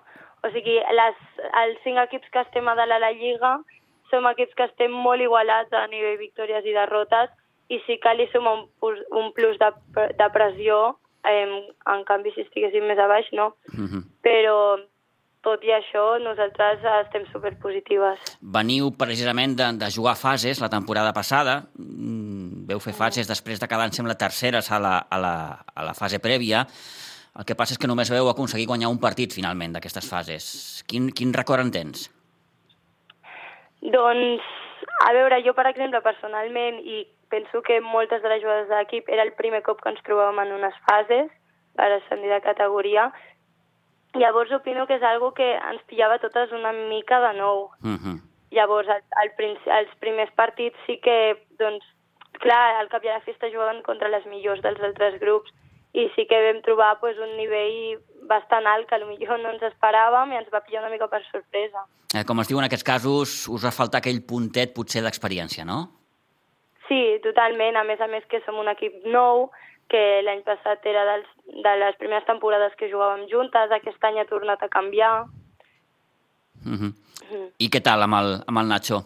O 0.44 0.52
sigui, 0.54 0.76
les, 1.00 1.24
els 1.64 1.80
cinc 1.84 2.00
equips 2.04 2.32
que 2.32 2.44
estem 2.44 2.68
a 2.68 2.76
dalt 2.78 2.96
a 2.96 3.02
la 3.02 3.14
Lliga 3.16 3.56
som 4.12 4.28
equips 4.30 4.54
que 4.56 4.68
estem 4.70 4.94
molt 4.94 5.24
igualats 5.24 5.74
a 5.74 5.88
nivell 5.92 6.20
victòries 6.22 6.68
i 6.68 6.76
derrotes 6.76 7.32
i 7.74 7.80
sí 7.88 7.98
que 8.02 8.14
li 8.14 8.28
suma 8.30 8.54
un, 8.54 9.00
un 9.18 9.32
plus 9.34 9.58
de, 9.58 9.72
de 10.20 10.28
pressió, 10.34 11.00
eh, 11.26 11.48
en 11.90 12.04
canvi 12.06 12.36
si 12.36 12.46
estiguéssim 12.46 12.86
més 12.86 13.02
a 13.02 13.08
baix 13.10 13.32
no. 13.34 13.54
Uh 13.74 13.80
mhm. 13.80 13.88
-huh. 13.88 14.04
Però 14.22 14.58
tot 15.46 15.64
i 15.64 15.72
això, 15.76 16.04
nosaltres 16.22 16.84
estem 17.04 17.26
superpositives. 17.30 18.36
Veniu 18.58 18.90
precisament 18.98 19.54
de, 19.60 19.70
de 19.80 19.90
jugar 19.94 20.16
fases 20.18 20.62
la 20.64 20.72
temporada 20.74 21.14
passada, 21.14 21.60
mm, 21.78 22.66
veu 22.72 22.82
fer 22.82 22.96
fases 22.98 23.30
després 23.30 23.62
de 23.62 23.70
quedar, 23.70 23.86
em 23.86 23.94
sembla, 23.96 24.18
terceres 24.18 24.72
a 24.72 24.82
la, 24.82 24.98
a, 25.06 25.22
la, 25.22 25.36
a 25.70 25.86
la 25.86 25.94
fase 25.98 26.20
prèvia. 26.24 26.66
El 27.36 27.46
que 27.46 27.58
passa 27.60 27.76
és 27.76 27.82
que 27.82 27.90
només 27.92 28.10
veu 28.10 28.30
aconseguir 28.32 28.68
guanyar 28.70 28.90
un 28.90 29.00
partit, 29.02 29.34
finalment, 29.36 29.76
d'aquestes 29.76 30.08
fases. 30.10 30.46
Quin, 30.90 31.10
quin 31.12 31.34
record 31.36 31.66
en 31.66 31.72
tens? 31.76 32.08
Doncs, 33.84 34.46
a 35.06 35.12
veure, 35.14 35.42
jo, 35.46 35.54
per 35.54 35.68
exemple, 35.70 36.02
personalment, 36.02 36.80
i 36.80 37.04
penso 37.30 37.62
que 37.62 37.82
moltes 37.84 38.24
de 38.24 38.32
les 38.32 38.42
jugadores 38.42 38.70
de 38.70 38.80
l'equip 38.80 39.10
era 39.12 39.26
el 39.28 39.34
primer 39.38 39.62
cop 39.66 39.82
que 39.84 39.92
ens 39.92 40.02
trobàvem 40.08 40.46
en 40.46 40.56
unes 40.62 40.78
fases 40.88 41.28
per 41.76 41.90
ascendir 41.92 42.32
de 42.32 42.40
categoria, 42.42 43.10
Llavors 44.16 44.52
opino 44.56 44.86
que 44.88 44.96
és 44.96 45.04
algo 45.04 45.34
que 45.36 45.48
ens 45.56 45.82
pillava 45.90 46.20
totes 46.24 46.52
una 46.56 46.72
mica 46.72 47.20
de 47.20 47.34
nou. 47.40 47.70
Uh 47.84 47.88
mhm. 47.88 48.00
-huh. 48.04 48.22
Llavors, 48.52 48.88
al, 48.88 49.02
al, 49.22 49.30
als 49.80 49.92
primers 50.00 50.32
partits 50.32 50.78
sí 50.86 51.00
que, 51.04 51.36
doncs, 51.60 51.84
clar, 52.40 52.76
al 52.80 52.88
cap 52.88 53.04
i 53.04 53.10
a 53.10 53.18
la 53.18 53.26
festa 53.26 53.50
jugaven 53.50 53.82
contra 53.84 54.08
les 54.08 54.26
millors 54.26 54.62
dels 54.62 54.80
altres 54.80 55.20
grups 55.20 55.52
i 55.94 56.10
sí 56.16 56.26
que 56.28 56.40
vam 56.44 56.62
trobar 56.62 57.00
pues, 57.00 57.18
un 57.18 57.36
nivell 57.38 58.00
bastant 58.28 58.68
alt 58.68 58.88
que 58.90 59.00
potser 59.00 59.38
no 59.44 59.52
ens 59.54 59.64
esperàvem 59.64 60.32
i 60.34 60.38
ens 60.38 60.50
va 60.54 60.64
pillar 60.66 60.82
una 60.84 60.92
mica 60.92 61.08
per 61.08 61.22
sorpresa. 61.32 61.86
Eh, 62.16 62.24
com 62.28 62.40
es 62.40 62.48
diu 62.48 62.60
en 62.60 62.66
aquests 62.66 62.84
casos, 62.84 63.48
us 63.52 63.64
va 63.64 63.72
faltar 63.76 64.02
aquell 64.02 64.22
puntet 64.28 64.74
potser 64.76 65.04
d'experiència, 65.06 65.66
no? 65.66 65.80
Sí, 66.88 67.20
totalment. 67.24 67.78
A 67.80 67.84
més 67.84 68.02
a 68.02 68.08
més 68.08 68.26
que 68.30 68.42
som 68.46 68.60
un 68.62 68.70
equip 68.72 69.06
nou, 69.06 69.50
que 69.90 70.22
l'any 70.26 70.42
passat 70.46 70.86
era 70.90 71.06
dels, 71.06 71.28
de 71.64 71.74
les 71.82 71.98
primeres 72.02 72.26
temporades 72.28 72.74
que 72.80 72.90
jugàvem 72.92 73.28
juntes, 73.32 73.72
aquest 73.72 74.04
any 74.10 74.20
ha 74.20 74.30
tornat 74.30 74.64
a 74.64 74.70
canviar. 74.70 75.26
Uh 76.66 76.72
-huh. 76.72 76.94
Uh 77.26 77.38
-huh. 77.38 77.52
I 77.58 77.70
què 77.70 77.82
tal 77.82 78.02
amb 78.02 78.16
el, 78.16 78.44
amb 78.48 78.60
el 78.60 78.68
Nacho? 78.68 79.06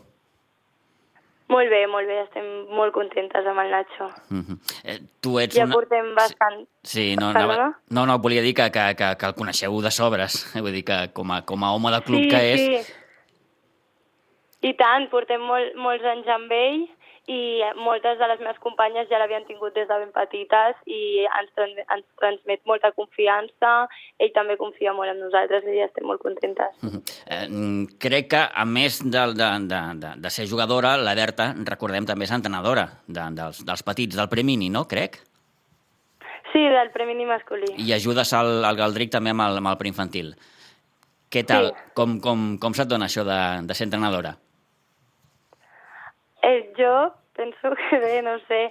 Molt 1.50 1.70
bé, 1.70 1.88
molt 1.88 2.06
bé, 2.06 2.22
estem 2.22 2.46
molt 2.78 2.94
contentes 2.94 3.46
amb 3.46 3.60
el 3.60 3.72
Nacho. 3.72 4.06
Uh 4.30 4.38
-huh. 4.38 4.58
eh, 4.84 5.00
tu 5.20 5.40
ets 5.40 5.56
ja 5.56 5.64
una... 5.66 5.74
portem 5.74 6.16
bastant... 6.16 6.68
Sí, 6.84 7.16
no, 7.16 7.34
no, 7.34 7.74
no, 7.90 8.06
no, 8.06 8.20
volia 8.20 8.42
dir 8.42 8.54
que, 8.54 8.70
que, 8.72 8.96
que, 8.96 9.16
que 9.18 9.26
el 9.26 9.34
coneixeu 9.34 9.82
de 9.82 9.92
sobres, 9.92 10.32
vull 10.64 10.72
dir 10.72 10.86
que 10.86 11.10
com 11.14 11.32
a, 11.32 11.42
com 11.42 11.64
a 11.64 11.74
home 11.74 11.92
de 11.92 12.02
club 12.02 12.22
sí, 12.22 12.30
que 12.30 12.54
és... 12.54 12.60
Sí, 12.60 12.94
I 14.62 14.74
tant, 14.74 15.10
portem 15.10 15.42
molt, 15.42 15.76
molts 15.76 16.04
anys 16.04 16.28
amb 16.28 16.52
ell 16.52 16.88
i 17.30 17.62
moltes 17.78 18.18
de 18.18 18.28
les 18.32 18.40
meves 18.42 18.58
companyes 18.64 19.10
ja 19.12 19.20
l'havien 19.22 19.46
tingut 19.46 19.76
des 19.78 19.86
de 19.88 19.98
ben 20.02 20.10
petites 20.16 20.80
i 20.90 21.28
ens, 21.28 21.52
ens 21.62 22.06
transmet 22.18 22.64
molta 22.66 22.90
confiança, 22.98 23.74
ell 24.18 24.34
també 24.34 24.58
confia 24.58 24.96
molt 24.98 25.14
en 25.14 25.22
nosaltres 25.22 25.68
i 25.70 25.78
ja 25.78 25.86
estem 25.86 26.10
molt 26.10 26.24
contentes. 26.26 26.74
Uh 26.82 26.90
-huh. 26.90 27.02
eh, 27.30 27.48
crec 28.00 28.30
que, 28.34 28.42
a 28.54 28.66
més 28.66 29.00
de, 29.04 29.24
de, 29.42 29.50
de, 29.72 29.82
de, 30.02 30.12
de 30.18 30.30
ser 30.30 30.48
jugadora, 30.48 30.98
la 30.98 31.14
Berta, 31.14 31.54
recordem, 31.66 32.06
també 32.06 32.26
és 32.26 32.32
entrenadora 32.32 32.90
de, 33.08 33.24
dels, 33.32 33.66
dels 33.66 33.84
petits, 33.84 34.16
del 34.16 34.30
Premini, 34.30 34.70
no? 34.70 34.88
Crec? 34.88 35.22
Sí, 36.52 36.60
del 36.60 36.90
Premini 36.90 37.26
masculí. 37.26 37.76
I 37.78 37.94
ajudes 37.94 38.34
al, 38.34 38.66
al 38.66 38.76
Galdric 38.76 39.12
també 39.12 39.30
amb 39.30 39.42
el, 39.42 39.58
amb 39.58 39.68
el 39.68 39.78
preinfantil. 39.78 40.36
Què 41.30 41.46
tal? 41.46 41.68
Sí. 41.68 41.92
Com, 41.94 42.20
com, 42.20 42.58
com 42.58 42.74
se't 42.74 42.90
dona 42.90 43.06
això 43.06 43.24
de, 43.24 43.68
de 43.68 43.74
ser 43.74 43.86
entrenadora? 43.86 44.38
Eh, 46.50 46.74
jo 46.78 47.14
penso 47.40 47.76
que 47.90 48.00
bé, 48.00 48.22
no 48.22 48.38
sé. 48.48 48.62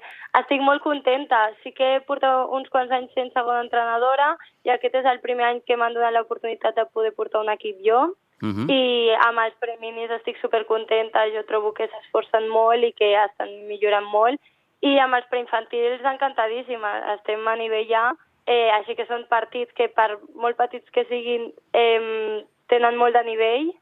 Estic 0.40 0.60
molt 0.60 0.82
contenta. 0.84 1.40
Sí 1.62 1.72
que 1.72 1.98
porto 2.06 2.28
uns 2.56 2.68
quants 2.74 2.92
anys 2.92 3.14
sent 3.16 3.32
segona 3.32 3.64
entrenadora 3.64 4.34
i 4.68 4.74
aquest 4.74 5.00
és 5.00 5.08
el 5.08 5.22
primer 5.24 5.46
any 5.48 5.62
que 5.66 5.78
m'han 5.80 5.96
donat 5.96 6.14
l'oportunitat 6.16 6.76
de 6.76 6.84
poder 6.92 7.14
portar 7.16 7.44
un 7.44 7.52
equip 7.54 7.80
jo. 7.86 8.02
Uh 8.42 8.46
mhm. 8.46 8.66
-huh. 8.66 8.66
I 8.70 9.16
amb 9.28 9.38
els 9.46 9.56
preminis 9.64 10.10
estic 10.18 10.36
supercontenta. 10.40 11.26
Jo 11.34 11.42
trobo 11.48 11.72
que 11.72 11.88
s'esforcen 11.88 12.48
molt 12.48 12.84
i 12.84 12.92
que 12.92 13.10
estan 13.24 13.50
millorant 13.70 14.06
molt. 14.06 14.40
I 14.80 14.98
amb 14.98 15.14
els 15.14 15.26
preinfantils 15.32 16.04
encantadíssima. 16.04 17.14
Estem 17.16 17.48
a 17.48 17.56
nivell 17.56 17.88
ja, 17.88 18.14
eh, 18.46 18.70
així 18.78 18.94
que 18.94 19.06
són 19.06 19.26
partits 19.28 19.72
que 19.72 19.88
per 19.88 20.18
molt 20.34 20.56
petits 20.56 20.90
que 20.90 21.04
siguin 21.04 21.52
eh, 21.72 22.44
tenen 22.68 22.96
molt 22.96 23.14
de 23.14 23.24
nivell 23.24 23.72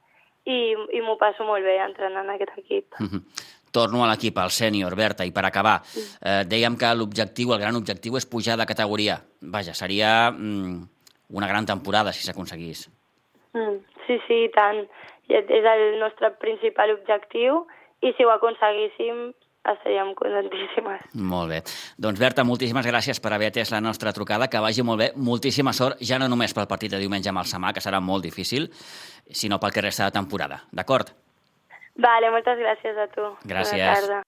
i, 0.44 0.58
i 0.92 1.00
m'ho 1.00 1.16
passo 1.16 1.44
molt 1.44 1.64
bé 1.64 1.76
entrenant 1.78 2.30
aquest 2.30 2.58
equip. 2.58 2.86
Uh 3.00 3.02
mhm. 3.02 3.10
-huh 3.10 3.55
torno 3.76 4.02
a 4.04 4.10
l'equip, 4.10 4.40
al 4.40 4.52
sènior, 4.54 4.96
Berta, 4.96 5.26
i 5.28 5.32
per 5.36 5.44
acabar, 5.44 5.78
eh, 5.84 6.42
dèiem 6.48 6.76
que 6.80 6.92
l'objectiu, 6.96 7.52
el 7.52 7.62
gran 7.62 7.76
objectiu 7.76 8.16
és 8.16 8.28
pujar 8.28 8.56
de 8.56 8.68
categoria. 8.68 9.20
Vaja, 9.40 9.74
seria 9.76 10.30
mm, 10.32 10.76
una 11.36 11.48
gran 11.50 11.66
temporada 11.68 12.12
si 12.12 12.24
s'aconseguís. 12.24 12.86
Mm, 13.52 13.80
sí, 14.06 14.20
sí, 14.26 14.44
i 14.46 14.52
tant. 14.54 14.86
És 15.26 15.66
el 15.72 15.98
nostre 15.98 16.30
principal 16.38 16.92
objectiu 16.94 17.64
i 18.06 18.12
si 18.14 18.24
ho 18.24 18.30
aconseguíssim 18.30 19.32
estaríem 19.66 20.12
contentíssimes. 20.14 21.02
Molt 21.18 21.50
bé. 21.50 21.60
Doncs 21.98 22.20
Berta, 22.22 22.44
moltíssimes 22.46 22.86
gràcies 22.86 23.20
per 23.22 23.32
haver 23.34 23.50
atès 23.50 23.72
la 23.74 23.82
nostra 23.82 24.12
trucada, 24.14 24.46
que 24.46 24.62
vagi 24.62 24.84
molt 24.86 25.02
bé. 25.02 25.10
Moltíssima 25.16 25.74
sort, 25.74 25.98
ja 25.98 26.20
no 26.22 26.30
només 26.30 26.54
pel 26.54 26.70
partit 26.70 26.94
de 26.94 27.02
diumenge 27.02 27.32
amb 27.32 27.42
el 27.42 27.50
Samà, 27.50 27.74
que 27.74 27.82
serà 27.82 28.00
molt 28.00 28.24
difícil, 28.24 28.70
sinó 29.26 29.58
pel 29.58 29.74
que 29.74 29.84
resta 29.84 30.06
de 30.06 30.14
temporada. 30.14 30.62
D'acord? 30.70 31.10
Vale, 31.96 32.30
moltes 32.30 32.58
gràcies 32.60 32.96
a 33.00 33.06
tu. 33.08 33.28
Gràcies. 33.48 33.80
Bona 33.80 33.94
tarda. 33.94 34.22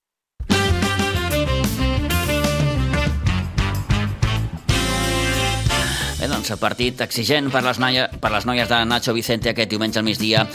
Bé, 6.19 6.27
doncs, 6.27 6.49
el 6.51 6.59
partit 6.59 6.99
exigent 7.05 7.47
per 7.53 7.61
les, 7.63 7.77
noia, 7.79 8.09
per 8.19 8.33
les 8.33 8.45
noies 8.49 8.67
de 8.67 8.81
Nacho 8.89 9.13
Vicente 9.15 9.53
aquest 9.53 9.69
diumenge 9.71 10.01
al 10.01 10.07
migdia 10.07 10.47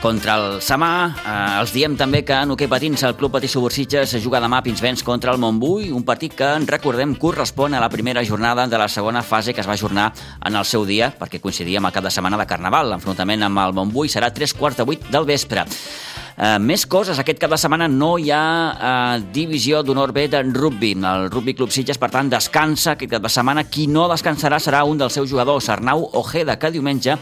contra 0.00 0.36
el 0.38 0.62
Samà. 0.62 0.90
Eh, 1.10 1.60
els 1.60 1.74
diem 1.74 1.96
també 1.98 2.22
que 2.24 2.36
en 2.38 2.54
hoquei 2.54 2.70
patins 2.70 3.02
el 3.04 3.16
Club 3.18 3.34
Patí 3.34 3.50
Subursitges 3.50 4.14
juga 4.22 4.40
demà 4.40 4.62
a 4.62 4.64
Pinsbens 4.64 5.02
contra 5.04 5.34
el 5.34 5.42
Montbui, 5.42 5.90
un 5.92 6.04
partit 6.06 6.36
que, 6.38 6.48
en 6.56 6.66
recordem, 6.70 7.16
correspon 7.18 7.74
a 7.74 7.82
la 7.82 7.90
primera 7.90 8.24
jornada 8.24 8.66
de 8.66 8.78
la 8.78 8.88
segona 8.88 9.22
fase 9.22 9.52
que 9.52 9.60
es 9.60 9.68
va 9.68 9.74
ajornar 9.74 10.12
en 10.46 10.56
el 10.56 10.64
seu 10.64 10.86
dia, 10.86 11.10
perquè 11.18 11.42
coincidia 11.42 11.82
amb 11.82 11.90
el 11.90 11.96
cap 11.98 12.06
de 12.06 12.14
setmana 12.14 12.38
de 12.38 12.46
Carnaval. 12.46 12.94
L'enfrontament 12.94 13.42
amb 13.44 13.66
el 13.66 13.74
Montbui 13.74 14.08
serà 14.08 14.30
3 14.32 14.54
quarts 14.54 14.78
de 14.78 14.86
8 14.86 15.10
del 15.12 15.26
vespre. 15.26 15.66
Eh, 16.38 16.58
més 16.62 16.84
coses, 16.86 17.18
aquest 17.18 17.40
cap 17.42 17.50
de 17.50 17.56
setmana 17.58 17.88
no 17.90 18.12
hi 18.14 18.28
ha 18.30 18.42
eh, 18.70 19.22
divisió 19.34 19.80
d'honor 19.82 20.12
B 20.14 20.28
de 20.30 20.44
rugby. 20.46 20.92
El 20.94 21.26
Rugby 21.32 21.56
Club 21.58 21.72
Sitges, 21.74 21.98
per 21.98 22.12
tant, 22.14 22.30
descansa 22.30 22.92
aquest 22.92 23.10
cap 23.16 23.24
de 23.24 23.32
setmana. 23.32 23.64
Qui 23.66 23.88
no 23.90 24.06
descansarà 24.12 24.60
serà 24.62 24.84
un 24.86 25.00
dels 25.00 25.18
seus 25.18 25.26
jugadors, 25.30 25.66
Arnau 25.74 26.06
Ojeda, 26.20 26.54
que 26.54 26.70
diumenge 26.70 27.16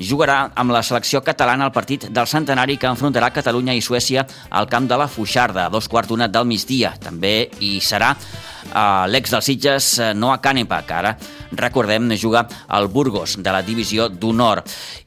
jugarà 0.00 0.38
amb 0.56 0.72
la 0.72 0.80
selecció 0.82 1.20
catalana 1.20 1.68
al 1.68 1.74
partit 1.74 2.08
del 2.08 2.30
centenari 2.30 2.78
que 2.80 2.88
enfrontarà 2.88 3.28
Catalunya 3.34 3.76
i 3.76 3.84
Suècia 3.84 4.24
al 4.48 4.70
camp 4.72 4.88
de 4.88 4.96
la 4.96 5.08
Fuixarda, 5.08 5.66
a 5.66 5.72
dos 5.72 5.90
quarts 5.92 6.08
d'una 6.08 6.30
del 6.32 6.48
migdia. 6.48 6.94
També 6.96 7.50
hi 7.60 7.76
serà 7.84 8.14
uh, 8.16 9.04
l'ex 9.04 9.36
dels 9.36 9.52
Sitges, 9.52 9.92
uh, 10.00 10.12
Noah 10.16 10.40
Canepa, 10.40 10.80
que 10.88 10.96
ara, 10.96 11.12
recordem, 11.52 12.10
juga 12.16 12.46
al 12.68 12.88
Burgos, 12.88 13.36
de 13.42 13.52
la 13.52 13.62
divisió 13.62 14.08
d'honor. 14.08 14.62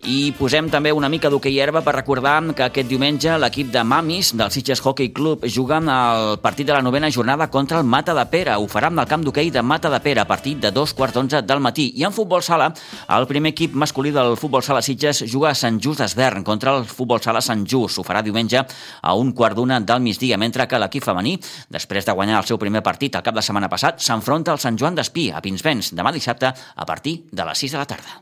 I 0.06 0.34
posem 0.38 0.70
també 0.70 0.92
una 0.94 1.10
mica 1.10 1.30
d'hoquei 1.30 1.60
herba 1.60 1.82
per 1.82 1.96
recordar 1.96 2.42
que 2.56 2.66
aquest 2.68 2.90
diumenge 2.90 3.38
l'equip 3.40 3.72
de 3.72 3.84
Mamis 3.84 4.34
del 4.36 4.52
Sitges 4.52 4.82
Hockey 4.84 5.12
Club 5.14 5.46
juga 5.48 5.78
al 5.78 6.40
partit 6.40 6.68
de 6.68 6.74
la 6.74 6.82
novena 6.82 7.10
jornada 7.12 7.50
contra 7.50 7.80
el 7.80 7.86
Mata 7.86 8.14
de 8.14 8.26
Pere. 8.26 8.56
Ho 8.56 8.68
farà 8.68 8.88
amb 8.88 9.00
el 9.00 9.08
camp 9.08 9.24
d'hoquei 9.24 9.52
de 9.52 9.62
Mata 9.62 9.90
de 9.90 10.00
Pere 10.00 10.22
a 10.22 10.28
partir 10.28 10.58
de 10.60 10.72
dos 10.72 10.94
quarts 10.94 11.14
d'onze 11.14 11.42
del 11.42 11.60
matí. 11.60 11.92
I 11.96 12.04
en 12.04 12.14
futbol 12.14 12.44
sala, 12.44 12.74
el 13.10 13.28
primer 13.28 13.54
equip 13.54 13.74
masculí 13.74 14.12
del 14.12 14.38
futbol 14.38 14.64
sala 14.64 14.82
Sitges 14.82 15.24
juga 15.32 15.52
a 15.52 15.56
Sant 15.56 15.80
Just 15.82 16.02
d'Esvern 16.02 16.44
contra 16.44 16.76
el 16.78 16.86
futbol 16.86 17.22
sala 17.22 17.42
Sant 17.42 17.66
Just. 17.66 18.00
Ho 18.00 18.04
farà 18.04 18.22
diumenge 18.24 18.62
a 19.02 19.16
un 19.16 19.32
quart 19.34 19.56
d'una 19.56 19.80
del 19.80 20.02
migdia, 20.02 20.38
mentre 20.38 20.68
que 20.68 20.80
l'equip 20.80 21.06
femení, 21.06 21.38
després 21.70 22.06
de 22.06 22.14
guanyar 22.14 22.42
el 22.42 22.50
seu 22.50 22.60
primer 22.62 22.84
partit 22.84 23.16
al 23.16 23.24
cap 23.24 23.36
de 23.36 23.44
setmana 23.46 23.70
passat, 23.70 24.02
s'enfronta 24.02 24.52
al 24.52 24.60
Sant 24.60 24.78
Joan 24.78 24.96
d'Espí, 24.96 25.30
a 25.32 25.42
Pinsbens, 25.42 25.94
demà 25.96 26.12
dissabte 26.36 26.62
a 26.76 26.86
partir 26.86 27.26
de 27.32 27.46
les 27.46 27.58
6 27.58 27.72
de 27.72 27.78
la 27.78 27.86
tarda. 27.86 28.22